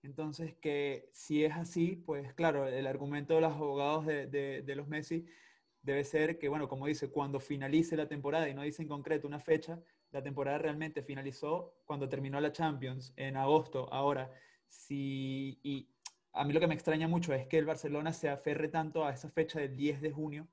Entonces, 0.02 0.56
que 0.56 1.10
si 1.14 1.46
es 1.46 1.54
así, 1.54 1.96
pues 1.96 2.34
claro, 2.34 2.68
el 2.68 2.88
argumento 2.88 3.36
de 3.36 3.42
los 3.42 3.54
abogados 3.54 4.06
de, 4.06 4.28
de, 4.28 4.76
los 4.76 4.88
Messi 4.88 5.26
debe 5.84 6.04
ser 6.04 6.40
que, 6.40 6.50
bueno, 6.50 6.68
como 6.68 6.88
dice, 6.88 7.10
cuando 7.12 7.40
finalice 7.40 7.96
la 7.96 8.08
temporada, 8.08 8.50
y 8.50 8.54
no 8.54 8.64
dice 8.64 8.82
en 8.82 8.88
concreto 8.88 9.28
una 9.28 9.40
fecha, 9.40 9.80
la 10.12 10.24
temporada 10.24 10.58
realmente 10.58 11.04
finalizó 11.04 11.76
cuando 11.86 12.10
terminó 12.10 12.40
la 12.40 12.52
Champions, 12.52 13.14
en 13.18 13.38
agosto. 13.38 13.92
Ahora, 13.92 14.32
si, 14.68 15.60
y 15.62 15.90
a 16.32 16.46
mí 16.46 16.54
lo 16.54 16.60
que 16.60 16.68
me 16.68 16.74
extraña 16.74 17.08
mucho 17.08 17.34
es 17.34 17.48
que 17.48 17.58
el 17.58 17.66
Barcelona 17.66 18.14
se 18.14 18.30
aferre 18.30 18.70
tanto 18.70 19.06
a 19.06 19.14
esa 19.14 19.30
fecha 19.30 19.60
del 19.60 19.76
10 19.76 20.02
de 20.02 20.12
junio, 20.12 20.48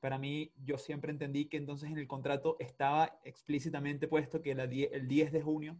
para 0.00 0.18
mí 0.18 0.52
yo 0.64 0.78
siempre 0.78 1.10
entendí 1.10 1.46
que 1.46 1.56
entonces 1.56 1.90
en 1.90 1.98
el 1.98 2.06
contrato 2.06 2.56
estaba 2.60 3.18
explícitamente 3.24 4.06
puesto 4.06 4.40
que 4.40 4.52
el 4.52 5.08
10 5.08 5.32
de 5.32 5.42
junio 5.42 5.76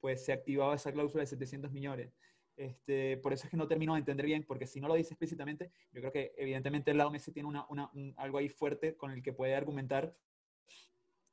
pues 0.00 0.24
se 0.24 0.32
activaba 0.32 0.74
esa 0.74 0.92
cláusula 0.92 1.22
de 1.22 1.26
700 1.26 1.70
millones. 1.72 2.12
Este, 2.58 3.16
por 3.18 3.32
eso 3.32 3.44
es 3.44 3.50
que 3.52 3.56
no 3.56 3.68
termino 3.68 3.94
de 3.94 4.00
entender 4.00 4.26
bien, 4.26 4.42
porque 4.42 4.66
si 4.66 4.80
no 4.80 4.88
lo 4.88 4.94
dice 4.94 5.14
explícitamente, 5.14 5.70
yo 5.92 6.00
creo 6.00 6.10
que 6.10 6.34
evidentemente 6.36 6.92
lado 6.92 7.08
Messi 7.08 7.30
tiene 7.30 7.48
una, 7.48 7.68
algo 8.16 8.38
ahí 8.38 8.48
fuerte 8.48 8.96
con 8.96 9.12
el 9.12 9.22
que 9.22 9.32
puede 9.32 9.54
argumentar 9.54 10.16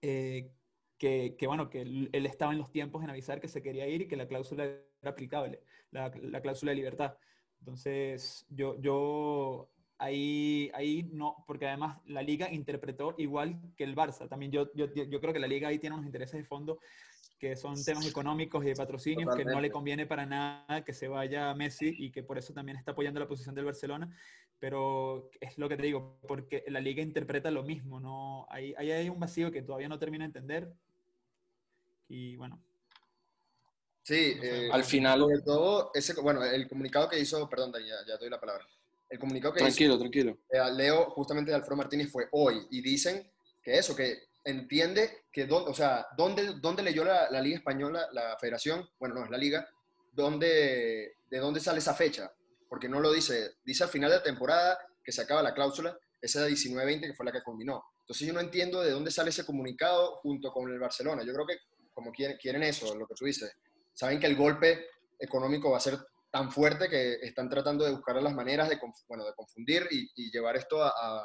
eh, 0.03 0.51
que, 1.00 1.36
que, 1.36 1.48
bueno, 1.48 1.67
que 1.67 1.82
él, 1.82 2.25
estaba 2.27 2.51
en 2.51 2.60
los 2.60 2.72
tiempos 2.72 3.03
en 3.03 3.10
avisar 3.10 3.41
que 3.41 3.48
se 3.48 3.63
quería 3.63 3.88
ir 3.88 4.03
y 4.03 4.08
que 4.08 4.17
la 4.17 4.27
cláusula 4.27 4.65
era 4.65 4.84
aplicable, 5.03 5.63
la, 5.89 6.12
la 6.22 6.41
cláusula 6.41 6.74
de 6.74 6.75
libertad. 6.75 7.17
Entonces, 7.58 8.46
yo, 8.50 8.79
yo 8.79 9.72
ahí, 9.98 10.70
ahí 10.75 11.10
no, 11.12 11.44
porque 11.48 11.67
además 11.67 11.98
la 12.05 12.22
liga 12.22 12.53
interpretó 12.53 13.15
igual 13.17 13.60
que 13.75 13.84
el 13.84 13.96
Barça. 13.96 14.29
También 14.29 14.51
yo, 14.51 14.72
yo, 14.75 14.94
yo 14.94 15.20
creo 15.20 15.34
que 15.34 15.39
la 15.39 15.48
liga 15.48 15.70
ahí 15.70 15.79
tiene 15.79 15.96
unos 15.96 16.05
intereses 16.05 16.39
de 16.39 16.46
fondo 16.46 16.79
que 17.37 17.55
son 17.55 17.81
temas 17.83 18.07
económicos 18.07 18.63
y 18.63 18.67
de 18.67 18.75
patrocinios 18.75 19.35
que 19.35 19.45
no 19.45 19.59
le 19.59 19.69
conviene 19.69 20.05
para 20.05 20.25
nada 20.25 20.83
que 20.83 20.93
se 20.93 21.07
vaya 21.07 21.53
Messi 21.53 21.93
y 21.97 22.11
que 22.11 22.23
por 22.23 22.37
eso 22.37 22.53
también 22.53 22.77
está 22.77 22.91
apoyando 22.91 23.19
la 23.19 23.27
posición 23.27 23.55
del 23.55 23.65
Barcelona. 23.65 24.15
Pero 24.59 25.29
es 25.41 25.57
lo 25.57 25.67
que 25.67 25.75
te 25.75 25.83
digo, 25.83 26.17
porque 26.27 26.63
la 26.67 26.79
liga 26.79 27.01
interpreta 27.01 27.51
lo 27.51 27.63
mismo, 27.63 27.99
¿no? 27.99 28.47
Ahí, 28.49 28.73
ahí 28.77 28.91
hay 28.91 29.09
un 29.09 29.19
vacío 29.19 29.51
que 29.51 29.61
todavía 29.61 29.89
no 29.89 29.99
termino 29.99 30.23
de 30.23 30.27
entender. 30.27 30.73
Y 32.07 32.37
bueno. 32.37 32.63
Sí, 34.03 34.37
eh, 34.41 34.69
al 34.71 34.85
final. 34.85 35.19
Sobre 35.19 35.41
todo, 35.41 35.91
ese, 35.93 36.19
bueno, 36.21 36.43
el 36.43 36.69
comunicado 36.69 37.09
que 37.09 37.19
hizo, 37.19 37.49
perdón, 37.49 37.73
ya, 37.73 37.95
ya 38.07 38.17
doy 38.17 38.29
la 38.29 38.39
palabra 38.39 38.65
el 39.09 39.19
comunicado 39.19 39.53
que 39.53 39.59
tranquilo, 39.59 39.97
tranquilo. 39.97 40.37
Eh, 40.49 40.59
Leo 40.73 41.09
justamente 41.11 41.51
de 41.51 41.55
Alfredo 41.55 41.77
Martínez 41.77 42.11
fue 42.11 42.27
hoy 42.31 42.67
y 42.69 42.81
dicen 42.81 43.29
que 43.61 43.77
eso, 43.77 43.95
que 43.95 44.23
entiende 44.45 45.25
que, 45.31 45.47
o 45.51 45.73
sea, 45.73 46.07
dónde, 46.15 46.53
dónde 46.61 46.83
leyó 46.83 47.03
la, 47.03 47.29
la, 47.29 47.41
Liga 47.41 47.57
Española, 47.57 48.07
la 48.13 48.37
Federación, 48.39 48.87
bueno, 48.99 49.15
no 49.15 49.25
es 49.25 49.31
la 49.31 49.37
Liga, 49.37 49.67
dónde, 50.13 51.17
de 51.29 51.39
dónde 51.39 51.59
sale 51.59 51.79
esa 51.79 51.93
fecha, 51.93 52.31
porque 52.69 52.87
no 52.87 52.99
lo 52.99 53.11
dice, 53.11 53.55
dice 53.65 53.83
al 53.83 53.89
final 53.89 54.11
de 54.11 54.17
la 54.17 54.23
temporada 54.23 54.77
que 55.03 55.11
se 55.11 55.21
acaba 55.21 55.41
la 55.41 55.53
cláusula, 55.53 55.97
esa 56.21 56.47
19-20 56.47 57.01
que 57.01 57.13
fue 57.13 57.25
la 57.25 57.31
que 57.31 57.43
combinó. 57.43 57.83
Entonces 57.99 58.27
yo 58.27 58.33
no 58.33 58.39
entiendo 58.39 58.81
de 58.81 58.91
dónde 58.91 59.11
sale 59.11 59.31
ese 59.31 59.45
comunicado 59.45 60.17
junto 60.17 60.51
con 60.51 60.71
el 60.71 60.79
Barcelona. 60.79 61.23
Yo 61.25 61.33
creo 61.33 61.45
que 61.45 61.57
como 61.93 62.11
quieren, 62.11 62.37
quieren 62.37 62.63
eso, 62.63 62.93
lo 62.95 63.07
que 63.07 63.15
tú 63.15 63.25
dices, 63.25 63.51
saben 63.93 64.19
que 64.19 64.27
el 64.27 64.35
golpe 64.35 64.85
económico 65.17 65.71
va 65.71 65.77
a 65.77 65.81
ser 65.81 65.97
tan 66.29 66.51
fuerte 66.51 66.89
que 66.89 67.13
están 67.21 67.49
tratando 67.49 67.85
de 67.85 67.91
buscar 67.91 68.21
las 68.21 68.33
maneras 68.33 68.67
de, 68.67 68.77
bueno, 69.07 69.23
de 69.25 69.33
confundir 69.33 69.87
y, 69.89 70.29
llevar 70.29 70.57
esto 70.57 70.83
a, 70.83 71.23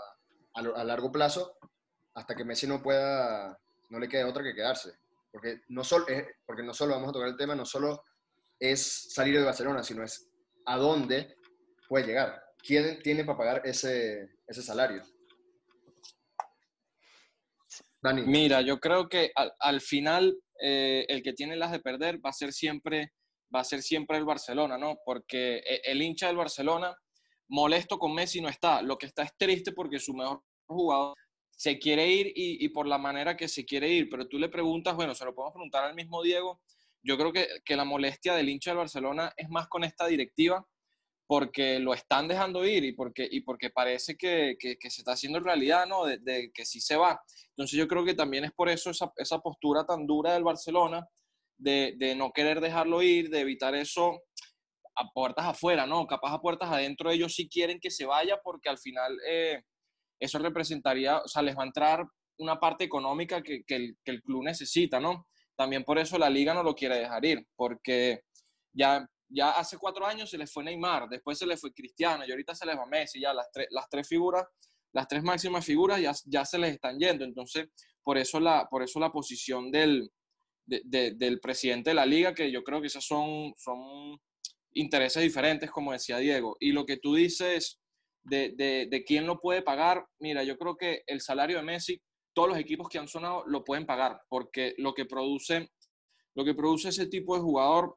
a, 0.55 0.85
largo 0.85 1.11
plazo 1.11 1.57
hasta 2.15 2.35
que 2.35 2.45
Messi 2.45 2.67
no 2.67 2.83
pueda, 2.83 3.59
no 3.91 3.99
le 3.99 4.09
quede 4.09 4.25
otra 4.25 4.43
que 4.43 4.55
quedarse. 4.55 4.93
Porque 5.33 5.61
no, 5.69 5.85
solo, 5.85 6.07
porque 6.45 6.63
no 6.63 6.75
solo 6.75 6.95
vamos 6.95 7.11
a 7.11 7.13
tocar 7.13 7.29
el 7.29 7.37
tema, 7.37 7.55
no 7.55 7.65
solo 7.65 8.05
es 8.59 9.13
salir 9.13 9.39
de 9.39 9.45
Barcelona, 9.45 9.83
sino 9.83 10.03
es 10.03 10.29
a 10.67 10.77
dónde 10.77 11.37
puede 11.89 12.07
llegar. 12.07 12.43
¿Quién 12.59 13.01
tiene 13.03 13.25
para 13.25 13.39
pagar 13.39 13.63
ese, 13.65 14.29
ese 14.47 14.63
salario? 14.63 15.03
Dani. 18.03 18.23
Mira, 18.23 18.61
yo 18.63 18.81
creo 18.81 19.09
que 19.09 19.31
al, 19.35 19.53
al 19.59 19.81
final 19.81 20.39
eh, 20.61 21.07
el 21.09 21.23
que 21.23 21.33
tiene 21.33 21.57
las 21.57 21.71
de 21.71 21.81
perder 21.81 22.25
va 22.25 22.31
a 22.31 22.35
ser 22.35 22.53
siempre 22.53 23.13
va 23.55 23.61
a 23.61 23.65
ser 23.65 23.83
siempre 23.83 24.17
el 24.17 24.25
Barcelona, 24.25 24.79
¿no? 24.79 24.99
Porque 25.05 25.57
e, 25.59 25.81
el 25.85 26.03
hincha 26.03 26.29
del 26.29 26.37
Barcelona 26.37 26.97
molesto 27.49 27.99
con 27.99 28.15
Messi 28.15 28.41
no 28.41 28.49
está. 28.49 28.81
Lo 28.83 28.97
que 28.97 29.07
está 29.07 29.23
es 29.23 29.37
triste 29.37 29.73
porque 29.73 29.99
su 29.99 30.15
mejor 30.15 30.43
jugador 30.67 31.17
se 31.61 31.79
quiere 31.79 32.09
ir 32.09 32.33
y, 32.35 32.67
por 32.71 32.87
la 32.87 32.97
manera 32.97 33.37
que 33.37 33.47
se 33.47 33.67
quiere 33.67 33.87
ir. 33.91 34.09
Pero 34.09 34.27
tú 34.27 34.39
le 34.39 34.49
preguntas, 34.49 34.97
bueno, 34.97 35.15
se 35.15 35.27
lo 35.27 35.35
podemos 35.35 35.53
preguntar 35.53 35.85
al 35.85 35.95
mismo 35.95 36.23
Diego. 36.23 36.63
Yo 37.03 37.19
creo 37.19 37.35
que, 37.35 37.49
que 37.67 37.77
la 37.77 37.85
molestia 37.85 38.35
del 38.35 38.49
hincha 38.49 38.71
del 38.71 38.79
Barcelona 38.79 39.35
es 39.37 39.51
más 39.51 39.69
con 39.69 39.85
esta 39.85 40.07
directiva 40.07 40.67
porque 41.27 41.79
lo 41.79 41.93
están 41.93 42.29
dejando 42.29 42.65
ir 42.65 42.83
y 42.85 42.93
porque, 42.93 43.29
y 43.31 43.43
porque 43.43 43.69
parece 43.69 44.17
que, 44.17 44.57
que, 44.59 44.91
se 44.91 45.03
está 45.03 45.13
haciendo 45.13 45.39
realidad, 45.39 45.87
¿no? 45.87 46.07
De, 46.07 46.51
que 46.51 46.65
sí 46.65 46.81
se 46.81 46.97
va. 46.97 47.21
Entonces 47.51 47.79
yo 47.79 47.87
creo 47.87 48.07
que 48.07 48.15
también 48.15 48.45
es 48.45 48.53
por 48.53 48.71
eso 48.71 48.89
esa, 48.89 49.13
esa 49.19 49.39
postura 49.41 49.85
tan 49.85 50.07
dura 50.07 50.33
del 50.33 50.45
Barcelona 50.45 51.07
de, 51.59 51.95
de, 51.99 52.15
no 52.15 52.33
querer 52.33 52.63
dejarlo 52.63 53.03
ir, 53.03 53.29
de 53.29 53.41
evitar 53.41 53.75
eso 53.75 54.23
a 54.95 55.11
puertas 55.13 55.45
afuera, 55.45 55.85
¿no? 55.85 56.07
Capaz 56.07 56.33
a 56.33 56.41
puertas 56.41 56.71
adentro 56.71 57.11
ellos 57.11 57.35
sí 57.35 57.51
quieren 57.51 57.81
que 57.81 57.91
se 57.91 58.07
vaya 58.07 58.41
porque 58.43 58.71
al 58.71 58.79
final 58.79 59.15
eh, 59.29 59.63
eso 60.21 60.39
representaría, 60.39 61.19
o 61.19 61.29
sea, 61.29 61.43
les 61.43 61.57
va 61.57 61.63
a 61.63 61.67
entrar 61.67 62.07
una 62.39 62.61
parte 62.61 62.85
económica 62.85 63.43
que, 63.43 63.65
que, 63.65 63.77
el, 63.77 63.97
que 64.05 64.13
el 64.13 64.23
club 64.23 64.45
necesita, 64.45 65.01
¿no? 65.01 65.27
También 65.57 65.85
por 65.85 65.99
eso 65.99 66.19
la 66.19 66.31
liga 66.31 66.55
no 66.55 66.63
lo 66.63 66.75
quiere 66.75 66.99
dejar 66.99 67.25
ir, 67.25 67.47
porque 67.57 68.23
ya 68.73 69.07
ya 69.31 69.51
hace 69.53 69.79
cuatro 69.79 70.05
años 70.07 70.29
se 70.29 70.37
les 70.37 70.53
fue 70.53 70.65
Neymar, 70.65 71.09
después 71.09 71.39
se 71.39 71.47
les 71.47 71.61
fue 71.61 71.73
Cristiano 71.73 72.25
y 72.27 72.31
ahorita 72.31 72.55
se 72.55 72.67
les 72.67 72.77
va 72.77 72.87
Messi, 72.87 73.21
ya 73.21 73.33
las, 73.33 73.49
las 73.71 73.89
tres 73.89 74.09
figuras, 74.09 74.45
las 74.93 75.07
tres 75.07 75.23
máximas 75.23 75.65
figuras 75.65 76.01
ya, 76.01 76.13
ya 76.27 76.45
se 76.45 76.59
les 76.59 76.75
están 76.75 76.99
yendo. 76.99 77.25
Entonces, 77.25 77.69
por 78.03 78.19
eso 78.19 78.41
la, 78.41 78.67
por 78.69 78.83
eso 78.83 78.99
la 78.99 79.13
posición 79.13 79.71
del, 79.71 80.11
del 80.67 81.41
presidente 81.41 81.91
de 81.91 81.95
la 81.95 82.07
liga, 82.07 82.35
que 82.35 82.51
yo 82.51 82.65
creo 82.65 82.81
que 82.81 82.89
esos 82.89 83.07
son, 83.07 83.55
son 83.57 84.19
intereses 84.73 85.23
diferentes, 85.23 85.71
como 85.71 85.93
decía 85.93 86.19
Diego. 86.19 86.57
Y 86.59 86.73
lo 86.73 86.85
que 86.85 86.97
tú 86.97 87.15
dices 87.15 87.80
de, 88.23 88.87
de 88.91 89.05
quién 89.05 89.27
lo 89.27 89.41
puede 89.41 89.63
pagar, 89.63 90.07
mira, 90.19 90.43
yo 90.45 90.57
creo 90.57 90.77
que 90.77 91.03
el 91.07 91.21
salario 91.21 91.57
de 91.57 91.63
Messi, 91.63 92.01
todos 92.35 92.49
los 92.49 92.59
equipos 92.59 92.89
que 92.89 92.99
han 92.99 93.09
sonado 93.09 93.45
lo 93.47 93.65
pueden 93.65 93.87
pagar, 93.87 94.21
porque 94.29 94.75
lo 94.79 94.95
que 94.95 95.05
produce, 95.05 95.71
lo 96.35 96.45
que 96.45 96.55
produce 96.55 96.91
ese 96.91 97.07
tipo 97.07 97.35
de 97.35 97.43
jugador 97.43 97.97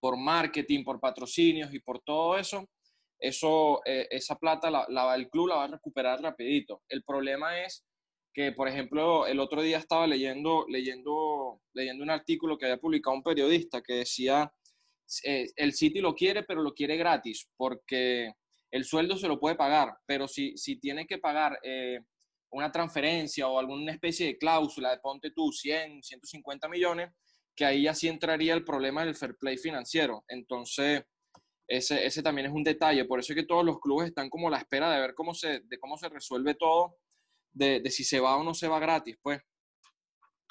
por 0.00 0.16
marketing, 0.16 0.84
por 0.84 1.00
patrocinios 1.00 1.72
y 1.72 1.80
por 1.80 2.00
todo 2.02 2.38
eso, 2.38 2.68
eso 3.18 3.80
eh, 3.86 4.06
esa 4.10 4.36
plata 4.36 4.70
la, 4.70 5.14
el 5.14 5.28
club 5.28 5.48
la 5.48 5.56
va 5.56 5.64
a 5.64 5.68
recuperar 5.68 6.20
rapidito. 6.20 6.82
El 6.88 7.02
problema 7.04 7.62
es 7.62 7.84
que, 8.34 8.52
por 8.52 8.68
ejemplo, 8.68 9.26
el 9.26 9.40
otro 9.40 9.62
día 9.62 9.78
estaba 9.78 10.06
leyendo, 10.06 10.66
leyendo, 10.68 11.60
leyendo 11.72 12.02
un 12.02 12.10
artículo 12.10 12.58
que 12.58 12.66
había 12.66 12.78
publicado 12.78 13.16
un 13.16 13.22
periodista 13.22 13.80
que 13.80 13.94
decía, 13.94 14.52
eh, 15.24 15.46
el 15.56 15.72
City 15.72 16.00
lo 16.00 16.14
quiere, 16.14 16.42
pero 16.42 16.62
lo 16.62 16.74
quiere 16.74 16.96
gratis, 16.96 17.48
porque 17.56 18.32
el 18.74 18.84
sueldo 18.84 19.16
se 19.16 19.28
lo 19.28 19.38
puede 19.38 19.54
pagar, 19.54 19.96
pero 20.04 20.26
si, 20.26 20.56
si 20.56 20.80
tiene 20.80 21.06
que 21.06 21.18
pagar 21.18 21.60
eh, 21.62 22.00
una 22.50 22.72
transferencia 22.72 23.46
o 23.46 23.60
alguna 23.60 23.92
especie 23.92 24.26
de 24.26 24.36
cláusula 24.36 24.90
de 24.90 24.98
ponte 24.98 25.30
tú 25.30 25.52
100, 25.52 26.02
150 26.02 26.68
millones, 26.68 27.12
que 27.54 27.64
ahí 27.64 27.84
ya 27.84 27.94
sí 27.94 28.08
entraría 28.08 28.52
el 28.52 28.64
problema 28.64 29.04
del 29.04 29.14
fair 29.14 29.36
play 29.36 29.58
financiero. 29.58 30.24
Entonces, 30.26 31.04
ese, 31.68 32.04
ese 32.04 32.20
también 32.20 32.48
es 32.48 32.52
un 32.52 32.64
detalle. 32.64 33.04
Por 33.04 33.20
eso 33.20 33.32
es 33.32 33.36
que 33.36 33.46
todos 33.46 33.64
los 33.64 33.78
clubes 33.78 34.08
están 34.08 34.28
como 34.28 34.48
a 34.48 34.50
la 34.50 34.58
espera 34.58 34.90
de 34.90 35.00
ver 35.00 35.14
cómo 35.14 35.34
se, 35.34 35.60
de 35.60 35.78
cómo 35.78 35.96
se 35.96 36.08
resuelve 36.08 36.56
todo, 36.56 36.96
de, 37.52 37.78
de 37.78 37.90
si 37.92 38.02
se 38.02 38.18
va 38.18 38.34
o 38.34 38.42
no 38.42 38.54
se 38.54 38.66
va 38.66 38.80
gratis, 38.80 39.16
pues. 39.22 39.40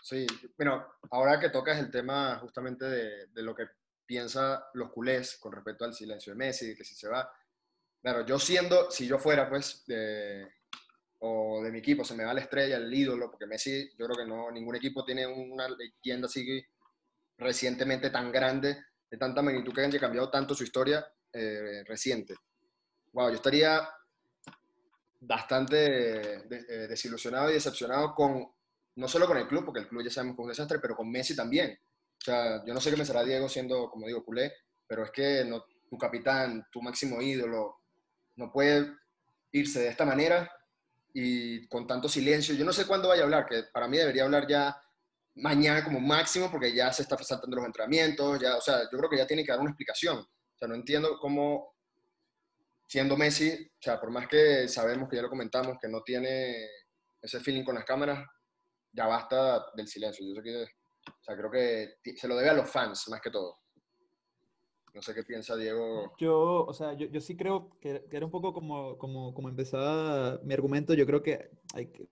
Sí, 0.01 0.25
bueno, 0.57 0.81
ahora 1.11 1.41
que 1.41 1.49
tocas 1.49 1.77
el 1.77 1.91
tema 1.91 2.37
justamente 2.39 2.85
de, 2.85 3.27
de 3.27 3.43
lo 3.43 3.53
que 3.53 3.65
piensa 4.05 4.65
los 4.75 4.91
culés 4.91 5.37
con 5.41 5.51
respecto 5.51 5.83
al 5.83 5.93
silencio 5.93 6.31
de 6.31 6.37
Messi, 6.37 6.73
que 6.73 6.85
si 6.85 6.95
se 6.95 7.09
va, 7.09 7.29
claro, 8.03 8.25
yo 8.25 8.37
siendo, 8.37 8.91
si 8.91 9.07
yo 9.07 9.17
fuera 9.17 9.49
pues 9.49 9.83
de, 9.87 10.45
o 11.19 11.63
de 11.63 11.71
mi 11.71 11.79
equipo, 11.79 12.03
se 12.03 12.15
me 12.15 12.25
va 12.25 12.33
la 12.33 12.41
estrella, 12.41 12.75
el 12.75 12.93
ídolo, 12.93 13.31
porque 13.31 13.47
Messi, 13.47 13.89
yo 13.97 14.05
creo 14.05 14.17
que 14.17 14.25
no, 14.25 14.51
ningún 14.51 14.75
equipo 14.75 15.05
tiene 15.05 15.25
una 15.25 15.69
leyenda 15.69 16.27
así 16.27 16.61
recientemente 17.37 18.09
tan 18.09 18.31
grande, 18.31 18.77
de 19.09 19.17
tanta 19.17 19.41
magnitud 19.41 19.73
que 19.73 19.81
haya 19.81 19.99
cambiado 19.99 20.29
tanto 20.29 20.53
su 20.53 20.63
historia 20.63 21.05
eh, 21.31 21.83
reciente. 21.85 22.35
Wow, 23.13 23.29
yo 23.29 23.35
estaría 23.35 23.87
bastante 25.21 26.43
eh, 26.49 26.87
desilusionado 26.89 27.49
y 27.49 27.53
decepcionado 27.53 28.13
con, 28.13 28.45
no 28.95 29.07
solo 29.07 29.27
con 29.27 29.37
el 29.37 29.47
club, 29.47 29.63
porque 29.65 29.79
el 29.79 29.87
club 29.87 30.03
ya 30.03 30.09
sabemos 30.09 30.35
que 30.35 30.41
es 30.41 30.45
un 30.45 30.49
desastre, 30.49 30.79
pero 30.79 30.95
con 30.95 31.09
Messi 31.09 31.35
también. 31.35 31.79
O 31.81 32.25
sea, 32.25 32.65
yo 32.65 32.73
no 32.73 32.81
sé 32.81 32.91
qué 32.91 32.97
me 32.97 33.05
será 33.05 33.23
Diego 33.23 33.47
siendo, 33.47 33.89
como 33.89 34.07
digo, 34.07 34.25
culé, 34.25 34.51
pero 34.85 35.05
es 35.05 35.11
que 35.11 35.45
no, 35.45 35.63
tu 35.89 35.97
capitán, 35.97 36.67
tu 36.71 36.81
máximo 36.81 37.21
ídolo, 37.21 37.82
no 38.35 38.51
puede 38.51 38.93
irse 39.51 39.79
de 39.79 39.89
esta 39.89 40.05
manera 40.05 40.51
y 41.13 41.67
con 41.67 41.85
tanto 41.85 42.09
silencio. 42.09 42.55
Yo 42.55 42.65
no 42.65 42.73
sé 42.73 42.87
cuándo 42.87 43.09
vaya 43.09 43.21
a 43.21 43.25
hablar, 43.25 43.45
que 43.45 43.63
para 43.71 43.87
mí 43.87 43.97
debería 43.97 44.23
hablar 44.23 44.47
ya 44.47 44.75
mañana 45.35 45.83
como 45.83 45.99
máximo 45.99 46.49
porque 46.51 46.73
ya 46.73 46.91
se 46.91 47.03
está 47.03 47.17
saltando 47.23 47.57
los 47.57 47.65
entrenamientos, 47.65 48.39
ya, 48.39 48.57
o 48.57 48.61
sea, 48.61 48.83
yo 48.91 48.97
creo 48.97 49.09
que 49.09 49.17
ya 49.17 49.27
tiene 49.27 49.43
que 49.43 49.51
dar 49.51 49.59
una 49.59 49.69
explicación. 49.69 50.17
O 50.17 50.57
sea, 50.57 50.67
no 50.67 50.75
entiendo 50.75 51.17
cómo, 51.19 51.75
siendo 52.87 53.17
Messi, 53.17 53.51
o 53.51 53.81
sea, 53.81 53.99
por 53.99 54.11
más 54.11 54.27
que 54.27 54.67
sabemos 54.67 55.09
que 55.09 55.15
ya 55.15 55.21
lo 55.21 55.29
comentamos, 55.29 55.77
que 55.81 55.87
no 55.87 56.01
tiene 56.03 56.67
ese 57.21 57.39
feeling 57.39 57.63
con 57.63 57.75
las 57.75 57.85
cámaras, 57.85 58.25
ya 58.91 59.07
basta 59.07 59.65
del 59.75 59.87
silencio. 59.87 60.25
Yo 60.27 60.35
sé 60.35 60.43
que, 60.43 60.63
o 60.63 61.23
sea, 61.23 61.35
creo 61.35 61.51
que 61.51 62.15
se 62.15 62.27
lo 62.27 62.35
debe 62.35 62.49
a 62.49 62.53
los 62.53 62.69
fans 62.69 63.07
más 63.09 63.21
que 63.21 63.31
todo. 63.31 63.62
No 64.93 65.01
sé 65.01 65.13
qué 65.13 65.23
piensa 65.23 65.55
Diego. 65.55 66.13
Yo, 66.17 66.65
o 66.65 66.73
sea, 66.73 66.93
yo, 66.93 67.07
yo 67.07 67.19
sí 67.19 67.35
creo 67.35 67.69
que, 67.79 68.05
que, 68.09 68.17
era 68.17 68.25
un 68.25 68.31
poco 68.31 68.53
como, 68.53 68.97
como, 68.97 69.33
como 69.33 69.49
empezaba 69.49 70.39
mi 70.43 70.53
argumento. 70.53 70.93
Yo 70.93 71.05
creo 71.05 71.23
que 71.23 71.49
hay 71.73 71.87
que, 71.87 72.07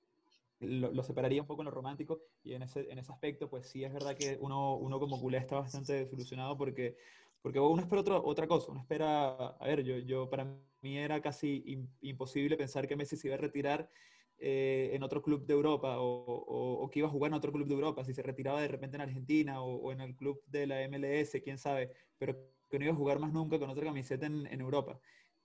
lo, 0.62 1.04
separaría 1.04 1.41
un 1.41 1.48
poco 1.48 1.62
en 1.62 1.65
lo 1.65 1.72
romántico 1.72 2.22
y 2.44 2.54
en 2.54 2.63
ese, 2.63 2.91
en 2.91 3.00
ese 3.00 3.12
aspecto, 3.12 3.50
pues 3.50 3.67
sí 3.67 3.84
es 3.84 3.91
verdad 3.91 4.15
que 4.15 4.38
uno, 4.39 4.78
uno 4.78 5.00
como 5.00 5.20
culé 5.20 5.38
está 5.38 5.56
bastante 5.60 5.94
desilusionado 5.94 6.58
porque, 6.58 6.98
porque 7.41 7.60
uno 7.60 7.82
espera 7.82 8.02
otra, 8.02 8.17
otra 8.17 8.48
cosa, 8.48 8.72
uno 8.72 8.82
espera, 8.82 9.32
a 9.32 9.65
ver, 9.65 9.84
yo, 9.84 9.98
yo 9.98 10.30
para 10.30 10.46
mí 10.82 10.98
era 10.98 11.22
casi 11.22 11.88
imposible 12.02 12.58
pensar 12.58 12.88
que 12.88 12.96
Messi 12.96 13.17
se 13.17 13.28
iba 13.28 13.36
a 13.36 13.39
retirar 13.39 13.89
eh, 14.38 14.91
en 14.94 15.04
otro 15.04 15.22
club 15.22 15.46
de 15.46 15.54
Europa 15.54 16.00
o, 16.00 16.84
o, 16.84 16.89
que 16.89 17.00
iba 17.00 17.08
a 17.08 17.12
jugar 17.12 17.30
en 17.32 17.36
otro 17.36 17.52
club 17.52 17.67
de 17.67 17.74
Europa, 17.74 18.04
si 18.04 18.13
se 18.13 18.24
retiraba 18.24 18.62
de 18.62 18.67
repente 18.67 18.98
en 18.98 19.02
Argentina 19.02 19.62
o, 19.62 19.91
en 19.91 20.02
el 20.02 20.15
club 20.15 20.41
de 20.48 20.67
la 20.67 20.88
MLS, 20.88 21.41
quién 21.44 21.58
sabe, 21.58 21.91
pero 22.17 22.38
que 22.72 22.80
no 22.80 22.86
iba 22.86 22.94
a 22.94 22.98
jugar 22.98 23.20
más 23.20 23.32
nunca 23.32 23.60
con 23.60 23.70
otra 23.70 23.86
camiseta 23.86 24.26
en, 24.26 24.48
en 24.48 24.62
Europa. 24.62 25.00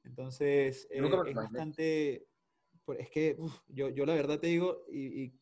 Entonces, 0.05 0.89
eh, 0.91 1.03
es 1.27 1.35
bastante 1.35 2.29
es 2.95 3.11
que 3.11 3.37
yo, 3.69 3.89
yo 3.89 4.07
la 4.07 4.15
verdad 4.15 4.39
te 4.39 4.49
digo, 4.49 4.85
y, 4.91 5.35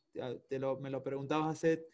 te 0.48 0.58
lo, 0.60 0.78
me 0.78 0.90
lo 0.90 1.02
preguntabas 1.02 1.56
hace 1.56 1.86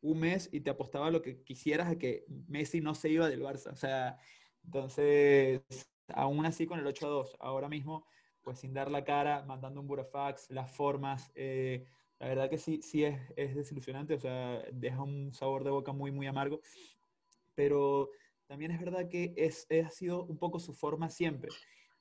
un 0.00 0.20
mes 0.20 0.48
y 0.52 0.60
te 0.60 0.70
apostaba 0.70 1.10
lo 1.10 1.20
que 1.20 1.42
quisieras 1.42 1.88
a 1.88 1.98
que 1.98 2.24
Messi 2.46 2.80
no 2.80 2.94
se 2.94 3.10
iba 3.10 3.28
del 3.28 3.42
Barça. 3.42 3.72
O 3.72 3.76
sea, 3.76 4.16
entonces, 4.64 5.60
aún 6.08 6.46
así 6.46 6.66
con 6.66 6.78
el 6.78 6.86
8-2, 6.86 7.36
ahora 7.40 7.68
mismo, 7.68 8.06
pues 8.40 8.60
sin 8.60 8.72
dar 8.72 8.90
la 8.90 9.04
cara, 9.04 9.44
mandando 9.44 9.80
un 9.80 9.86
burofax, 9.86 10.50
las 10.50 10.70
formas, 10.70 11.30
eh, 11.34 11.84
la 12.18 12.28
verdad 12.28 12.48
que 12.48 12.58
sí, 12.58 12.80
sí 12.82 13.04
es, 13.04 13.20
es 13.36 13.54
desilusionante, 13.54 14.14
o 14.14 14.18
sea, 14.18 14.64
deja 14.72 15.02
un 15.02 15.34
sabor 15.34 15.62
de 15.62 15.70
boca 15.70 15.92
muy, 15.92 16.10
muy 16.10 16.26
amargo, 16.26 16.60
pero 17.54 18.10
también 18.48 18.70
es 18.70 18.80
verdad 18.80 19.08
que 19.08 19.34
es, 19.36 19.66
ha 19.84 19.90
sido 19.90 20.24
un 20.24 20.38
poco 20.38 20.58
su 20.58 20.72
forma 20.72 21.10
siempre. 21.10 21.50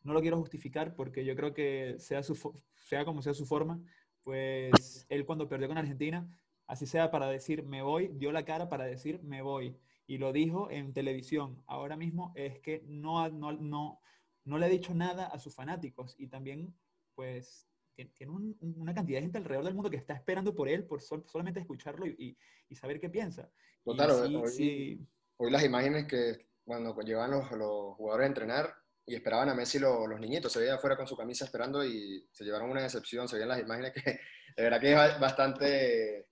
No 0.01 0.13
lo 0.13 0.21
quiero 0.21 0.37
justificar 0.37 0.95
porque 0.95 1.25
yo 1.25 1.35
creo 1.35 1.53
que 1.53 1.97
sea, 1.99 2.23
su, 2.23 2.59
sea 2.73 3.05
como 3.05 3.21
sea 3.21 3.33
su 3.33 3.45
forma, 3.45 3.79
pues 4.23 5.05
él 5.09 5.25
cuando 5.25 5.49
perdió 5.49 5.67
con 5.67 5.77
Argentina, 5.77 6.27
así 6.65 6.85
sea 6.85 7.11
para 7.11 7.27
decir 7.27 7.63
me 7.63 7.81
voy, 7.81 8.07
dio 8.13 8.31
la 8.31 8.45
cara 8.45 8.69
para 8.69 8.85
decir 8.85 9.21
me 9.23 9.41
voy. 9.41 9.77
Y 10.07 10.19
lo 10.19 10.31
dijo 10.31 10.71
en 10.71 10.93
televisión. 10.93 11.61
Ahora 11.67 11.97
mismo 11.97 12.31
es 12.35 12.59
que 12.59 12.81
no, 12.87 13.27
no, 13.29 13.51
no, 13.51 13.99
no 14.45 14.57
le 14.57 14.65
ha 14.65 14.69
dicho 14.69 14.93
nada 14.93 15.27
a 15.27 15.39
sus 15.39 15.53
fanáticos 15.53 16.15
y 16.17 16.27
también 16.27 16.73
pues 17.13 17.67
tiene 18.05 18.31
una 18.61 18.93
cantidad 18.93 19.17
de 19.17 19.23
gente 19.23 19.39
alrededor 19.39 19.65
del 19.65 19.73
mundo 19.73 19.89
que 19.89 19.97
está 19.97 20.13
esperando 20.13 20.53
por 20.53 20.69
él, 20.69 20.85
por 20.85 21.01
solamente 21.01 21.59
escucharlo 21.59 22.05
y, 22.05 22.37
y, 22.69 22.75
saber 22.75 22.99
qué 22.99 23.09
piensa. 23.09 23.51
Total, 23.83 24.11
hoy, 24.35 25.01
hoy, 25.37 25.51
las 25.51 25.63
imágenes 25.63 26.05
que 26.05 26.47
cuando 26.63 26.99
llevan 27.01 27.31
los, 27.31 27.49
los, 27.51 27.95
jugadores 27.95 28.25
a 28.25 28.27
entrenar 28.27 28.75
y 29.05 29.15
esperaban 29.15 29.49
a 29.49 29.55
Messi 29.55 29.79
los 29.79 30.19
niñitos, 30.19 30.51
se 30.51 30.59
veía 30.59 30.75
afuera 30.75 30.97
con 30.97 31.07
su 31.07 31.15
camisa 31.15 31.45
esperando 31.45 31.85
y 31.85 32.27
se 32.31 32.43
llevaron 32.43 32.69
una 32.69 32.81
decepción, 32.81 33.27
se 33.27 33.35
veían 33.35 33.49
las 33.49 33.61
imágenes 33.61 33.93
que 33.93 34.19
de 34.57 34.63
verdad 34.63 34.81
que 34.81 34.91
es 34.91 35.19
bastante 35.19 36.27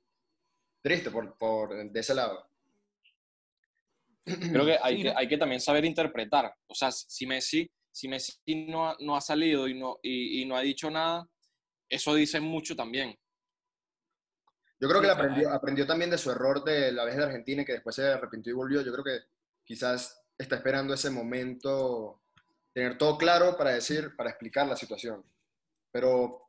triste 0.81 1.09
por, 1.09 1.37
por 1.37 1.89
de 1.89 1.99
ese 1.99 2.13
lado. 2.13 2.49
Creo 4.25 4.65
que 4.65 4.77
hay, 4.81 5.03
que 5.03 5.13
hay 5.15 5.27
que 5.27 5.37
también 5.37 5.61
saber 5.61 5.85
interpretar. 5.85 6.53
O 6.67 6.73
sea, 6.73 6.91
si 6.91 7.27
Messi, 7.27 7.69
si 7.91 8.07
Messi 8.07 8.65
no, 8.67 8.89
ha, 8.89 8.97
no 8.99 9.15
ha 9.15 9.21
salido 9.21 9.67
y 9.67 9.75
no, 9.75 9.99
y, 10.01 10.41
y 10.41 10.45
no 10.45 10.57
ha 10.57 10.61
dicho 10.61 10.89
nada, 10.89 11.27
eso 11.87 12.13
dice 12.15 12.39
mucho 12.39 12.75
también. 12.75 13.15
Yo 14.85 14.89
creo 14.89 15.01
que 15.01 15.09
aprendió, 15.09 15.49
aprendió 15.49 15.87
también 15.87 16.11
de 16.11 16.17
su 16.19 16.29
error 16.29 16.63
de 16.63 16.91
la 16.91 17.05
vez 17.05 17.17
de 17.17 17.23
Argentina 17.23 17.63
y 17.63 17.65
que 17.65 17.73
después 17.73 17.95
se 17.95 18.05
arrepintió 18.05 18.51
y 18.51 18.55
volvió. 18.55 18.81
Yo 18.81 18.91
creo 18.91 19.03
que 19.03 19.25
quizás 19.63 20.23
está 20.37 20.57
esperando 20.57 20.93
ese 20.93 21.09
momento, 21.09 22.21
tener 22.71 22.95
todo 22.95 23.17
claro 23.17 23.57
para 23.57 23.71
decir, 23.71 24.15
para 24.15 24.29
explicar 24.29 24.67
la 24.67 24.75
situación. 24.75 25.25
Pero 25.91 26.39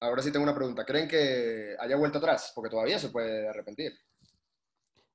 ahora 0.00 0.22
sí 0.22 0.32
tengo 0.32 0.42
una 0.42 0.56
pregunta. 0.56 0.84
¿Creen 0.84 1.06
que 1.06 1.76
haya 1.78 1.94
vuelto 1.94 2.18
atrás? 2.18 2.50
Porque 2.52 2.68
todavía 2.68 2.98
se 2.98 3.10
puede 3.10 3.48
arrepentir. 3.48 3.92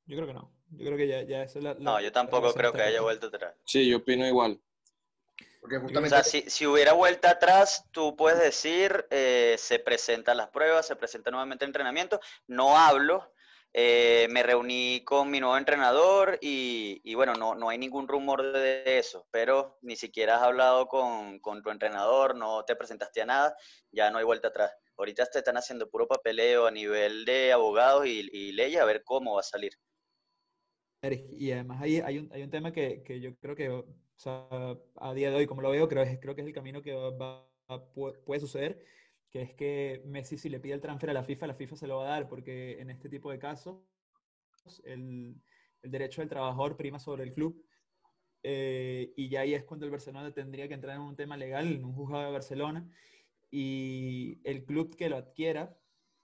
Yo 0.05 0.15
creo 0.15 0.27
que 0.27 0.33
no. 0.33 0.55
Yo 0.69 0.85
creo 0.85 0.97
que 0.97 1.07
ya, 1.09 1.21
ya 1.23 1.43
es 1.43 1.55
la, 1.57 1.73
No, 1.73 1.99
yo 1.99 2.13
tampoco 2.13 2.53
creo 2.53 2.71
que 2.71 2.81
haya 2.81 3.01
vuelto 3.01 3.27
atrás. 3.27 3.55
Sí, 3.65 3.89
yo 3.89 3.97
opino 3.97 4.25
igual. 4.25 4.57
O 5.63 6.05
sea, 6.07 6.23
si, 6.23 6.41
si, 6.49 6.67
hubiera 6.67 6.91
vuelta 6.91 7.31
atrás, 7.31 7.87
tú 7.91 8.17
puedes 8.17 8.39
decir, 8.39 9.05
eh, 9.09 9.55
se 9.57 9.79
presentan 9.79 10.35
las 10.35 10.49
pruebas, 10.49 10.85
se 10.85 10.95
presenta 10.97 11.31
nuevamente 11.31 11.63
el 11.63 11.69
entrenamiento, 11.69 12.19
no 12.47 12.77
hablo, 12.77 13.33
eh, 13.71 14.27
me 14.29 14.43
reuní 14.43 15.03
con 15.05 15.31
mi 15.31 15.39
nuevo 15.39 15.57
entrenador 15.57 16.37
y, 16.41 17.01
y, 17.03 17.15
bueno, 17.15 17.33
no, 17.35 17.55
no 17.55 17.69
hay 17.69 17.77
ningún 17.77 18.09
rumor 18.09 18.51
de 18.51 18.99
eso, 18.99 19.25
pero 19.31 19.79
ni 19.81 19.95
siquiera 19.95 20.35
has 20.35 20.43
hablado 20.43 20.87
con, 20.87 21.39
con, 21.39 21.63
tu 21.63 21.69
entrenador, 21.69 22.35
no 22.35 22.65
te 22.65 22.75
presentaste 22.75 23.21
a 23.21 23.25
nada, 23.25 23.55
ya 23.91 24.11
no 24.11 24.17
hay 24.17 24.25
vuelta 24.25 24.49
atrás. 24.49 24.71
Ahorita 24.97 25.25
te 25.27 25.39
están 25.39 25.57
haciendo 25.57 25.89
puro 25.89 26.07
papeleo 26.07 26.67
a 26.67 26.71
nivel 26.71 27.25
de 27.25 27.53
abogados 27.53 28.05
y, 28.05 28.29
y 28.31 28.51
leyes 28.51 28.81
a 28.81 28.85
ver 28.85 29.03
cómo 29.03 29.35
va 29.35 29.39
a 29.39 29.43
salir. 29.43 29.73
Y 31.31 31.51
además 31.51 31.81
hay, 31.81 31.99
hay, 31.99 32.19
un, 32.19 32.29
hay 32.31 32.43
un 32.43 32.49
tema 32.49 32.71
que, 32.71 33.01
que 33.03 33.19
yo 33.19 33.35
creo 33.37 33.55
que 33.55 33.83
o 34.15 34.19
sea, 34.19 34.47
a 34.95 35.13
día 35.13 35.29
de 35.29 35.35
hoy, 35.35 35.45
como 35.45 35.61
lo 35.61 35.71
veo, 35.71 35.87
creo, 35.87 36.05
creo 36.19 36.35
que 36.35 36.41
es 36.41 36.47
el 36.47 36.53
camino 36.53 36.81
que 36.81 36.93
va, 36.93 37.49
puede 37.93 38.39
suceder, 38.39 38.83
que 39.29 39.41
es 39.41 39.53
que 39.53 40.01
Messi 40.05 40.37
si 40.37 40.49
le 40.49 40.59
pide 40.59 40.73
el 40.73 40.81
transfer 40.81 41.09
a 41.09 41.13
la 41.13 41.23
FIFA, 41.23 41.47
la 41.47 41.55
FIFA 41.55 41.75
se 41.75 41.87
lo 41.87 41.97
va 41.97 42.05
a 42.05 42.09
dar, 42.09 42.27
porque 42.27 42.79
en 42.79 42.89
este 42.89 43.09
tipo 43.09 43.31
de 43.31 43.39
casos 43.39 43.81
el, 44.83 45.41
el 45.81 45.91
derecho 45.91 46.21
del 46.21 46.29
trabajador 46.29 46.77
prima 46.77 46.99
sobre 46.99 47.23
el 47.23 47.33
club. 47.33 47.65
Eh, 48.45 49.13
y 49.15 49.29
ya 49.29 49.41
ahí 49.41 49.53
es 49.53 49.63
cuando 49.63 49.85
el 49.85 49.91
Barcelona 49.91 50.33
tendría 50.33 50.67
que 50.67 50.73
entrar 50.73 50.97
en 50.97 51.01
un 51.01 51.15
tema 51.15 51.37
legal, 51.37 51.67
en 51.67 51.85
un 51.85 51.93
juzgado 51.93 52.25
de 52.25 52.31
Barcelona, 52.31 52.89
y 53.49 54.39
el 54.43 54.65
club 54.65 54.95
que 54.95 55.09
lo 55.09 55.15
adquiera 55.15 55.77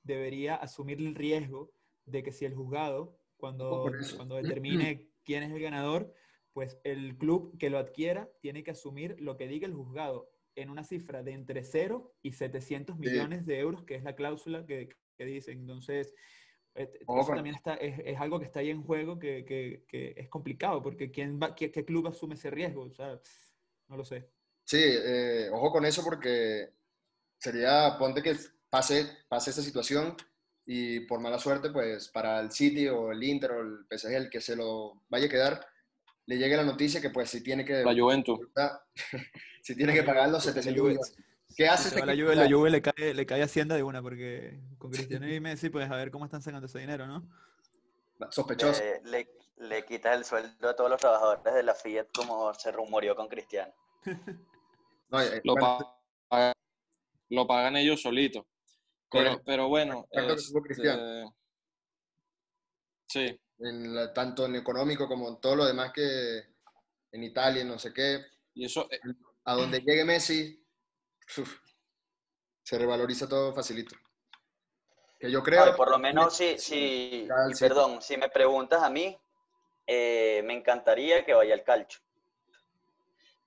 debería 0.04 0.56
asumir 0.56 1.00
el 1.00 1.16
riesgo 1.16 1.72
de 2.06 2.24
que 2.24 2.32
si 2.32 2.46
el 2.46 2.56
juzgado, 2.56 3.18
cuando, 3.38 3.90
cuando 4.18 4.36
determine 4.36 5.08
quién 5.24 5.44
es 5.44 5.52
el 5.52 5.62
ganador, 5.62 6.14
pues 6.54 6.80
el 6.84 7.18
club 7.18 7.58
que 7.58 7.70
lo 7.70 7.78
adquiera 7.78 8.30
tiene 8.42 8.64
que 8.64 8.72
asumir 8.72 9.16
lo 9.20 9.38
que 9.38 9.48
diga 9.48 9.68
el 9.68 9.74
juzgado 9.74 10.30
en 10.56 10.70
una 10.70 10.84
cifra 10.84 11.24
de 11.24 11.34
entre 11.34 11.64
0 11.64 12.14
y 12.22 12.34
700 12.34 12.98
millones 12.98 13.46
de 13.46 13.60
euros, 13.60 13.84
que 13.84 13.96
es 13.96 14.04
la 14.04 14.16
cláusula 14.16 14.66
que, 14.66 14.90
que 15.18 15.26
dice. 15.26 15.52
Entonces, 15.52 16.14
eso 16.76 17.32
también 17.34 17.56
está, 17.56 17.76
es, 17.76 18.00
es, 18.06 18.20
algo 18.20 18.40
que 18.40 18.46
está 18.46 18.60
ahí 18.60 18.70
en 18.70 18.84
juego 18.84 19.20
que, 19.20 19.46
que, 19.46 19.84
que 19.88 20.14
es 20.16 20.30
complicado, 20.30 20.82
porque 20.82 21.12
¿quién 21.12 21.40
va, 21.42 21.56
qué, 21.56 21.72
club 21.72 22.08
asume 22.08 22.36
ese 22.36 22.50
riesgo? 22.50 22.84
O 22.84 22.92
sea, 22.92 23.20
no 23.88 23.98
lo 23.98 24.06
sé. 24.06 24.30
Sí, 24.64 24.82
eh, 24.82 25.50
ojo 25.52 25.72
con 25.72 25.86
eso 25.86 26.04
porque 26.04 26.70
sería, 27.38 27.96
ponte 27.98 28.22
que 28.22 28.36
pase, 28.70 29.08
pase 29.28 29.50
esa 29.50 29.62
situación 29.62 30.16
y 30.66 31.02
por 31.02 31.20
mala 31.20 31.40
suerte, 31.40 31.72
pues 31.72 32.10
para 32.10 32.40
el 32.40 32.52
City 32.52 32.88
o 32.88 33.12
el 33.12 33.24
Inter 33.24 33.52
o 33.52 33.62
el 33.62 33.86
PSG, 33.90 34.14
el 34.14 34.30
que 34.30 34.42
se 34.42 34.56
lo 34.56 35.04
vaya 35.10 35.26
a 35.26 35.30
quedar, 35.30 35.68
le 36.30 36.38
llegue 36.38 36.56
la 36.56 36.64
noticia 36.64 37.02
que 37.02 37.10
pues 37.10 37.32
si 37.32 37.42
tiene 37.42 37.66
que... 37.66 37.84
La 37.84 38.00
Juventus. 38.00 38.40
si 39.64 39.76
tiene 39.76 39.96
que 39.96 40.04
pagar 40.04 40.30
los 40.30 40.44
700 40.44 41.12
¿Qué 41.58 41.68
hace 41.68 41.88
este 41.88 42.06
la 42.06 42.14
Juve, 42.14 42.36
la 42.36 42.48
Juve 42.48 42.70
le 42.70 42.84
cae, 42.84 43.16
le 43.16 43.26
cae 43.26 43.42
Hacienda 43.42 43.76
de 43.76 43.82
una, 43.82 44.04
porque 44.04 44.60
con 44.78 44.92
Cristiano 44.92 45.28
y 45.28 45.40
Messi, 45.40 45.72
pues 45.72 45.90
a 45.90 45.96
ver 45.96 46.12
cómo 46.12 46.26
están 46.26 46.44
sacando 46.44 46.68
ese 46.68 46.78
dinero, 46.78 47.08
¿no? 47.08 47.28
Sospechoso. 48.30 48.80
Eh, 48.84 49.02
le, 49.06 49.32
le 49.58 49.84
quitas 49.86 50.16
el 50.16 50.24
sueldo 50.24 50.70
a 50.70 50.76
todos 50.76 50.92
los 50.92 51.02
trabajadores 51.02 51.52
de 51.52 51.64
la 51.64 51.74
Fiat 51.74 52.06
como 52.16 52.54
se 52.54 52.72
rumoreó 52.72 53.16
con 53.16 53.28
Cristiano. 53.28 53.74
Eh, 54.06 55.42
lo, 55.44 55.56
pagan, 55.56 56.54
lo, 57.30 57.48
pagan, 57.48 57.76
ellos 57.78 58.04
solitos. 58.04 58.46
Pero, 59.10 59.42
pero 59.44 59.68
bueno. 59.68 60.06
Este, 60.12 61.26
sí 63.08 63.40
tanto 64.14 64.46
en 64.46 64.56
económico 64.56 65.08
como 65.08 65.28
en 65.28 65.42
todo 65.42 65.58
lo 65.58 65.66
demás 65.66 65.92
que 65.94 66.44
en 67.12 67.24
Italia, 67.24 67.64
no 67.64 67.78
sé 67.78 67.94
qué. 67.94 68.26
Y 68.54 68.66
eso, 68.66 68.88
eh, 68.92 69.00
a 69.46 69.56
donde 69.56 69.82
llegue 69.82 70.06
Messi, 70.06 70.64
se 72.64 72.78
revaloriza 72.78 73.28
todo 73.28 73.54
facilito. 73.54 73.96
Que 75.20 75.30
yo 75.30 75.44
creo... 75.44 75.76
por 75.76 75.90
lo 75.90 76.00
menos, 76.00 76.38
si, 76.38 76.58
si, 76.58 77.28
perdón, 77.60 78.02
si 78.02 78.16
me 78.16 78.30
preguntas 78.30 78.82
a 78.82 78.90
mí, 78.90 79.18
eh, 79.86 80.42
me 80.46 80.54
encantaría 80.54 81.26
que 81.26 81.34
vaya 81.34 81.54
al 81.54 81.64
calcio. 81.64 82.00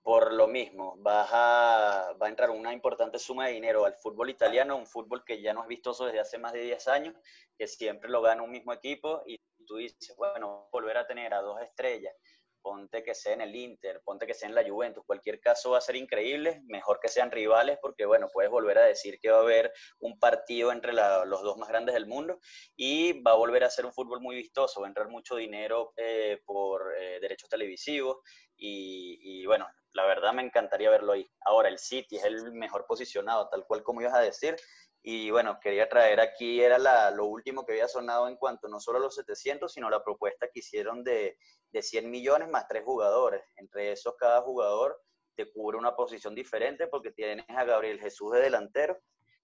Por 0.03 0.33
lo 0.33 0.49
mismo, 0.49 1.01
va 1.01 1.23
a, 1.31 2.13
va 2.15 2.27
a 2.27 2.29
entrar 2.29 2.51
una 2.51 2.73
importante 2.73 3.19
suma 3.19 3.47
de 3.47 3.53
dinero 3.53 3.85
al 3.85 3.95
fútbol 3.95 4.29
italiano, 4.29 4.77
un 4.77 4.87
fútbol 4.87 5.25
que 5.25 5.41
ya 5.41 5.55
no 5.55 5.63
es 5.63 5.69
vistoso 5.69 6.05
desde 6.05 6.21
hace 6.21 6.39
más 6.39 6.53
de 6.53 6.63
10 6.63 6.89
años, 6.89 7.15
que 7.57 7.69
siempre 7.69 8.11
lo 8.11 8.21
gana 8.21 8.43
un 8.43 8.51
mismo 8.51 8.73
equipo 8.73 9.23
y 9.25 9.41
tú 9.65 9.77
dices, 9.77 10.15
bueno, 10.17 10.69
volver 10.73 10.97
a 10.97 11.07
tener 11.07 11.33
a 11.35 11.41
dos 11.41 11.61
estrellas, 11.61 12.15
ponte 12.63 13.03
que 13.03 13.15
sea 13.15 13.35
en 13.35 13.43
el 13.43 13.55
Inter, 13.55 14.01
ponte 14.05 14.27
que 14.27 14.35
sea 14.35 14.49
en 14.49 14.55
la 14.55 14.67
Juventus, 14.67 15.05
cualquier 15.05 15.41
caso 15.41 15.73
va 15.73 15.79
a 15.79 15.83
ser 15.83 15.97
increíble, 15.97 16.63
mejor 16.67 17.01
que 17.01 17.09
sean 17.09 17.31
rivales 17.31 17.79
porque, 17.83 18.07
bueno, 18.07 18.29
puedes 18.33 18.51
volver 18.51 18.79
a 18.79 18.85
decir 18.85 19.19
que 19.21 19.31
va 19.31 19.39
a 19.39 19.43
haber 19.43 19.73
un 19.99 20.19
partido 20.19 20.73
entre 20.73 20.93
los 20.93 21.43
dos 21.43 21.59
más 21.59 21.69
grandes 21.69 21.95
del 21.95 22.07
mundo 22.07 22.39
y 22.77 23.21
va 23.23 23.33
a 23.33 23.37
volver 23.37 23.65
a 23.65 23.71
ser 23.71 23.85
un 23.85 23.93
fútbol 23.93 24.21
muy 24.21 24.37
vistoso, 24.37 24.81
va 24.81 24.87
a 24.87 24.91
entrar 24.91 25.09
mucho 25.09 25.37
dinero 25.37 25.93
eh, 25.97 26.41
por 26.47 26.95
eh, 26.97 27.19
derechos 27.21 27.49
televisivos 27.49 28.19
y, 28.57 29.19
y, 29.21 29.47
bueno, 29.47 29.67
la 29.93 30.07
verdad 30.07 30.33
me 30.33 30.43
encantaría 30.43 30.89
verlo 30.89 31.13
ahí. 31.13 31.29
Ahora, 31.45 31.69
el 31.69 31.79
City 31.79 32.17
es 32.17 32.25
el 32.25 32.53
mejor 32.53 32.87
posicionado, 32.87 33.49
tal 33.49 33.67
cual 33.67 33.83
como 33.83 34.01
ibas 34.01 34.15
a 34.15 34.21
decir, 34.21 34.57
y 35.05 35.31
bueno, 35.31 35.59
quería 35.61 35.89
traer 35.89 36.21
aquí, 36.21 36.61
era 36.61 36.79
la, 36.79 37.11
lo 37.11 37.27
último 37.27 37.67
que 37.67 37.73
había 37.73 37.89
sonado 37.89 38.29
en 38.29 38.37
cuanto 38.37 38.69
no 38.69 38.79
solo 38.79 38.99
a 38.99 39.01
los 39.01 39.17
700, 39.17 39.73
sino 39.73 39.91
la 39.91 40.05
propuesta 40.05 40.47
que 40.53 40.61
hicieron 40.61 41.03
de, 41.03 41.37
de 41.71 41.83
100 41.83 42.09
millones 42.09 42.49
más 42.49 42.69
tres 42.69 42.85
jugadores. 42.85 43.43
Entre 43.57 43.91
esos, 43.91 44.15
cada 44.17 44.43
jugador 44.43 44.97
te 45.35 45.51
cubre 45.51 45.77
una 45.77 45.97
posición 45.97 46.37
diferente 46.37 46.87
porque 46.87 47.11
tienes 47.11 47.45
a 47.49 47.65
Gabriel 47.65 47.99
Jesús 47.99 48.31
de 48.33 48.43
delantero, 48.43 48.97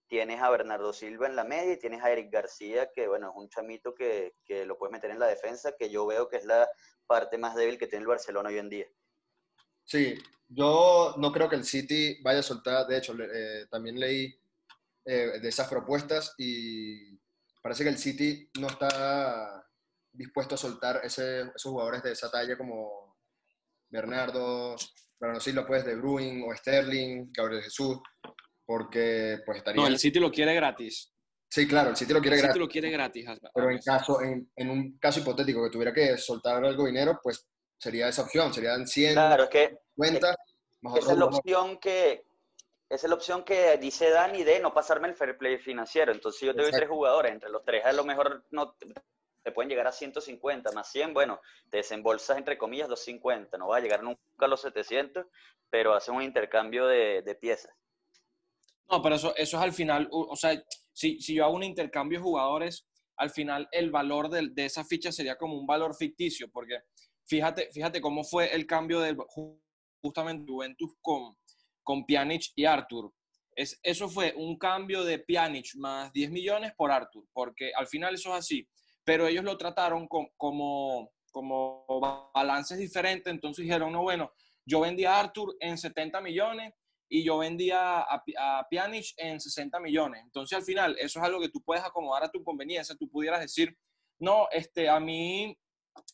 tienes 0.06 0.40
a 0.40 0.50
Bernardo 0.50 0.92
Silva 0.92 1.26
en 1.26 1.34
la 1.34 1.44
media 1.44 1.72
y 1.72 1.78
tienes 1.78 2.04
a 2.04 2.12
Eric 2.12 2.32
García, 2.32 2.90
que 2.94 3.08
bueno, 3.08 3.30
es 3.30 3.36
un 3.36 3.48
chamito 3.48 3.94
que, 3.94 4.36
que 4.44 4.64
lo 4.64 4.78
puedes 4.78 4.92
meter 4.92 5.10
en 5.10 5.18
la 5.18 5.26
defensa, 5.26 5.74
que 5.76 5.90
yo 5.90 6.06
veo 6.06 6.28
que 6.28 6.36
es 6.36 6.44
la 6.44 6.68
parte 7.08 7.36
más 7.36 7.56
débil 7.56 7.78
que 7.78 7.88
tiene 7.88 8.02
el 8.02 8.08
Barcelona 8.08 8.50
hoy 8.50 8.58
en 8.58 8.68
día. 8.68 8.86
Sí, 9.82 10.14
yo 10.46 11.14
no 11.16 11.32
creo 11.32 11.48
que 11.48 11.56
el 11.56 11.64
City 11.64 12.18
vaya 12.22 12.40
a 12.40 12.44
soltar, 12.44 12.86
de 12.86 12.98
hecho, 12.98 13.14
eh, 13.20 13.66
también 13.70 13.98
leí 13.98 14.38
eh, 15.10 15.40
de 15.40 15.48
esas 15.48 15.68
propuestas 15.68 16.34
y 16.36 17.18
parece 17.62 17.82
que 17.82 17.88
el 17.88 17.96
City 17.96 18.50
no 18.60 18.66
está 18.66 19.64
dispuesto 20.12 20.54
a 20.54 20.58
soltar 20.58 21.00
ese, 21.02 21.40
esos 21.40 21.72
jugadores 21.72 22.02
de 22.02 22.12
esa 22.12 22.30
talla 22.30 22.58
como 22.58 23.16
Bernardo, 23.88 24.76
Bernardo 25.18 25.40
Silva, 25.40 25.66
pues, 25.66 25.86
de 25.86 25.94
Bruin 25.94 26.44
o 26.46 26.54
Sterling, 26.54 27.30
Gabriel 27.32 27.62
Jesús, 27.62 27.98
porque 28.66 29.38
pues 29.46 29.56
estaría... 29.56 29.80
No, 29.80 29.88
el 29.88 29.98
City 29.98 30.20
lo 30.20 30.30
quiere 30.30 30.54
gratis. 30.54 31.10
Sí, 31.48 31.66
claro, 31.66 31.88
el 31.88 31.96
City 31.96 32.12
lo 32.12 32.20
quiere 32.20 32.36
el 32.36 32.42
gratis. 32.42 32.52
City 32.52 32.66
lo 32.66 32.70
quiere 32.70 32.90
gratis. 32.90 33.26
Pero 33.54 33.70
en, 33.70 33.78
caso, 33.78 34.20
en, 34.20 34.52
en, 34.56 34.68
un 34.68 34.98
caso 34.98 35.20
hipotético 35.20 35.64
que 35.64 35.70
tuviera 35.70 35.94
que 35.94 36.18
soltar 36.18 36.62
algo 36.62 36.84
de 36.84 36.90
dinero, 36.90 37.18
pues 37.22 37.48
sería 37.78 38.08
esa 38.08 38.24
opción, 38.24 38.52
serían 38.52 38.86
100, 38.86 39.14
claro, 39.14 39.44
es 39.44 39.48
que, 39.48 39.78
cuenta 39.96 40.36
esa 40.96 41.12
es 41.12 41.18
la 41.18 41.24
opción 41.24 41.78
que, 41.78 42.24
esa 42.90 43.06
es 43.06 43.10
la 43.10 43.16
opción 43.16 43.44
que 43.44 43.76
dice 43.76 44.10
Dani 44.10 44.44
de 44.44 44.60
no 44.60 44.72
pasarme 44.72 45.08
el 45.08 45.14
fair 45.14 45.36
play 45.36 45.58
financiero. 45.58 46.10
Entonces 46.10 46.40
yo 46.40 46.54
te 46.54 46.62
doy 46.62 46.70
tres 46.70 46.88
jugadores, 46.88 47.32
entre 47.32 47.50
los 47.50 47.64
tres 47.64 47.84
a 47.84 47.92
lo 47.92 48.04
mejor 48.04 48.44
no 48.50 48.74
te 49.42 49.52
pueden 49.52 49.68
llegar 49.68 49.86
a 49.86 49.92
150 49.92 50.72
más 50.72 50.90
100, 50.90 51.14
bueno, 51.14 51.40
te 51.70 51.78
desembolsas 51.78 52.38
entre 52.38 52.58
comillas 52.58 52.88
250, 52.88 53.56
no 53.58 53.68
va 53.68 53.76
a 53.76 53.80
llegar 53.80 54.02
nunca 54.02 54.20
a 54.38 54.46
los 54.46 54.60
700, 54.62 55.26
pero 55.70 55.94
haces 55.94 56.10
un 56.10 56.22
intercambio 56.22 56.86
de, 56.86 57.38
piezas. 57.40 57.72
No, 58.90 59.02
pero 59.02 59.16
eso, 59.16 59.34
eso 59.36 59.56
es 59.58 59.62
al 59.62 59.72
final, 59.72 60.08
o 60.10 60.34
sea, 60.34 60.62
si, 60.92 61.20
si 61.20 61.34
yo 61.34 61.44
hago 61.44 61.54
un 61.54 61.62
intercambio 61.62 62.18
de 62.18 62.24
jugadores, 62.24 62.86
al 63.16 63.30
final 63.30 63.68
el 63.72 63.90
valor 63.90 64.30
de, 64.30 64.48
de, 64.50 64.64
esa 64.64 64.84
ficha 64.84 65.12
sería 65.12 65.36
como 65.36 65.58
un 65.58 65.66
valor 65.66 65.94
ficticio, 65.94 66.50
porque 66.50 66.80
fíjate, 67.26 67.70
fíjate 67.72 68.00
cómo 68.00 68.24
fue 68.24 68.54
el 68.54 68.66
cambio 68.66 69.00
de 69.00 69.16
justamente 70.00 70.50
Juventus 70.50 70.94
con, 71.00 71.36
con 71.88 72.04
Pjanic 72.04 72.52
y 72.54 72.66
Arthur. 72.66 73.10
Es, 73.56 73.80
eso 73.82 74.10
fue 74.10 74.34
un 74.36 74.58
cambio 74.58 75.04
de 75.04 75.20
Pjanic 75.20 75.74
más 75.76 76.12
10 76.12 76.30
millones 76.30 76.72
por 76.76 76.92
Arthur, 76.92 77.24
porque 77.32 77.72
al 77.74 77.86
final 77.86 78.12
eso 78.12 78.28
es 78.28 78.40
así. 78.40 78.68
Pero 79.04 79.26
ellos 79.26 79.42
lo 79.42 79.56
trataron 79.56 80.06
como, 80.06 81.10
como 81.30 81.86
balances 82.34 82.76
diferentes, 82.76 83.32
entonces 83.32 83.64
dijeron, 83.64 83.90
no, 83.90 84.02
bueno, 84.02 84.30
yo 84.66 84.80
vendí 84.80 85.06
a 85.06 85.18
Arthur 85.18 85.56
en 85.60 85.78
70 85.78 86.20
millones 86.20 86.74
y 87.08 87.24
yo 87.24 87.38
vendía 87.38 88.00
a, 88.00 88.22
a 88.38 88.66
Pjanic 88.70 89.06
en 89.16 89.40
60 89.40 89.80
millones. 89.80 90.20
Entonces 90.24 90.58
al 90.58 90.64
final 90.64 90.94
eso 90.98 91.20
es 91.20 91.24
algo 91.24 91.40
que 91.40 91.48
tú 91.48 91.62
puedes 91.62 91.82
acomodar 91.82 92.24
a 92.24 92.30
tu 92.30 92.44
conveniencia. 92.44 92.96
Tú 92.96 93.08
pudieras 93.08 93.40
decir, 93.40 93.74
no, 94.18 94.46
este, 94.50 94.90
a 94.90 95.00
mí 95.00 95.58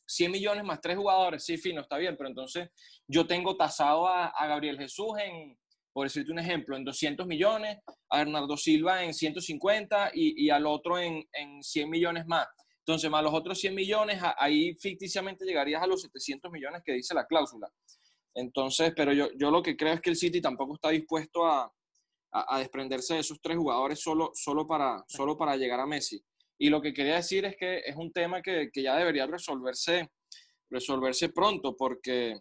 100 0.06 0.30
millones 0.30 0.62
más 0.62 0.80
tres 0.80 0.96
jugadores, 0.96 1.44
sí, 1.44 1.56
fino, 1.56 1.80
está 1.80 1.98
bien, 1.98 2.16
pero 2.16 2.28
entonces 2.28 2.70
yo 3.08 3.26
tengo 3.26 3.56
tasado 3.56 4.06
a, 4.06 4.26
a 4.26 4.46
Gabriel 4.46 4.78
Jesús 4.78 5.18
en, 5.18 5.58
por 5.94 6.06
decirte 6.06 6.32
un 6.32 6.40
ejemplo, 6.40 6.76
en 6.76 6.84
200 6.84 7.24
millones, 7.24 7.78
a 8.10 8.18
Bernardo 8.18 8.56
Silva 8.56 9.04
en 9.04 9.14
150 9.14 10.10
y, 10.12 10.50
al 10.50 10.66
otro 10.66 10.98
en, 10.98 11.24
en, 11.32 11.62
100 11.62 11.88
millones 11.88 12.26
más. 12.26 12.48
Entonces, 12.80 13.08
más 13.08 13.22
los 13.22 13.32
otros 13.32 13.58
100 13.60 13.74
millones, 13.74 14.20
ahí 14.36 14.74
ficticiamente 14.74 15.44
llegarías 15.44 15.80
a 15.82 15.86
los 15.86 16.02
700 16.02 16.50
millones 16.50 16.82
que 16.84 16.94
dice 16.94 17.14
la 17.14 17.24
cláusula. 17.24 17.68
Entonces, 18.34 18.92
pero 18.96 19.12
yo, 19.12 19.28
yo 19.38 19.52
lo 19.52 19.62
que 19.62 19.76
creo 19.76 19.94
es 19.94 20.00
que 20.00 20.10
el 20.10 20.16
City 20.16 20.40
tampoco 20.40 20.74
está 20.74 20.90
dispuesto 20.90 21.46
a, 21.46 21.72
a, 22.32 22.58
desprenderse 22.58 23.14
de 23.14 23.20
esos 23.20 23.40
tres 23.40 23.56
jugadores 23.56 24.00
solo, 24.00 24.32
solo, 24.34 24.66
para, 24.66 25.04
solo 25.06 25.36
para 25.38 25.56
llegar 25.56 25.78
a 25.78 25.86
Messi. 25.86 26.20
Y 26.58 26.70
lo 26.70 26.82
que 26.82 26.92
quería 26.92 27.16
decir 27.16 27.44
es 27.44 27.56
que 27.56 27.78
es 27.86 27.94
un 27.94 28.12
tema 28.12 28.42
que, 28.42 28.68
que 28.72 28.82
ya 28.82 28.96
debería 28.96 29.26
resolverse, 29.26 30.10
resolverse 30.70 31.28
pronto, 31.28 31.76
porque, 31.76 32.40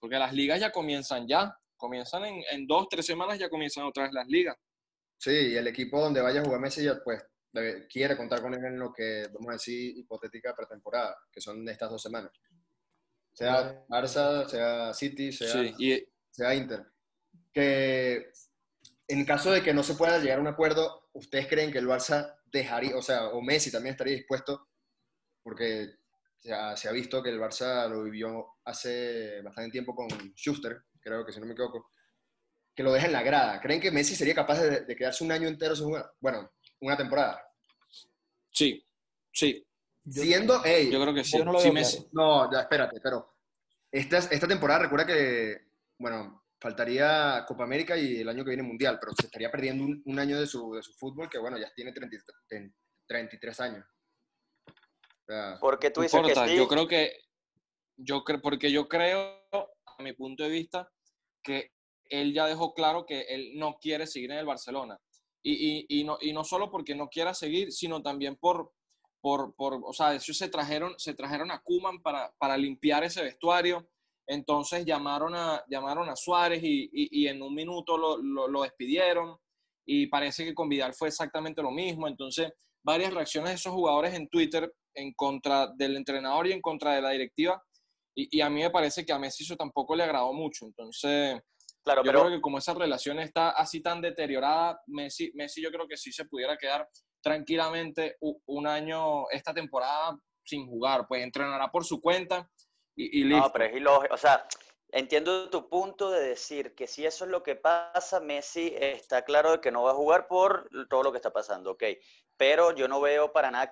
porque 0.00 0.18
las 0.18 0.32
ligas 0.32 0.60
ya 0.60 0.72
comienzan 0.72 1.28
ya 1.28 1.54
comienzan 1.76 2.24
en, 2.24 2.42
en 2.50 2.66
dos, 2.66 2.88
tres 2.88 3.06
semanas, 3.06 3.38
ya 3.38 3.48
comienzan 3.48 3.84
otra 3.84 4.04
vez 4.04 4.12
las 4.12 4.26
ligas. 4.26 4.56
Sí, 5.18 5.30
y 5.30 5.56
el 5.56 5.66
equipo 5.66 6.00
donde 6.00 6.20
vaya 6.20 6.40
a 6.40 6.44
jugar 6.44 6.60
Messi 6.60 6.84
ya 6.84 7.02
pues 7.02 7.22
quiere 7.88 8.16
contar 8.16 8.42
con 8.42 8.52
él 8.52 8.64
en 8.64 8.78
lo 8.78 8.92
que, 8.92 9.28
vamos 9.32 9.48
a 9.50 9.52
decir, 9.52 9.96
hipotética 9.96 10.54
pretemporada, 10.54 11.16
que 11.30 11.40
son 11.40 11.66
estas 11.68 11.90
dos 11.90 12.02
semanas. 12.02 12.32
Sea 13.32 13.84
Barça, 13.88 14.46
sea 14.46 14.92
City, 14.92 15.32
sea, 15.32 15.72
sea 16.30 16.54
Inter. 16.54 16.84
Que 17.52 18.30
en 19.08 19.24
caso 19.24 19.50
de 19.50 19.62
que 19.62 19.74
no 19.74 19.82
se 19.82 19.94
pueda 19.94 20.18
llegar 20.18 20.38
a 20.38 20.40
un 20.40 20.48
acuerdo, 20.48 21.08
¿ustedes 21.12 21.46
creen 21.46 21.72
que 21.72 21.78
el 21.78 21.86
Barça 21.86 22.36
dejaría, 22.46 22.96
o 22.96 23.02
sea, 23.02 23.28
o 23.28 23.40
Messi 23.40 23.70
también 23.70 23.94
estaría 23.94 24.14
dispuesto? 24.14 24.68
Porque 25.42 25.96
ha, 26.52 26.76
se 26.76 26.88
ha 26.88 26.92
visto 26.92 27.22
que 27.22 27.30
el 27.30 27.40
Barça 27.40 27.88
lo 27.88 28.02
vivió 28.02 28.46
hace 28.64 29.42
bastante 29.42 29.70
tiempo 29.70 29.94
con 29.94 30.08
Schuster, 30.34 30.82
creo 31.04 31.24
que 31.24 31.32
si 31.32 31.38
no 31.38 31.46
me 31.46 31.52
equivoco, 31.52 31.90
que 32.74 32.82
lo 32.82 32.92
deja 32.92 33.06
en 33.06 33.12
la 33.12 33.22
grada. 33.22 33.60
¿Creen 33.60 33.80
que 33.80 33.92
Messi 33.92 34.16
sería 34.16 34.34
capaz 34.34 34.60
de, 34.60 34.96
quedarse 34.96 35.22
un 35.22 35.30
año 35.30 35.46
entero 35.46 35.76
sin 35.76 35.86
jugar? 35.86 36.10
Bueno, 36.18 36.50
una 36.80 36.96
temporada. 36.96 37.40
Sí, 38.50 38.84
sí. 39.32 39.64
Siendo, 40.06 40.60
hey, 40.64 40.90
yo 40.90 41.00
creo 41.00 41.14
que 41.14 41.24
sí. 41.24 41.42
No, 41.42 41.58
sí 41.58 41.70
Messi. 41.70 42.08
no, 42.12 42.50
ya, 42.52 42.60
espérate, 42.62 43.00
pero 43.00 43.36
esta, 43.90 44.18
esta 44.18 44.48
temporada 44.48 44.80
recuerda 44.80 45.06
que, 45.06 45.68
bueno, 45.98 46.44
faltaría 46.60 47.44
Copa 47.46 47.64
América 47.64 47.96
y 47.96 48.20
el 48.20 48.28
año 48.28 48.44
que 48.44 48.50
viene 48.50 48.62
Mundial, 48.62 48.98
pero 49.00 49.12
se 49.18 49.26
estaría 49.26 49.50
perdiendo 49.50 49.84
un, 50.04 50.18
año 50.18 50.38
de 50.38 50.46
su, 50.46 50.74
de 50.74 50.82
su, 50.82 50.92
fútbol 50.94 51.30
que, 51.30 51.38
bueno, 51.38 51.58
ya 51.58 51.72
tiene 51.74 51.92
33 51.92 53.60
años. 53.60 53.86
porque 55.60 55.90
tú 55.90 56.02
dices 56.02 56.20
que 56.26 56.34
sí? 56.34 56.56
Yo 56.56 56.68
creo 56.68 56.88
que, 56.88 57.12
yo 57.96 58.24
creo, 58.24 58.40
porque 58.42 58.70
yo 58.70 58.88
creo, 58.88 59.46
a 59.52 60.02
mi 60.02 60.12
punto 60.12 60.42
de 60.42 60.50
vista, 60.50 60.90
que 61.44 61.70
él 62.10 62.32
ya 62.32 62.46
dejó 62.46 62.74
claro 62.74 63.06
que 63.06 63.20
él 63.22 63.52
no 63.54 63.76
quiere 63.80 64.06
seguir 64.06 64.32
en 64.32 64.38
el 64.38 64.46
Barcelona. 64.46 64.98
Y, 65.42 65.52
y, 65.52 66.00
y, 66.00 66.04
no, 66.04 66.16
y 66.20 66.32
no 66.32 66.42
solo 66.42 66.70
porque 66.70 66.94
no 66.94 67.08
quiera 67.08 67.34
seguir, 67.34 67.70
sino 67.70 68.02
también 68.02 68.36
por, 68.36 68.72
por, 69.20 69.54
por 69.54 69.80
o 69.84 69.92
sea, 69.92 70.14
ellos 70.14 70.36
se 70.36 70.48
trajeron, 70.48 70.94
se 70.98 71.14
trajeron 71.14 71.50
a 71.50 71.60
Kuman 71.60 72.00
para, 72.02 72.32
para 72.38 72.56
limpiar 72.56 73.04
ese 73.04 73.22
vestuario. 73.22 73.88
Entonces 74.26 74.86
llamaron 74.86 75.34
a, 75.34 75.62
llamaron 75.68 76.08
a 76.08 76.16
Suárez 76.16 76.62
y, 76.62 76.88
y 76.92 77.28
en 77.28 77.42
un 77.42 77.54
minuto 77.54 77.98
lo, 77.98 78.16
lo, 78.16 78.48
lo, 78.48 78.62
despidieron. 78.62 79.36
Y 79.86 80.06
parece 80.06 80.46
que 80.46 80.54
con 80.54 80.68
Vidal 80.68 80.94
fue 80.94 81.08
exactamente 81.08 81.60
lo 81.60 81.70
mismo. 81.70 82.08
Entonces, 82.08 82.50
varias 82.82 83.12
reacciones 83.12 83.50
de 83.50 83.56
esos 83.56 83.74
jugadores 83.74 84.14
en 84.14 84.28
Twitter 84.28 84.72
en 84.94 85.12
contra 85.12 85.66
del 85.74 85.96
entrenador 85.96 86.46
y 86.46 86.52
en 86.52 86.62
contra 86.62 86.94
de 86.94 87.02
la 87.02 87.10
directiva 87.10 87.62
y, 88.14 88.40
a 88.40 88.48
mí 88.48 88.62
me 88.62 88.70
parece 88.70 89.04
que 89.04 89.12
a 89.12 89.18
Messi 89.18 89.44
eso 89.44 89.56
tampoco 89.56 89.96
le 89.96 90.04
agradó 90.04 90.32
mucho. 90.32 90.66
Entonces, 90.66 91.40
claro, 91.82 92.04
yo 92.04 92.10
creo 92.12 92.30
que 92.30 92.40
como 92.40 92.58
esa 92.58 92.74
relación 92.74 93.18
está 93.18 93.50
así 93.50 93.80
tan 93.82 94.00
deteriorada, 94.00 94.80
Messi, 94.86 95.32
Messi 95.34 95.62
yo 95.62 95.70
creo 95.70 95.88
que 95.88 95.96
sí 95.96 96.12
se 96.12 96.24
pudiera 96.24 96.56
quedar 96.56 96.88
tranquilamente 97.22 98.16
un 98.20 98.66
año, 98.66 99.28
esta 99.30 99.52
temporada, 99.52 100.16
sin 100.44 100.66
jugar. 100.66 101.06
Pues 101.08 101.22
entrenará 101.22 101.70
por 101.70 101.84
su 101.84 102.00
cuenta 102.00 102.48
y, 102.94 103.20
y 103.20 103.24
listo. 103.24 103.46
No, 103.46 103.52
pero 103.52 103.64
es 103.64 103.76
ilógico. 103.76 104.14
O 104.14 104.18
sea, 104.18 104.46
entiendo 104.92 105.50
tu 105.50 105.68
punto 105.68 106.10
de 106.10 106.22
decir 106.22 106.74
que 106.74 106.86
si 106.86 107.04
eso 107.04 107.24
es 107.24 107.30
lo 107.30 107.42
que 107.42 107.56
pasa, 107.56 108.20
Messi 108.20 108.72
está 108.76 109.22
claro 109.22 109.52
de 109.52 109.60
que 109.60 109.72
no 109.72 109.82
va 109.82 109.90
a 109.90 109.94
jugar 109.94 110.28
por 110.28 110.68
todo 110.88 111.02
lo 111.02 111.10
que 111.10 111.18
está 111.18 111.32
pasando, 111.32 111.72
ok. 111.72 111.82
Pero 112.36 112.72
yo 112.72 112.86
no 112.86 113.00
veo 113.00 113.32
para 113.32 113.50
nada 113.50 113.70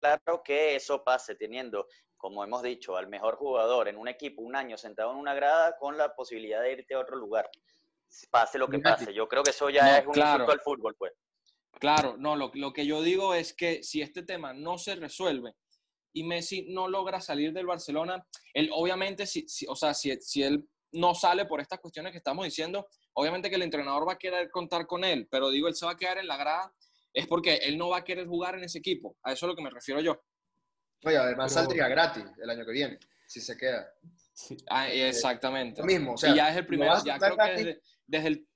claro 0.00 0.42
que 0.42 0.76
eso 0.76 1.04
pase 1.04 1.34
teniendo 1.34 1.86
como 2.24 2.42
hemos 2.42 2.62
dicho, 2.62 2.96
al 2.96 3.06
mejor 3.06 3.36
jugador 3.36 3.86
en 3.86 3.98
un 3.98 4.08
equipo 4.08 4.40
un 4.40 4.56
año 4.56 4.78
sentado 4.78 5.10
en 5.10 5.18
una 5.18 5.34
grada 5.34 5.76
con 5.76 5.98
la 5.98 6.14
posibilidad 6.14 6.62
de 6.62 6.72
irte 6.72 6.94
a 6.94 7.00
otro 7.00 7.18
lugar. 7.18 7.50
Pase 8.30 8.56
lo 8.56 8.66
que 8.66 8.78
pase. 8.78 9.12
Yo 9.12 9.28
creo 9.28 9.42
que 9.42 9.50
eso 9.50 9.68
ya 9.68 9.98
es 9.98 10.06
un 10.06 10.14
claro. 10.14 10.50
al 10.50 10.60
fútbol, 10.60 10.96
pues. 10.98 11.12
Claro, 11.78 12.16
no, 12.16 12.34
lo, 12.34 12.50
lo, 12.54 12.72
que 12.72 12.86
yo 12.86 13.02
digo 13.02 13.34
es 13.34 13.52
que 13.52 13.82
si 13.82 14.00
este 14.00 14.22
tema 14.22 14.54
no 14.54 14.78
se 14.78 14.94
resuelve 14.94 15.52
y 16.14 16.24
Messi 16.24 16.64
no 16.70 16.88
logra 16.88 17.20
salir 17.20 17.52
del 17.52 17.66
Barcelona, 17.66 18.26
él 18.54 18.70
obviamente, 18.72 19.26
si, 19.26 19.44
o 19.68 19.76
sea, 19.76 19.92
si, 19.92 20.18
si 20.22 20.42
él 20.42 20.66
no 20.92 21.14
sale 21.14 21.44
por 21.44 21.60
estas 21.60 21.78
cuestiones 21.78 22.12
que 22.12 22.18
estamos 22.18 22.46
diciendo, 22.46 22.88
obviamente 23.12 23.50
que 23.50 23.56
el 23.56 23.62
entrenador 23.64 24.08
va 24.08 24.14
a 24.14 24.18
querer 24.18 24.50
contar 24.50 24.86
con 24.86 25.04
él, 25.04 25.28
pero 25.30 25.50
digo, 25.50 25.68
él 25.68 25.74
se 25.74 25.84
va 25.84 25.92
a 25.92 25.98
quedar 25.98 26.16
en 26.16 26.28
la 26.28 26.38
grada, 26.38 26.72
es 27.12 27.26
porque 27.26 27.56
él 27.56 27.76
no 27.76 27.90
va 27.90 27.98
a 27.98 28.04
querer 28.04 28.26
jugar 28.26 28.54
en 28.54 28.64
ese 28.64 28.78
equipo. 28.78 29.14
A 29.22 29.34
eso 29.34 29.44
es 29.44 29.48
lo 29.48 29.54
que 29.54 29.62
me 29.62 29.68
refiero 29.68 30.00
yo. 30.00 30.22
Oye, 31.04 31.16
además 31.16 31.52
saldría 31.52 31.88
gratis 31.88 32.24
el 32.42 32.50
año 32.50 32.64
que 32.64 32.72
viene, 32.72 32.98
si 33.26 33.40
se 33.40 33.56
queda. 33.56 33.86
Ah, 34.68 34.88
exactamente. 34.88 35.80
Lo 35.80 35.86
mismo, 35.86 36.14
y 36.16 36.34
ya 36.34 36.50
es 36.50 36.56
el 36.56 36.66
primero, 36.66 36.94
ya 37.04 37.18
creo 37.18 37.36
que 37.36 37.78
desde, 38.06 38.28
el 38.28 38.48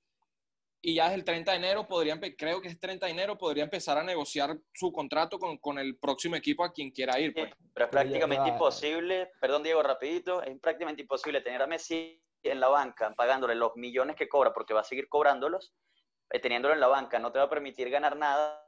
y 0.81 0.95
ya 0.95 1.05
desde 1.05 1.15
el 1.15 1.23
30 1.25 1.51
de 1.51 1.57
enero 1.57 1.87
podrían, 1.87 2.19
creo 2.19 2.61
que 2.61 2.69
es 2.69 2.79
30 2.79 3.05
de 3.05 3.11
enero, 3.11 3.37
podría 3.37 3.63
empezar 3.63 3.97
a 3.97 4.03
negociar 4.03 4.57
su 4.73 4.91
contrato 4.91 5.37
con, 5.37 5.57
con 5.57 5.77
el 5.77 5.97
próximo 5.97 6.35
equipo 6.35 6.63
a 6.63 6.71
quien 6.71 6.91
quiera 6.91 7.19
ir. 7.19 7.33
Pues. 7.33 7.51
pero 7.73 7.85
es 7.85 7.91
prácticamente 7.91 8.49
imposible, 8.49 9.31
perdón 9.39 9.63
Diego, 9.63 9.83
rapidito, 9.83 10.41
es 10.41 10.57
prácticamente 10.59 11.01
imposible 11.01 11.41
tener 11.41 11.61
a 11.61 11.67
Messi 11.67 12.21
en 12.43 12.59
la 12.59 12.69
banca 12.69 13.13
pagándole 13.15 13.55
los 13.55 13.75
millones 13.75 14.15
que 14.15 14.29
cobra, 14.29 14.53
porque 14.53 14.73
va 14.73 14.81
a 14.81 14.85
seguir 14.85 15.09
cobrándolos, 15.09 15.73
eh, 16.29 16.39
teniéndolo 16.39 16.73
en 16.73 16.79
la 16.79 16.87
banca 16.87 17.19
no 17.19 17.31
te 17.31 17.39
va 17.39 17.45
a 17.45 17.49
permitir 17.49 17.89
ganar 17.89 18.15
nada 18.15 18.65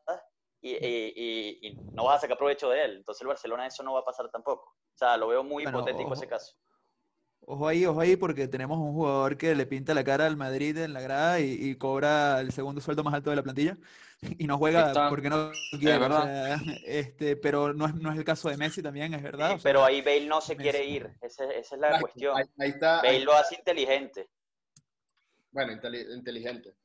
y, 0.62 1.68
y, 1.68 1.76
no 1.94 2.06
vas 2.06 2.18
a 2.18 2.22
sacar 2.22 2.38
provecho 2.38 2.70
de 2.70 2.86
él. 2.86 2.98
Entonces 2.98 3.22
el 3.22 3.28
Barcelona 3.28 3.68
eso 3.68 3.84
no 3.84 3.94
va 3.94 4.02
a 4.02 4.06
pasar 4.06 4.30
tampoco. 4.30 4.76
O 4.94 4.98
sea, 4.98 5.18
lo 5.18 5.28
veo 5.28 5.44
muy 5.44 5.64
hipotético 5.64 6.14
ese 6.14 6.28
caso. 6.28 6.56
Ojo 7.44 7.68
ahí, 7.68 7.86
ojo 7.86 8.00
ahí, 8.00 8.16
porque 8.16 8.48
tenemos 8.48 8.78
un 8.78 8.94
jugador 8.94 9.36
que 9.36 9.56
le 9.56 9.66
pinta 9.66 9.96
la 9.96 10.04
cara 10.04 10.28
al 10.28 10.38
Madrid 10.38 10.78
en 10.78 10.94
la 10.94 11.02
grada 11.02 11.40
y, 11.40 11.76
cobra 11.76 12.40
el 12.40 12.52
segundo 12.52 12.82
sueldo 12.82 13.04
más 13.04 13.16
alto 13.16 13.32
de 13.32 13.36
la 13.36 13.44
plantilla 13.44 13.78
y 14.38 14.46
no 14.46 14.60
juega 14.60 15.10
porque 15.10 15.30
no 15.30 15.52
quiere. 15.80 15.98
¿verdad? 15.98 16.60
este, 16.86 17.36
pero 17.36 17.74
no 17.74 17.88
es, 17.88 17.96
no 17.96 18.12
es 18.12 18.18
el 18.20 18.24
caso 18.24 18.50
de 18.50 18.58
Messi 18.58 18.84
también, 18.84 19.16
es 19.16 19.24
verdad. 19.24 19.60
pero 19.64 19.84
ahí 19.84 20.02
Bale 20.02 20.28
no 20.28 20.40
se 20.40 20.56
quiere 20.56 20.86
ir, 20.86 21.10
esa, 21.22 21.46
esa 21.46 21.76
es 21.76 21.82
la 21.82 22.00
cuestión. 22.00 22.38
Ahí, 22.38 22.70
está, 22.70 22.98
Bale 22.98 23.22
lo 23.22 23.34
hace 23.34 23.56
inteligente. 23.56 24.30
Bueno, 25.50 25.74
inteligente. 25.74 26.76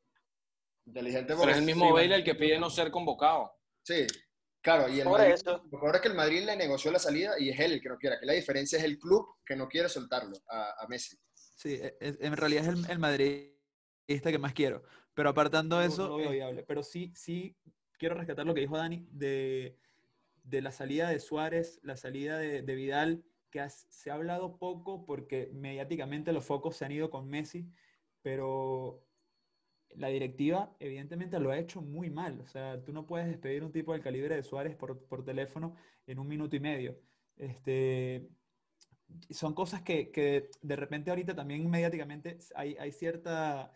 Inteligente 0.87 1.35
pero 1.39 1.51
es 1.51 1.59
el 1.59 1.65
mismo 1.65 1.93
Bale 1.93 2.15
el 2.15 2.25
que 2.25 2.35
pide 2.35 2.59
no 2.59 2.71
ser 2.71 2.91
convocado. 2.91 3.56
Sí, 3.87 4.05
claro, 4.61 4.89
y 4.89 4.99
el 4.99 5.09
Madrid, 5.09 5.35
lo 5.47 5.81
peor 5.81 5.95
es 5.95 6.03
que 6.03 6.09
el 6.09 6.15
Madrid 6.15 6.43
le 6.45 6.57
negoció 6.57 6.91
la 6.91 6.99
salida 6.99 7.39
y 7.39 7.51
es 7.51 7.61
él 7.61 7.75
el 7.75 7.81
que 7.81 7.89
no 7.89 7.97
quiere, 7.97 8.19
que 8.19 8.27
la 8.27 8.33
diferencia 8.33 8.79
es 8.79 8.85
el 8.85 8.99
club 8.99 9.25
que 9.45 9.55
no 9.55 9.69
quiere 9.69 9.89
soltarlo 9.89 10.37
a, 10.49 10.85
Messi. 10.89 11.17
Sí, 11.33 11.79
e, 11.81 11.97
en 12.01 12.37
realidad 12.37 12.65
es 12.65 12.91
el, 12.91 12.99
Madrid 12.99 13.53
futbolista 14.05 14.33
que 14.33 14.39
más 14.41 14.55
quiero. 14.55 14.83
Pero 15.15 15.29
apartando 15.29 15.81
eso, 15.81 16.09
no 16.09 16.17
veo 16.17 16.33
viable. 16.33 16.65
Pero 16.65 16.83
sí, 16.83 17.13
sí 17.15 17.57
quiero 17.97 18.17
rescatar 18.17 18.45
lo 18.45 18.55
que 18.55 18.63
dijo 18.63 18.77
Dani 18.77 19.07
de, 19.13 19.79
de 20.43 20.61
la 20.61 20.73
salida 20.73 21.11
de 21.11 21.21
Suárez, 21.21 21.79
la 21.85 21.97
salida 21.97 22.37
de, 22.37 22.63
de 22.63 22.75
Vidal, 22.75 23.25
que 23.53 23.65
se 23.71 24.11
ha 24.11 24.15
hablado 24.15 24.59
poco 24.59 25.07
porque 25.07 25.49
mediáticamente 25.55 26.33
los 26.33 26.45
focos 26.45 26.77
se 26.77 26.85
han 26.85 26.93
ido 26.93 27.09
con 27.09 27.29
Messi, 27.29 27.71
pero 28.21 29.06
la 29.95 30.09
directiva 30.09 30.75
evidentemente 30.81 31.39
lo 31.41 31.51
ha 31.51 31.59
hecho 31.59 31.81
muy 31.81 32.11
mal. 32.11 32.41
O 32.41 32.47
sea, 32.47 32.83
tú 32.85 32.93
no 32.93 33.07
puedes 33.07 33.29
despedir 33.29 33.65
un 33.65 33.73
tipo 33.73 33.93
del 33.93 34.03
calibre 34.03 34.37
de 34.37 34.43
Suárez 34.43 34.77
por, 34.77 34.99
por 35.07 35.25
teléfono 35.25 35.75
en 36.07 36.19
un 36.19 36.29
minuto 36.29 36.57
y 36.57 36.61
medio. 36.61 36.99
Este, 37.37 38.29
son 39.31 39.55
cosas 39.55 39.83
que, 39.83 40.11
que, 40.11 40.51
de 40.63 40.77
repente 40.77 41.11
ahorita 41.11 41.35
también 41.35 41.69
mediáticamente 41.71 42.39
hay, 42.55 42.77
hay 42.77 42.93
cierta, 42.93 43.73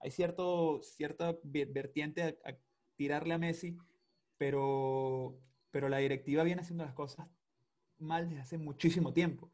hay 0.00 0.10
cierto, 0.10 0.80
cierta 0.82 1.36
vertiente 1.42 2.38
a, 2.44 2.56
tirarle 2.96 3.34
a 3.34 3.38
Messi, 3.38 3.78
pero, 4.36 5.40
pero 5.70 5.88
la 5.88 5.98
directiva 5.98 6.44
viene 6.44 6.60
haciendo 6.60 6.84
las 6.84 6.94
cosas 6.94 7.28
mal 7.98 8.28
desde 8.28 8.42
hace 8.42 8.58
muchísimo 8.58 9.12
tiempo. 9.12 9.50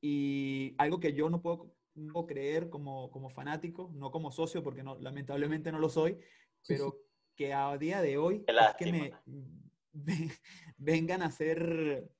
Y 0.00 0.74
algo 0.78 0.98
que 0.98 1.12
yo 1.12 1.28
no 1.28 1.42
puedo, 1.42 1.74
no 1.94 2.26
creer 2.26 2.70
como, 2.70 3.10
como 3.10 3.30
fanático, 3.30 3.90
no 3.94 4.10
como 4.10 4.30
socio, 4.30 4.62
porque 4.62 4.82
no, 4.82 4.98
lamentablemente 4.98 5.72
no 5.72 5.78
lo 5.78 5.88
soy, 5.88 6.18
pero 6.66 6.96
que 7.36 7.52
a 7.52 7.76
día 7.78 8.02
de 8.02 8.18
hoy 8.18 8.44
es 8.46 8.76
que 8.78 8.92
me, 8.92 9.12
vengan 10.76 11.22
a 11.22 11.26
hacer 11.26 12.10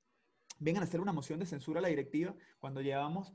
vengan 0.59 0.83
a 0.83 0.85
hacer 0.85 1.01
una 1.01 1.13
moción 1.13 1.39
de 1.39 1.47
censura 1.47 1.79
a 1.79 1.81
la 1.81 1.87
directiva 1.87 2.35
cuando 2.59 2.81
llevamos 2.81 3.33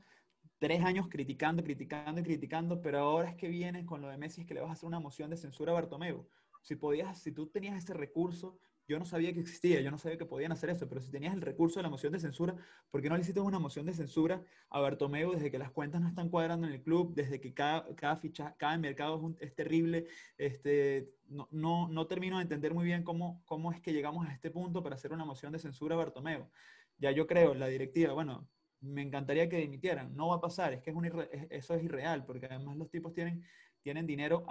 tres 0.59 0.83
años 0.83 1.07
criticando, 1.09 1.63
criticando 1.63 2.21
y 2.21 2.23
criticando, 2.23 2.81
pero 2.81 2.99
ahora 2.99 3.29
es 3.29 3.35
que 3.35 3.47
vienes 3.47 3.85
con 3.85 4.01
lo 4.01 4.07
de 4.07 4.17
Messi 4.17 4.41
es 4.41 4.47
que 4.47 4.53
le 4.53 4.61
vas 4.61 4.69
a 4.69 4.73
hacer 4.73 4.87
una 4.87 4.99
moción 4.99 5.29
de 5.29 5.37
censura 5.37 5.71
a 5.71 5.75
Bartomeu. 5.75 6.27
Si 6.67 6.75
podías, 6.75 7.21
si 7.21 7.31
tú 7.31 7.47
tenías 7.47 7.81
ese 7.81 7.93
recurso, 7.93 8.59
yo 8.89 8.99
no 8.99 9.05
sabía 9.05 9.31
que 9.31 9.39
existía, 9.39 9.79
yo 9.79 9.89
no 9.89 9.97
sabía 9.97 10.17
que 10.17 10.25
podían 10.25 10.51
hacer 10.51 10.69
eso, 10.69 10.89
pero 10.89 10.99
si 10.99 11.11
tenías 11.11 11.33
el 11.33 11.41
recurso 11.41 11.79
de 11.79 11.83
la 11.83 11.89
moción 11.89 12.11
de 12.11 12.19
censura, 12.19 12.57
¿por 12.91 13.01
qué 13.01 13.07
no 13.07 13.15
le 13.15 13.21
hiciste 13.21 13.39
una 13.39 13.57
moción 13.57 13.85
de 13.85 13.93
censura 13.93 14.43
a 14.69 14.81
Bartomeu 14.81 15.31
desde 15.31 15.49
que 15.49 15.59
las 15.59 15.71
cuentas 15.71 16.01
no 16.01 16.09
están 16.09 16.27
cuadrando 16.27 16.67
en 16.67 16.73
el 16.73 16.81
club, 16.81 17.13
desde 17.15 17.39
que 17.39 17.53
cada, 17.53 17.95
cada 17.95 18.17
ficha, 18.17 18.53
cada 18.57 18.77
mercado 18.77 19.33
es, 19.39 19.55
terrible? 19.55 20.07
Este, 20.37 21.13
no, 21.29 21.47
no, 21.51 21.87
no, 21.87 22.05
termino 22.05 22.35
de 22.35 22.43
entender 22.43 22.73
muy 22.73 22.83
bien 22.83 23.03
cómo, 23.03 23.41
cómo 23.45 23.71
es 23.71 23.79
que 23.79 23.93
llegamos 23.93 24.27
a 24.27 24.33
este 24.33 24.51
punto 24.51 24.83
para 24.83 24.95
hacer 24.95 25.13
una 25.13 25.23
moción 25.23 25.53
de 25.53 25.59
censura 25.59 25.95
a 25.95 25.99
Bartomeu 25.99 26.49
ya 26.97 27.11
yo 27.11 27.27
creo, 27.27 27.53
la 27.53 27.67
directiva, 27.67 28.13
bueno, 28.13 28.49
me 28.81 29.01
encantaría 29.01 29.49
que 29.49 29.57
dimitieran. 29.57 30.15
No 30.15 30.29
va 30.29 30.35
a 30.35 30.41
pasar, 30.41 30.73
es 30.73 30.81
que 30.81 30.91
es 30.91 31.47
eso 31.49 31.73
es 31.75 31.83
irreal, 31.83 32.25
porque 32.25 32.45
además 32.45 32.77
los 32.77 32.89
tipos 32.89 33.13
tienen, 33.13 33.43
tienen 33.87 34.05
dinero 34.05 34.45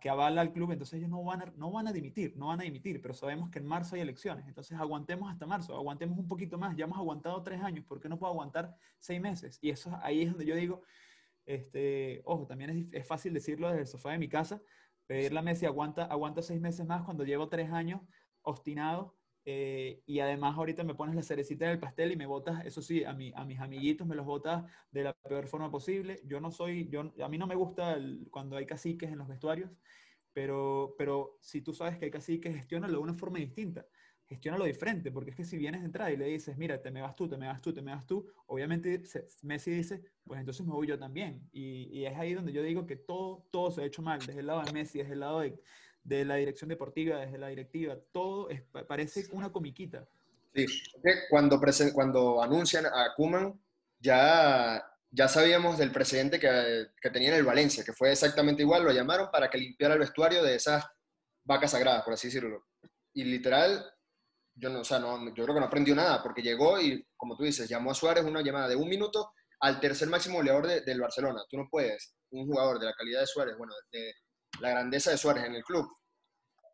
que 0.00 0.08
avala 0.08 0.40
al 0.40 0.52
club, 0.52 0.70
entonces 0.70 0.98
ellos 0.98 1.10
no 1.10 1.24
van, 1.24 1.42
a, 1.42 1.52
no 1.56 1.72
van 1.72 1.88
a 1.88 1.92
dimitir, 1.92 2.36
no 2.36 2.46
van 2.46 2.60
a 2.60 2.62
dimitir, 2.62 3.02
pero 3.02 3.12
sabemos 3.12 3.50
que 3.50 3.58
en 3.58 3.66
marzo 3.66 3.96
hay 3.96 4.02
elecciones, 4.02 4.46
entonces 4.46 4.78
aguantemos 4.78 5.28
hasta 5.32 5.46
marzo, 5.46 5.74
aguantemos 5.74 6.16
un 6.16 6.28
poquito 6.28 6.58
más, 6.58 6.76
ya 6.76 6.84
hemos 6.84 6.96
aguantado 6.96 7.42
tres 7.42 7.60
años, 7.60 7.84
¿por 7.84 7.98
qué 7.98 8.08
no 8.08 8.20
puedo 8.20 8.30
aguantar 8.30 8.76
seis 9.00 9.20
meses? 9.20 9.58
Y 9.62 9.70
eso 9.70 9.98
ahí 10.00 10.22
es 10.22 10.30
donde 10.30 10.46
yo 10.46 10.54
digo, 10.54 10.82
este, 11.44 12.22
ojo, 12.24 12.46
también 12.46 12.70
es, 12.70 12.86
es 12.92 13.04
fácil 13.04 13.34
decirlo 13.34 13.66
desde 13.66 13.80
el 13.80 13.86
sofá 13.88 14.12
de 14.12 14.18
mi 14.18 14.28
casa, 14.28 14.62
pedirle 15.08 15.40
a 15.40 15.42
Messi 15.42 15.66
aguanta, 15.66 16.04
aguanta 16.04 16.40
seis 16.40 16.60
meses 16.60 16.86
más 16.86 17.02
cuando 17.02 17.24
llevo 17.24 17.48
tres 17.48 17.72
años 17.72 18.00
obstinado 18.42 19.17
eh, 19.50 20.02
y 20.04 20.20
además 20.20 20.58
ahorita 20.58 20.84
me 20.84 20.94
pones 20.94 21.14
la 21.14 21.22
cerecita 21.22 21.64
en 21.64 21.70
el 21.70 21.80
pastel 21.80 22.12
y 22.12 22.16
me 22.16 22.26
botas, 22.26 22.66
eso 22.66 22.82
sí, 22.82 23.04
a, 23.04 23.14
mi, 23.14 23.32
a 23.34 23.46
mis 23.46 23.58
amiguitos 23.60 24.06
me 24.06 24.14
los 24.14 24.26
botas 24.26 24.70
de 24.90 25.02
la 25.04 25.14
peor 25.14 25.46
forma 25.48 25.70
posible. 25.70 26.20
Yo 26.26 26.38
no 26.38 26.50
soy, 26.50 26.86
yo, 26.90 27.14
a 27.22 27.28
mí 27.30 27.38
no 27.38 27.46
me 27.46 27.54
gusta 27.54 27.98
cuando 28.30 28.58
hay 28.58 28.66
caciques 28.66 29.10
en 29.10 29.16
los 29.16 29.26
vestuarios, 29.26 29.70
pero, 30.34 30.94
pero 30.98 31.38
si 31.40 31.62
tú 31.62 31.72
sabes 31.72 31.96
que 31.98 32.04
hay 32.06 32.10
caciques, 32.10 32.54
gestiónalo 32.54 32.98
de 32.98 32.98
una 33.04 33.14
forma 33.14 33.38
distinta. 33.38 33.86
Gestiónalo 34.26 34.66
diferente, 34.66 35.10
porque 35.10 35.30
es 35.30 35.36
que 35.36 35.44
si 35.44 35.56
vienes 35.56 35.80
de 35.80 35.86
entrada 35.86 36.12
y 36.12 36.18
le 36.18 36.26
dices, 36.26 36.58
mira, 36.58 36.82
te 36.82 36.90
me 36.90 37.00
vas 37.00 37.16
tú, 37.16 37.26
te 37.26 37.38
me 37.38 37.46
vas 37.46 37.62
tú, 37.62 37.72
te 37.72 37.80
me 37.80 37.92
vas 37.92 38.06
tú, 38.06 38.30
obviamente 38.48 39.02
Messi 39.42 39.70
dice, 39.70 40.02
pues 40.24 40.40
entonces 40.40 40.66
me 40.66 40.72
voy 40.74 40.86
yo 40.86 40.98
también. 40.98 41.48
Y, 41.50 41.88
y 41.98 42.04
es 42.04 42.14
ahí 42.18 42.34
donde 42.34 42.52
yo 42.52 42.62
digo 42.62 42.84
que 42.86 42.96
todo, 42.96 43.46
todo 43.50 43.70
se 43.70 43.80
ha 43.80 43.86
hecho 43.86 44.02
mal, 44.02 44.26
desde 44.26 44.40
el 44.40 44.46
lado 44.48 44.62
de 44.62 44.72
Messi, 44.72 44.98
desde 44.98 45.14
el 45.14 45.20
lado 45.20 45.40
de, 45.40 45.58
de 46.08 46.24
la 46.24 46.36
dirección 46.36 46.70
deportiva, 46.70 47.18
desde 47.18 47.38
la 47.38 47.48
directiva, 47.48 47.96
todo 48.12 48.48
es, 48.48 48.62
parece 48.86 49.26
una 49.32 49.52
comiquita. 49.52 50.08
Sí, 50.54 50.66
cuando, 51.28 51.60
cuando 51.92 52.42
anuncian 52.42 52.86
a 52.86 53.14
Kuman, 53.14 53.60
ya, 54.00 54.82
ya 55.10 55.28
sabíamos 55.28 55.76
del 55.76 55.92
precedente 55.92 56.40
que, 56.40 56.86
que 57.00 57.10
tenía 57.10 57.28
en 57.28 57.34
el 57.34 57.44
Valencia, 57.44 57.84
que 57.84 57.92
fue 57.92 58.10
exactamente 58.10 58.62
igual, 58.62 58.84
lo 58.84 58.90
llamaron 58.90 59.30
para 59.30 59.50
que 59.50 59.58
limpiara 59.58 59.94
el 59.94 60.00
vestuario 60.00 60.42
de 60.42 60.54
esas 60.54 60.84
vacas 61.44 61.72
sagradas, 61.72 62.02
por 62.04 62.14
así 62.14 62.28
decirlo. 62.28 62.66
Y 63.12 63.24
literal, 63.24 63.84
yo, 64.54 64.70
no, 64.70 64.80
o 64.80 64.84
sea, 64.84 64.98
no, 64.98 65.28
yo 65.34 65.44
creo 65.44 65.54
que 65.54 65.60
no 65.60 65.66
aprendió 65.66 65.94
nada, 65.94 66.22
porque 66.22 66.42
llegó 66.42 66.80
y, 66.80 67.06
como 67.16 67.36
tú 67.36 67.44
dices, 67.44 67.68
llamó 67.68 67.90
a 67.90 67.94
Suárez 67.94 68.24
una 68.24 68.42
llamada 68.42 68.68
de 68.68 68.76
un 68.76 68.88
minuto 68.88 69.32
al 69.60 69.78
tercer 69.78 70.08
máximo 70.08 70.38
goleador 70.38 70.66
del 70.66 71.00
Barcelona. 71.00 71.42
Tú 71.50 71.58
no 71.58 71.68
puedes, 71.70 72.14
un 72.30 72.46
jugador 72.46 72.78
de 72.78 72.86
la 72.86 72.94
calidad 72.94 73.20
de 73.20 73.26
Suárez, 73.26 73.56
bueno, 73.58 73.74
de, 73.92 74.12
la 74.60 74.70
grandeza 74.70 75.10
de 75.10 75.18
Suárez 75.18 75.44
en 75.44 75.54
el 75.54 75.64
club, 75.64 75.86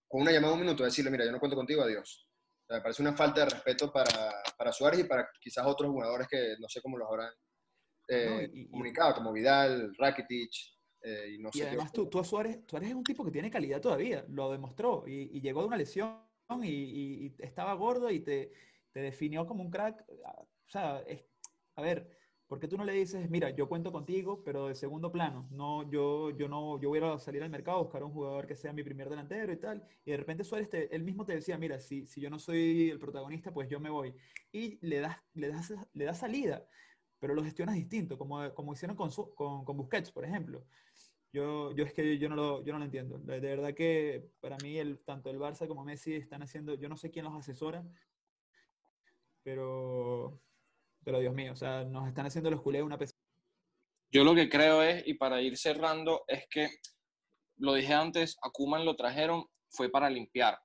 con 0.09 0.23
una 0.23 0.33
llamada 0.33 0.53
de 0.53 0.61
un 0.61 0.67
minuto, 0.67 0.85
decirle, 0.85 1.11
mira, 1.11 1.25
yo 1.25 1.33
no 1.33 1.39
cuento 1.39 1.57
contigo, 1.57 1.83
adiós. 1.83 2.29
me 2.69 2.81
parece 2.81 3.03
una 3.03 3.17
falta 3.17 3.41
de 3.41 3.51
respeto 3.51 3.93
para, 3.93 4.33
para, 4.57 4.73
Suárez 4.73 5.01
y 5.01 5.05
para 5.05 5.29
quizás 5.41 5.67
otros 5.67 5.91
jugadores 5.91 6.29
que 6.29 6.55
no 6.61 6.69
sé 6.69 6.81
cómo 6.81 6.99
los 6.99 7.09
habrán 7.09 7.33
eh, 8.09 8.69
comunicado, 8.71 9.15
como 9.15 9.33
Vidal, 9.33 9.95
Rakitic. 9.99 10.53
Eh, 11.03 11.35
y, 11.35 11.39
no 11.39 11.51
y 11.53 11.61
además 11.61 11.93
tú, 11.93 12.09
tú, 12.09 12.19
a 12.19 12.25
Suárez, 12.25 12.61
Suárez 12.67 12.89
es 12.89 12.95
un 12.95 13.05
tipo 13.05 13.25
que 13.25 13.31
tiene 13.31 13.51
calidad 13.51 13.81
todavía, 13.81 14.25
lo 14.29 14.51
demostró 14.51 15.05
y, 15.07 15.41
llegó 15.41 15.61
de 15.61 15.67
una 15.67 15.77
lesión 15.77 16.23
y, 16.63 17.27
y, 17.27 17.35
estaba 17.41 17.75
gordo 17.75 18.11
y 18.11 18.21
te, 18.21 18.53
te 18.93 19.01
definió 19.01 19.47
como 19.47 19.63
un 19.63 19.71
crack. 19.71 20.03
O 20.09 20.71
sea, 20.71 21.01
es, 21.07 21.25
a 21.77 21.83
ver, 21.83 22.09
¿Por 22.47 22.61
qué 22.61 22.69
tú 22.69 22.77
no 22.77 22.85
le 22.85 22.93
dices, 22.93 23.31
mira, 23.31 23.51
yo 23.51 23.69
cuento 23.69 23.91
contigo, 23.91 24.43
pero 24.45 24.69
de 24.69 24.75
segundo 24.75 25.11
plano? 25.11 25.49
No, 25.51 25.91
yo, 25.91 26.31
yo 26.31 26.47
no, 26.47 26.79
yo 26.81 26.91
voy 26.91 27.01
a 27.01 27.19
salir 27.19 27.43
al 27.43 27.51
mercado 27.51 27.79
a 27.79 27.83
buscar 27.83 28.05
un 28.05 28.13
jugador 28.13 28.47
que 28.47 28.55
sea 28.55 28.73
mi 28.73 28.83
primer 28.83 29.09
delantero 29.09 29.53
y 29.53 29.57
tal. 29.57 29.83
Y 30.05 30.11
de 30.11 30.17
repente 30.19 30.45
Suárez, 30.45 30.69
él 30.91 31.03
mismo 31.03 31.25
te 31.25 31.35
decía, 31.35 31.57
mira, 31.57 31.81
si, 31.81 32.07
si 32.07 32.21
yo 32.21 32.29
no 32.29 32.39
soy 32.39 32.91
el 32.91 32.99
protagonista, 32.99 33.53
pues 33.53 33.69
yo 33.69 33.81
me 33.81 33.89
voy. 33.91 34.15
Y 34.53 34.79
le 34.87 35.01
das, 35.01 35.17
le 35.33 35.49
das, 35.49 35.75
le 35.95 36.05
das 36.05 36.19
salida, 36.19 36.67
pero 37.19 37.35
lo 37.35 37.43
gestionas 37.43 37.77
distinto, 37.77 38.19
como, 38.19 38.53
como 38.55 38.75
hicieron 38.75 38.97
con, 38.97 39.11
con, 39.35 39.65
con 39.65 39.77
Busquets, 39.79 40.13
por 40.13 40.25
ejemplo. 40.25 40.67
Yo, 41.33 41.73
yo 41.75 41.85
es 41.85 41.93
que 41.93 42.19
yo 42.19 42.29
no, 42.29 42.37
lo, 42.37 42.65
yo 42.65 42.73
no 42.75 42.79
lo 42.79 42.85
entiendo. 42.85 43.19
De, 43.19 43.41
verdad 43.41 43.75
que 43.75 44.31
para 44.41 44.57
mí 44.59 44.77
el, 44.79 45.01
tanto 45.01 45.31
el 45.31 45.39
Barça 45.41 45.67
como 45.67 45.85
Messi 45.85 46.15
están 46.15 46.43
haciendo, 46.43 46.75
yo 46.75 46.89
no 46.89 46.97
sé 46.97 47.11
quién 47.11 47.25
los 47.25 47.35
asesora, 47.35 47.85
pero 49.43 50.44
pero 51.05 51.21
Dios 51.21 51.35
mío, 51.35 51.53
o 51.53 51.57
sea, 51.57 51.85
nos 51.85 52.09
están 52.09 52.27
haciendo 52.27 52.51
los 52.51 52.63
culés 52.63 52.83
una 52.83 52.99
pesada. 52.99 53.19
Yo 54.13 54.25
lo 54.25 54.35
que 54.35 54.49
creo 54.49 54.83
es, 54.83 55.07
y 55.07 55.15
para 55.15 55.43
ir 55.43 55.57
cerrando, 55.57 56.25
es 56.29 56.47
que, 56.49 56.69
lo 57.59 57.75
dije 57.75 57.95
antes, 57.95 58.37
a 58.43 58.51
lo 58.79 58.97
trajeron, 58.97 59.45
fue 59.71 59.91
para 59.91 60.09
limpiar. 60.09 60.59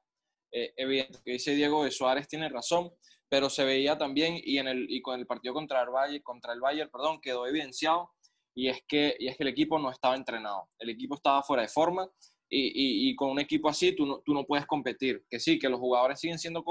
Eh, 0.52 0.74
evidente 0.78 1.20
que 1.24 1.34
dice 1.34 1.54
Diego 1.54 1.84
de 1.84 1.92
Suárez 1.92 2.28
tiene 2.28 2.50
razón, 2.50 2.92
pero 3.28 3.50
se 3.50 3.64
veía 3.64 3.98
también, 3.98 4.40
y, 4.44 4.58
en 4.58 4.68
el, 4.68 4.86
y 4.90 5.02
con 5.02 5.20
el 5.20 5.28
partido 5.28 5.54
contra 5.54 5.82
el 5.82 5.90
Bayern, 5.90 6.24
contra 6.24 6.54
el 6.54 6.60
Bayern 6.60 6.90
perdón, 6.92 7.20
quedó 7.22 7.48
evidenciado, 7.48 8.12
y 8.56 8.68
es, 8.68 8.82
que, 8.88 9.16
y 9.20 9.28
es 9.28 9.38
que 9.38 9.44
el 9.44 9.50
equipo 9.50 9.80
no 9.80 9.92
estaba 9.92 10.16
entrenado, 10.16 10.70
el 10.80 10.90
equipo 10.90 11.16
estaba 11.16 11.44
fuera 11.44 11.62
de 11.64 11.70
forma, 11.70 12.10
y, 12.52 13.10
y, 13.10 13.16
con 13.16 13.30
un 13.30 13.40
equipo 13.40 13.70
así 13.70 13.96
tú 13.96 14.06
no, 14.06 14.22
tú 14.26 14.34
no 14.34 14.44
puedes 14.44 14.66
competir. 14.66 15.24
Que 15.30 15.40
sí, 15.40 15.60
que 15.60 15.70
los 15.70 15.80
jugadores 15.80 16.20
siguen 16.20 16.40
siendo, 16.40 16.64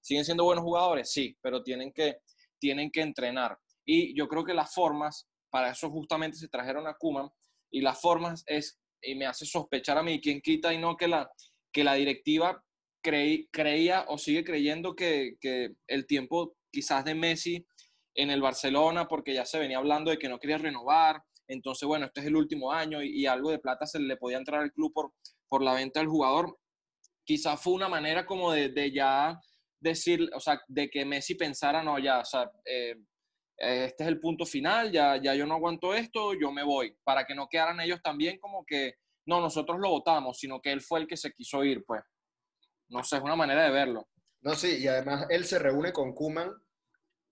siguen 0.00 0.24
siendo 0.24 0.44
buenos 0.44 0.62
jugadores, 0.62 1.10
sí, 1.10 1.36
pero 1.40 1.62
tienen 1.62 1.90
que, 1.92 2.18
tienen 2.62 2.92
que 2.92 3.00
entrenar. 3.00 3.58
Y 3.84 4.16
yo 4.16 4.28
creo 4.28 4.44
que 4.44 4.54
las 4.54 4.72
formas, 4.72 5.26
para 5.50 5.72
eso 5.72 5.90
justamente 5.90 6.38
se 6.38 6.46
trajeron 6.46 6.86
a 6.86 6.94
Kuman, 6.94 7.28
y 7.72 7.80
las 7.80 8.00
formas 8.00 8.44
es, 8.46 8.78
y 9.02 9.16
me 9.16 9.26
hace 9.26 9.44
sospechar 9.44 9.98
a 9.98 10.04
mí, 10.04 10.20
quién 10.20 10.40
quita 10.40 10.72
y 10.72 10.78
no 10.78 10.96
que 10.96 11.08
la, 11.08 11.28
que 11.72 11.82
la 11.82 11.94
directiva 11.94 12.62
creía 13.02 14.04
o 14.06 14.16
sigue 14.16 14.44
creyendo 14.44 14.94
que, 14.94 15.34
que, 15.40 15.70
el 15.88 16.06
tiempo 16.06 16.54
quizás 16.70 17.04
de 17.04 17.16
Messi 17.16 17.66
en 18.14 18.30
el 18.30 18.40
Barcelona, 18.40 19.08
porque 19.08 19.34
ya 19.34 19.44
se 19.44 19.58
venía 19.58 19.78
hablando 19.78 20.12
de 20.12 20.18
que 20.18 20.28
no 20.28 20.38
quería 20.38 20.58
renovar, 20.58 21.20
entonces 21.48 21.88
bueno, 21.88 22.06
este 22.06 22.20
es 22.20 22.26
el 22.26 22.36
último 22.36 22.70
año 22.70 23.02
y, 23.02 23.26
algo 23.26 23.50
de 23.50 23.58
plata 23.58 23.86
se 23.86 23.98
le 23.98 24.16
podía 24.16 24.38
entrar 24.38 24.62
al 24.62 24.72
club 24.72 24.92
por, 24.92 25.12
por 25.48 25.62
la 25.62 25.74
venta 25.74 25.98
del 25.98 26.08
jugador, 26.08 26.56
quizás 27.24 27.60
fue 27.60 27.72
una 27.72 27.88
manera 27.88 28.24
como 28.24 28.52
de, 28.52 28.68
de 28.68 28.92
ya 28.92 29.40
decir, 29.82 30.30
o 30.34 30.40
sea, 30.40 30.60
de 30.68 30.88
que 30.88 31.04
Messi 31.04 31.34
pensara, 31.34 31.82
no, 31.82 31.98
ya, 31.98 32.20
o 32.20 32.24
sea, 32.24 32.50
eh, 32.64 32.96
este 33.58 34.04
es 34.04 34.08
el 34.08 34.20
punto 34.20 34.46
final, 34.46 34.90
ya, 34.90 35.20
ya 35.22 35.34
yo 35.34 35.46
no 35.46 35.54
aguanto 35.54 35.94
esto, 35.94 36.34
yo 36.34 36.50
me 36.50 36.64
voy, 36.64 36.96
para 37.04 37.24
que 37.24 37.34
no 37.34 37.48
quedaran 37.48 37.80
ellos 37.80 38.00
también 38.02 38.38
como 38.38 38.64
que, 38.64 38.94
no, 39.26 39.40
nosotros 39.40 39.78
lo 39.80 39.90
votamos, 39.90 40.38
sino 40.38 40.60
que 40.60 40.72
él 40.72 40.80
fue 40.80 41.00
el 41.00 41.06
que 41.06 41.16
se 41.16 41.32
quiso 41.32 41.62
ir, 41.64 41.84
pues. 41.86 42.02
No 42.88 43.04
sé, 43.04 43.16
es 43.16 43.22
una 43.22 43.36
manera 43.36 43.64
de 43.64 43.70
verlo. 43.70 44.08
No, 44.42 44.54
sí, 44.54 44.78
y 44.78 44.88
además 44.88 45.26
él 45.30 45.44
se 45.44 45.58
reúne 45.58 45.92
con 45.92 46.12
Kuman 46.12 46.52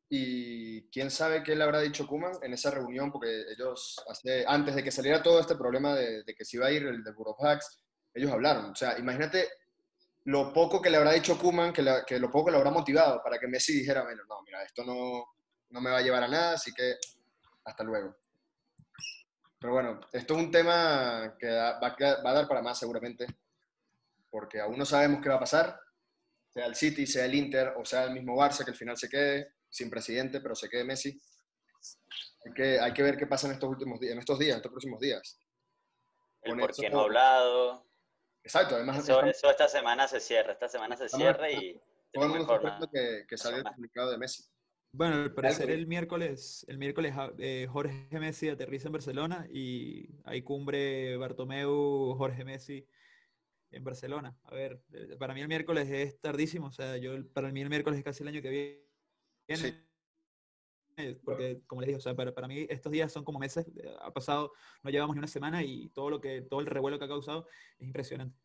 y 0.08 0.88
quién 0.90 1.10
sabe 1.10 1.42
qué 1.42 1.56
le 1.56 1.64
habrá 1.64 1.80
dicho 1.80 2.06
Kuman 2.06 2.32
en 2.42 2.52
esa 2.52 2.70
reunión, 2.70 3.10
porque 3.10 3.44
ellos, 3.52 3.96
antes 4.46 4.76
de 4.76 4.84
que 4.84 4.92
saliera 4.92 5.22
todo 5.22 5.40
este 5.40 5.56
problema 5.56 5.96
de, 5.96 6.24
que 6.24 6.44
se 6.44 6.56
iba 6.56 6.66
a 6.66 6.72
ir 6.72 6.84
el 6.86 7.02
de 7.02 7.12
Hacks, 7.40 7.82
ellos 8.14 8.30
hablaron. 8.30 8.70
O 8.70 8.74
sea, 8.74 8.98
imagínate 8.98 9.48
lo 10.24 10.52
poco 10.52 10.80
que 10.80 10.90
le 10.90 10.96
habrá 10.96 11.12
dicho 11.12 11.38
Kuman, 11.38 11.72
que, 11.72 11.84
que, 12.06 12.18
lo 12.18 12.30
poco 12.30 12.46
que 12.46 12.52
le 12.52 12.58
habrá 12.58 12.70
motivado 12.70 13.22
para 13.22 13.38
que 13.38 13.48
Messi 13.48 13.72
dijera, 13.72 14.02
bueno, 14.02 14.22
no, 14.28 14.42
mira, 14.42 14.62
esto 14.62 14.84
no, 14.84 15.24
no 15.70 15.80
me 15.80 15.90
va 15.90 15.98
a 15.98 16.02
llevar 16.02 16.24
a 16.24 16.28
nada, 16.28 16.54
así 16.54 16.72
que 16.72 16.96
hasta 17.64 17.84
luego. 17.84 18.16
Pero 19.58 19.72
bueno, 19.72 20.00
esto 20.12 20.34
es 20.34 20.40
un 20.40 20.50
tema 20.50 21.36
que 21.38 21.48
va, 21.48 21.78
va 21.80 22.30
a 22.30 22.34
dar 22.34 22.48
para 22.48 22.62
más 22.62 22.78
seguramente, 22.78 23.26
porque 24.30 24.60
aún 24.60 24.78
no 24.78 24.84
sabemos 24.84 25.20
qué 25.22 25.28
va 25.28 25.36
a 25.36 25.40
pasar, 25.40 25.78
sea 26.48 26.66
el 26.66 26.74
City, 26.74 27.06
sea 27.06 27.24
el 27.24 27.34
Inter 27.34 27.74
o 27.76 27.84
sea 27.84 28.04
el 28.04 28.12
mismo 28.12 28.36
Barça 28.36 28.64
que 28.64 28.72
al 28.72 28.76
final 28.76 28.96
se 28.96 29.08
quede 29.08 29.54
sin 29.68 29.88
presidente, 29.88 30.40
pero 30.40 30.54
se 30.54 30.68
quede 30.68 30.84
Messi. 30.84 31.20
Hay 32.44 32.52
que, 32.52 32.80
hay 32.80 32.92
que 32.92 33.02
ver 33.02 33.16
qué 33.16 33.26
pasa 33.26 33.46
en 33.46 33.54
estos 33.54 33.70
últimos 33.70 34.00
días, 34.00 34.12
en 34.12 34.18
estos 34.18 34.38
días, 34.38 34.52
en 34.52 34.56
estos 34.56 34.72
próximos 34.72 35.00
días. 35.00 35.38
El 36.42 36.58
por 36.58 36.74
qué 36.74 36.90
no 36.90 37.00
hablado. 37.00 37.89
Exacto, 38.42 38.76
además. 38.76 38.98
Eso, 38.98 39.50
esta 39.50 39.68
semana 39.68 40.08
se 40.08 40.20
cierra, 40.20 40.52
esta 40.52 40.68
semana 40.68 40.96
se 40.96 41.08
cierra 41.08 41.50
y. 41.50 41.80
Todo 42.12 42.24
el 42.24 42.30
mundo 42.30 42.90
que, 42.92 43.24
que 43.28 43.38
sale 43.38 43.58
el 43.58 43.64
comunicado 43.64 44.10
de 44.10 44.18
Messi. 44.18 44.42
Bueno, 44.92 45.22
al 45.22 45.32
parecer 45.32 45.70
el 45.70 45.86
miércoles, 45.86 46.64
el 46.68 46.78
miércoles 46.78 47.14
eh, 47.38 47.68
Jorge 47.70 48.18
Messi 48.18 48.48
aterriza 48.48 48.88
en 48.88 48.92
Barcelona 48.92 49.46
y 49.48 50.08
hay 50.24 50.42
cumbre 50.42 51.16
Bartomeu, 51.16 52.16
Jorge 52.16 52.44
Messi 52.44 52.84
en 53.70 53.84
Barcelona. 53.84 54.36
A 54.42 54.54
ver, 54.54 54.82
eh, 54.92 55.16
para 55.16 55.32
mí 55.32 55.42
el 55.42 55.48
miércoles 55.48 55.88
es 55.88 56.20
tardísimo, 56.20 56.66
o 56.66 56.72
sea, 56.72 56.96
yo 56.96 57.12
para 57.32 57.52
mí 57.52 57.60
el 57.60 57.68
miércoles 57.68 57.98
es 57.98 58.04
casi 58.04 58.24
el 58.24 58.28
año 58.30 58.42
que 58.42 58.82
viene. 59.48 59.70
Sí. 59.70 59.89
Porque, 61.24 61.62
como 61.66 61.80
les 61.80 61.88
dije, 61.88 61.98
o 61.98 62.00
sea, 62.00 62.14
para, 62.14 62.32
para, 62.34 62.48
mí 62.48 62.66
estos 62.68 62.92
días 62.92 63.12
son 63.12 63.24
como 63.24 63.38
meses, 63.38 63.66
eh, 63.76 63.94
ha 64.00 64.12
pasado, 64.12 64.52
no 64.82 64.90
llevamos 64.90 65.16
ni 65.16 65.18
una 65.18 65.28
semana 65.28 65.62
y 65.62 65.88
todo 65.90 66.10
lo 66.10 66.20
que, 66.20 66.42
todo 66.42 66.60
el 66.60 66.66
revuelo 66.66 66.98
que 66.98 67.04
ha 67.04 67.08
causado 67.08 67.46
es 67.78 67.86
impresionante. 67.86 68.38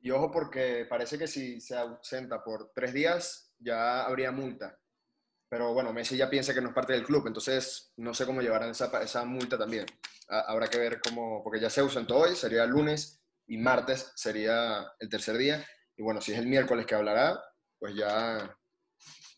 Y 0.00 0.10
ojo 0.10 0.30
porque 0.30 0.86
parece 0.88 1.18
que 1.18 1.26
si 1.26 1.60
se 1.60 1.76
ausenta 1.76 2.42
por 2.44 2.70
tres 2.74 2.92
días 2.92 3.52
ya 3.58 4.04
habría 4.04 4.30
multa. 4.30 4.78
Pero 5.48 5.72
bueno, 5.72 5.92
Messi 5.92 6.16
ya 6.16 6.28
piensa 6.28 6.52
que 6.52 6.60
no 6.60 6.68
es 6.68 6.74
parte 6.74 6.92
del 6.92 7.04
club, 7.04 7.26
entonces 7.26 7.92
no 7.96 8.12
sé 8.12 8.26
cómo 8.26 8.42
llevarán 8.42 8.70
esa, 8.70 8.90
esa 9.02 9.24
multa 9.24 9.56
también. 9.56 9.86
Habrá 10.28 10.68
que 10.68 10.78
ver 10.78 11.00
cómo, 11.00 11.42
porque 11.42 11.60
ya 11.60 11.70
se 11.70 11.80
ausentó 11.80 12.18
hoy, 12.18 12.34
sería 12.34 12.64
el 12.64 12.70
lunes, 12.70 13.22
y 13.46 13.58
martes 13.58 14.12
sería 14.16 14.92
el 14.98 15.08
tercer 15.08 15.36
día. 15.38 15.64
Y 15.96 16.02
bueno, 16.02 16.20
si 16.20 16.32
es 16.32 16.38
el 16.38 16.46
miércoles 16.46 16.84
que 16.84 16.94
hablará, 16.94 17.40
pues 17.78 17.94
ya, 17.94 18.58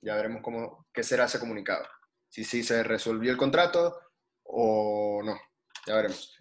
ya 0.00 0.16
veremos 0.16 0.42
cómo, 0.42 0.86
qué 0.92 1.02
será 1.02 1.26
ese 1.26 1.38
comunicado. 1.38 1.84
Si 2.28 2.44
sí 2.44 2.62
se 2.62 2.82
resolvió 2.82 3.30
el 3.30 3.36
contrato 3.36 3.98
o 4.44 5.22
no, 5.24 5.38
ya 5.86 5.96
veremos. 5.96 6.36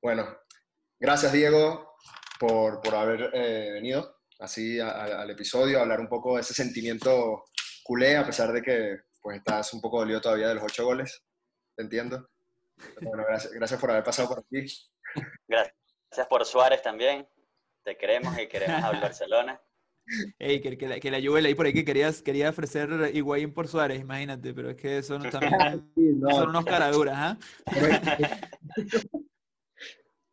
Bueno, 0.00 0.36
gracias 0.98 1.32
Diego 1.32 1.96
por, 2.38 2.80
por 2.80 2.94
haber 2.94 3.30
eh, 3.34 3.70
venido 3.72 4.16
así 4.38 4.80
al 4.80 5.30
episodio, 5.30 5.78
a 5.78 5.82
hablar 5.82 6.00
un 6.00 6.08
poco 6.08 6.34
de 6.34 6.40
ese 6.40 6.52
sentimiento 6.52 7.44
culé, 7.84 8.16
a 8.16 8.26
pesar 8.26 8.52
de 8.52 8.62
que 8.62 9.00
pues 9.20 9.38
estás 9.38 9.72
un 9.72 9.80
poco 9.80 10.00
dolido 10.00 10.20
todavía 10.20 10.48
de 10.48 10.56
los 10.56 10.64
ocho 10.64 10.84
goles, 10.84 11.22
te 11.76 11.84
entiendo. 11.84 12.28
Bueno, 13.00 13.24
gracias, 13.24 13.52
gracias 13.52 13.80
por 13.80 13.90
haber 13.90 14.02
pasado 14.02 14.28
por 14.28 14.40
aquí. 14.40 14.66
Gracias 15.46 16.26
por 16.28 16.44
Suárez 16.44 16.82
también, 16.82 17.28
te 17.84 17.96
queremos 17.96 18.36
y 18.38 18.48
queremos 18.48 18.82
a 18.82 19.00
Barcelona. 19.00 19.60
Ey, 20.38 20.60
que, 20.60 20.76
que, 20.76 20.88
la, 20.88 21.00
que 21.00 21.10
la 21.10 21.16
ahí 21.18 21.54
por 21.54 21.66
ahí 21.66 21.72
que 21.72 21.84
querías, 21.84 22.22
quería 22.22 22.50
ofrecer 22.50 23.10
Higuaín 23.14 23.52
por 23.52 23.68
Suárez, 23.68 24.00
imagínate, 24.00 24.52
pero 24.54 24.70
es 24.70 24.76
que 24.76 25.02
son, 25.02 25.22
también, 25.30 25.92
son 26.30 26.50
unos 26.50 26.64
caraduras, 26.64 27.14
¿ah? 27.16 27.38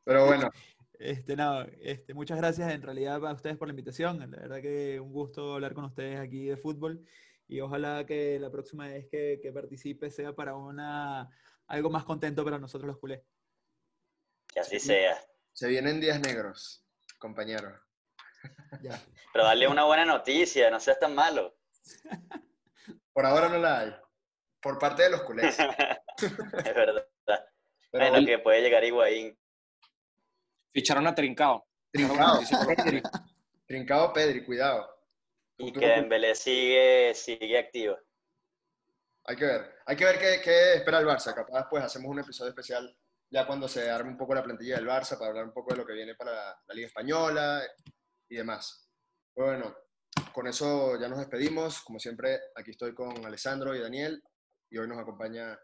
Pero 0.04 0.26
bueno. 0.26 0.50
Este, 0.98 1.36
no, 1.36 1.62
este, 1.82 2.14
muchas 2.14 2.38
gracias 2.40 2.74
en 2.74 2.82
realidad 2.82 3.26
a 3.26 3.32
ustedes 3.32 3.58
por 3.58 3.68
la 3.68 3.74
invitación. 3.74 4.20
La 4.20 4.26
verdad 4.26 4.62
que 4.62 5.00
un 5.00 5.14
gusto 5.14 5.54
hablar 5.54 5.74
con 5.74 5.86
ustedes 5.86 6.20
aquí 6.20 6.48
de 6.48 6.58
fútbol 6.58 7.06
y 7.48 7.62
ojalá 7.62 8.06
que 8.06 8.38
la 8.40 8.52
próxima 8.52 8.88
vez 8.88 9.08
que, 9.10 9.40
que 9.42 9.54
participe 9.54 10.10
sea 10.10 10.34
para 10.34 10.56
una 10.56 11.30
algo 11.68 11.90
más 11.90 12.04
contento 12.04 12.44
para 12.44 12.58
nosotros 12.58 12.88
los 12.88 12.98
culés. 12.98 13.22
Que 14.48 14.60
así 14.60 14.80
sea. 14.80 15.16
Se 15.54 15.68
vienen 15.68 16.02
días 16.02 16.20
negros, 16.20 16.84
compañero. 17.18 17.80
Pero 19.34 19.46
dale 19.46 19.68
una 19.68 19.86
buena 19.86 20.06
noticia, 20.06 20.70
no 20.70 20.80
seas 20.80 21.00
tan 21.00 21.16
malo. 21.16 21.58
Por 23.14 23.26
ahora 23.26 23.50
no 23.50 23.58
la 23.58 23.80
hay. 23.80 23.96
Por 24.62 24.78
parte 24.78 25.04
de 25.04 25.10
los 25.10 25.22
culés. 25.24 25.58
es 26.18 26.76
verdad. 26.76 27.08
bueno, 27.92 28.26
que 28.26 28.40
puede 28.40 28.62
llegar 28.62 28.84
Higuaín. 28.84 29.38
Ficharon 30.72 31.08
a 31.08 31.16
Trincao. 31.16 31.66
Trincao, 31.92 32.42
Pedri. 32.76 33.02
Trincao 33.68 34.14
Pedri, 34.14 34.46
cuidado. 34.46 34.90
Y 35.58 35.74
que 35.74 35.88
Dembélé 35.88 36.36
sigue, 36.36 37.14
sigue 37.14 37.58
activo. 37.58 37.98
Hay 39.26 39.36
que 39.36 39.46
ver. 39.46 39.76
Hay 39.86 39.96
que 39.96 40.06
ver 40.06 40.20
qué, 40.20 40.42
qué 40.42 40.74
espera 40.76 41.00
el 41.00 41.06
Barça. 41.06 41.34
Capaz 41.34 41.68
pues 41.70 41.84
hacemos 41.84 42.10
un 42.10 42.20
episodio 42.20 42.50
especial 42.50 42.96
ya 43.30 43.46
cuando 43.46 43.68
se 43.68 43.90
arme 43.90 44.12
un 44.12 44.18
poco 44.18 44.34
la 44.34 44.44
plantilla 44.44 44.78
del 44.78 44.88
Barça 44.88 45.18
para 45.18 45.30
hablar 45.30 45.46
un 45.46 45.54
poco 45.54 45.72
de 45.72 45.78
lo 45.78 45.86
que 45.86 45.94
viene 45.94 46.16
para 46.16 46.32
la 46.66 46.74
Liga 46.74 46.88
Española 46.88 47.62
y 48.30 48.36
demás. 48.38 48.90
Bueno, 49.36 49.76
con 50.34 50.48
eso 50.48 51.00
ya 51.00 51.08
nos 51.10 51.20
despedimos. 51.20 51.82
Como 51.82 52.00
siempre, 52.00 52.40
aquí 52.56 52.72
estoy 52.72 52.94
con 52.94 53.26
Alessandro 53.26 53.76
y 53.76 53.80
Daniel 53.80 54.24
y 54.70 54.78
hoy 54.78 54.88
nos 54.88 55.00
acompaña 55.00 55.60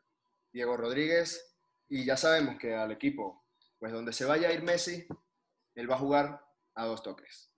Diego 0.52 0.76
Rodríguez. 0.76 1.56
Y 1.88 2.04
ya 2.06 2.18
sabemos 2.18 2.58
que 2.60 2.74
al 2.74 2.92
equipo, 2.92 3.46
pues 3.80 3.94
donde 3.94 4.14
se 4.14 4.26
vaya 4.26 4.50
a 4.50 4.54
ir 4.54 4.64
Messi, 4.64 5.08
él 5.76 5.90
va 5.90 5.96
a 5.96 6.00
jugar 6.00 6.42
a 6.74 6.86
dos 6.86 7.04
toques. 7.04 7.55